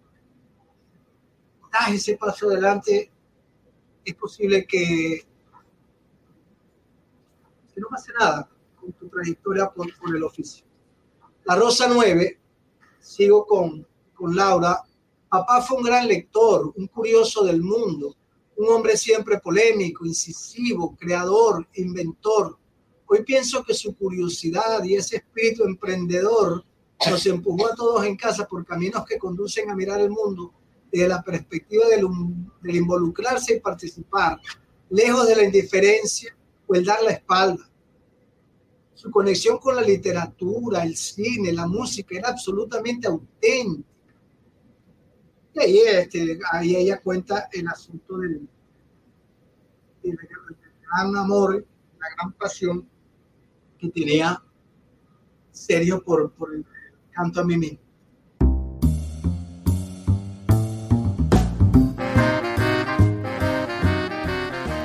das 1.72 1.92
ese 1.92 2.18
paso 2.18 2.48
adelante, 2.48 3.12
es 4.04 4.16
posible 4.16 4.66
que, 4.66 5.24
no 7.76 7.88
pase 7.90 8.12
nada 8.20 8.50
con 8.76 8.92
tu 8.94 9.08
trayectoria 9.08 9.70
por, 9.70 9.88
el 10.16 10.24
oficio. 10.24 10.66
La 11.44 11.56
Rosa 11.56 11.88
9, 11.88 12.40
sigo 13.00 13.46
con, 13.46 13.88
con 14.16 14.36
Laura. 14.36 14.82
Papá 15.30 15.62
fue 15.62 15.78
un 15.78 15.84
gran 15.84 16.08
lector, 16.08 16.74
un 16.76 16.88
curioso 16.88 17.44
del 17.44 17.62
mundo, 17.62 18.16
un 18.56 18.68
hombre 18.68 18.98
siempre 18.98 19.40
polémico, 19.40 20.08
incisivo, 20.08 20.96
creador, 21.00 21.68
inventor 21.76 22.58
Hoy 23.14 23.24
pienso 23.24 23.62
que 23.62 23.74
su 23.74 23.94
curiosidad 23.94 24.82
y 24.86 24.96
ese 24.96 25.18
espíritu 25.18 25.66
emprendedor 25.66 26.64
nos 27.10 27.26
empujó 27.26 27.68
a 27.68 27.76
todos 27.76 28.06
en 28.06 28.16
casa 28.16 28.48
por 28.48 28.66
caminos 28.66 29.04
que 29.06 29.20
conducen 29.20 29.70
a 29.70 29.76
mirar 29.76 30.00
el 30.00 30.12
mundo 30.12 30.54
desde 30.90 31.10
la 31.10 31.22
perspectiva 31.22 31.88
del, 31.90 32.08
involucrarse 32.74 33.58
y 33.58 33.60
participar, 33.60 34.40
lejos 34.90 35.28
de 35.28 35.36
la 35.36 35.44
indiferencia 35.44 36.34
o 36.66 36.74
el 36.74 36.86
dar 36.86 37.04
la 37.04 37.12
espalda. 37.12 37.70
Su 38.94 39.12
conexión 39.12 39.58
con 39.58 39.76
la 39.76 39.82
literatura, 39.82 40.82
el 40.82 40.96
cine, 40.96 41.52
la 41.52 41.68
música 41.68 42.18
era 42.18 42.30
absolutamente 42.30 43.08
auténtica. 43.08 43.90
Y 45.54 45.60
ahí, 45.60 45.80
este, 45.80 46.40
ahí 46.50 46.78
ella 46.78 47.02
cuenta 47.02 47.50
el 47.52 47.68
asunto 47.68 48.20
del, 48.20 48.48
del 50.02 50.16
gran 50.16 51.18
amor, 51.18 51.68
la 52.00 52.08
gran 52.16 52.32
pasión 52.38 52.90
que 53.82 53.90
tenía 53.90 54.42
serio 55.52 56.04
por, 56.04 56.32
por 56.34 56.54
el 56.54 56.64
canto 57.12 57.42
a 57.42 57.44
mí. 57.44 57.80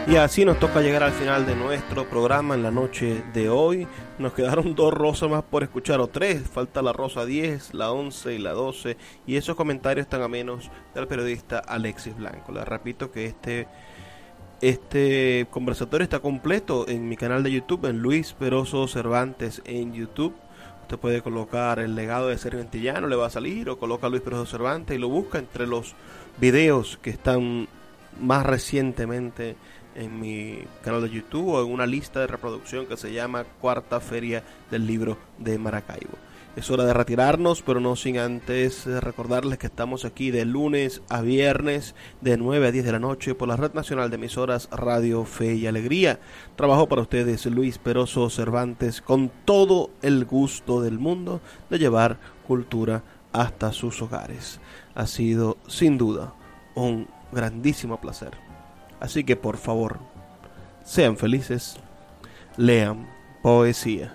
Y 0.08 0.14
así 0.14 0.44
nos 0.44 0.60
toca 0.60 0.80
llegar 0.80 1.02
al 1.02 1.10
final 1.10 1.46
de 1.46 1.56
nuestro 1.56 2.08
programa 2.08 2.54
en 2.54 2.62
la 2.62 2.70
noche 2.70 3.24
de 3.34 3.48
hoy. 3.48 3.88
Nos 4.20 4.34
quedaron 4.34 4.76
dos 4.76 4.94
rosas 4.94 5.28
más 5.28 5.42
por 5.42 5.64
escuchar, 5.64 6.00
o 6.00 6.06
tres. 6.06 6.48
Falta 6.48 6.80
la 6.80 6.92
rosa 6.92 7.26
10, 7.26 7.74
la 7.74 7.90
11 7.90 8.34
y 8.34 8.38
la 8.38 8.52
12. 8.52 8.96
Y 9.26 9.34
esos 9.34 9.56
comentarios 9.56 10.08
tan 10.08 10.30
menos 10.30 10.70
del 10.94 11.08
periodista 11.08 11.58
Alexis 11.58 12.16
Blanco. 12.16 12.52
Les 12.52 12.66
repito 12.66 13.10
que 13.10 13.26
este, 13.26 13.66
este 14.60 15.46
conversatorio 15.50 16.04
está 16.04 16.20
completo 16.20 16.88
en 16.88 17.08
mi 17.08 17.16
canal 17.16 17.42
de 17.42 17.52
YouTube, 17.52 17.86
en 17.86 17.98
Luis 17.98 18.32
Peroso 18.32 18.88
Cervantes 18.88 19.62
en 19.64 19.92
YouTube. 19.92 20.34
Usted 20.82 20.98
puede 20.98 21.20
colocar 21.20 21.78
el 21.78 21.94
legado 21.94 22.28
de 22.28 22.38
Sergio 22.38 22.60
Antillano, 22.60 23.08
le 23.08 23.16
va 23.16 23.26
a 23.26 23.30
salir, 23.30 23.68
o 23.68 23.78
coloca 23.78 24.08
Luis 24.08 24.22
Peroso 24.22 24.46
Cervantes 24.46 24.96
y 24.96 25.00
lo 25.00 25.08
busca 25.08 25.38
entre 25.38 25.66
los 25.66 25.94
videos 26.38 26.98
que 27.02 27.10
están 27.10 27.68
más 28.20 28.46
recientemente 28.46 29.56
en 29.94 30.20
mi 30.20 30.58
canal 30.82 31.02
de 31.02 31.10
YouTube 31.10 31.48
o 31.48 31.64
en 31.64 31.72
una 31.72 31.86
lista 31.86 32.20
de 32.20 32.26
reproducción 32.26 32.86
que 32.86 32.96
se 32.96 33.12
llama 33.12 33.44
Cuarta 33.60 34.00
Feria 34.00 34.42
del 34.70 34.86
Libro 34.86 35.18
de 35.38 35.58
Maracaibo. 35.58 36.18
Es 36.56 36.70
hora 36.70 36.86
de 36.86 36.94
retirarnos, 36.94 37.60
pero 37.60 37.80
no 37.80 37.96
sin 37.96 38.16
antes 38.16 38.86
recordarles 38.86 39.58
que 39.58 39.66
estamos 39.66 40.06
aquí 40.06 40.30
de 40.30 40.46
lunes 40.46 41.02
a 41.10 41.20
viernes 41.20 41.94
de 42.22 42.38
9 42.38 42.68
a 42.68 42.72
10 42.72 42.82
de 42.86 42.92
la 42.92 42.98
noche 42.98 43.34
por 43.34 43.46
la 43.46 43.56
Red 43.56 43.74
Nacional 43.74 44.08
de 44.08 44.16
Emisoras 44.16 44.70
Radio 44.72 45.26
Fe 45.26 45.54
y 45.54 45.66
Alegría. 45.66 46.18
Trabajo 46.56 46.88
para 46.88 47.02
ustedes 47.02 47.44
Luis 47.44 47.76
Peroso 47.76 48.30
Cervantes 48.30 49.02
con 49.02 49.30
todo 49.44 49.90
el 50.00 50.24
gusto 50.24 50.80
del 50.80 50.98
mundo 50.98 51.42
de 51.68 51.78
llevar 51.78 52.16
cultura 52.46 53.02
hasta 53.34 53.70
sus 53.72 54.00
hogares. 54.00 54.58
Ha 54.94 55.06
sido 55.06 55.58
sin 55.66 55.98
duda 55.98 56.32
un 56.74 57.06
grandísimo 57.32 58.00
placer. 58.00 58.30
Así 58.98 59.24
que 59.24 59.36
por 59.36 59.58
favor, 59.58 59.98
sean 60.84 61.18
felices, 61.18 61.76
lean 62.56 63.06
poesía. 63.42 64.14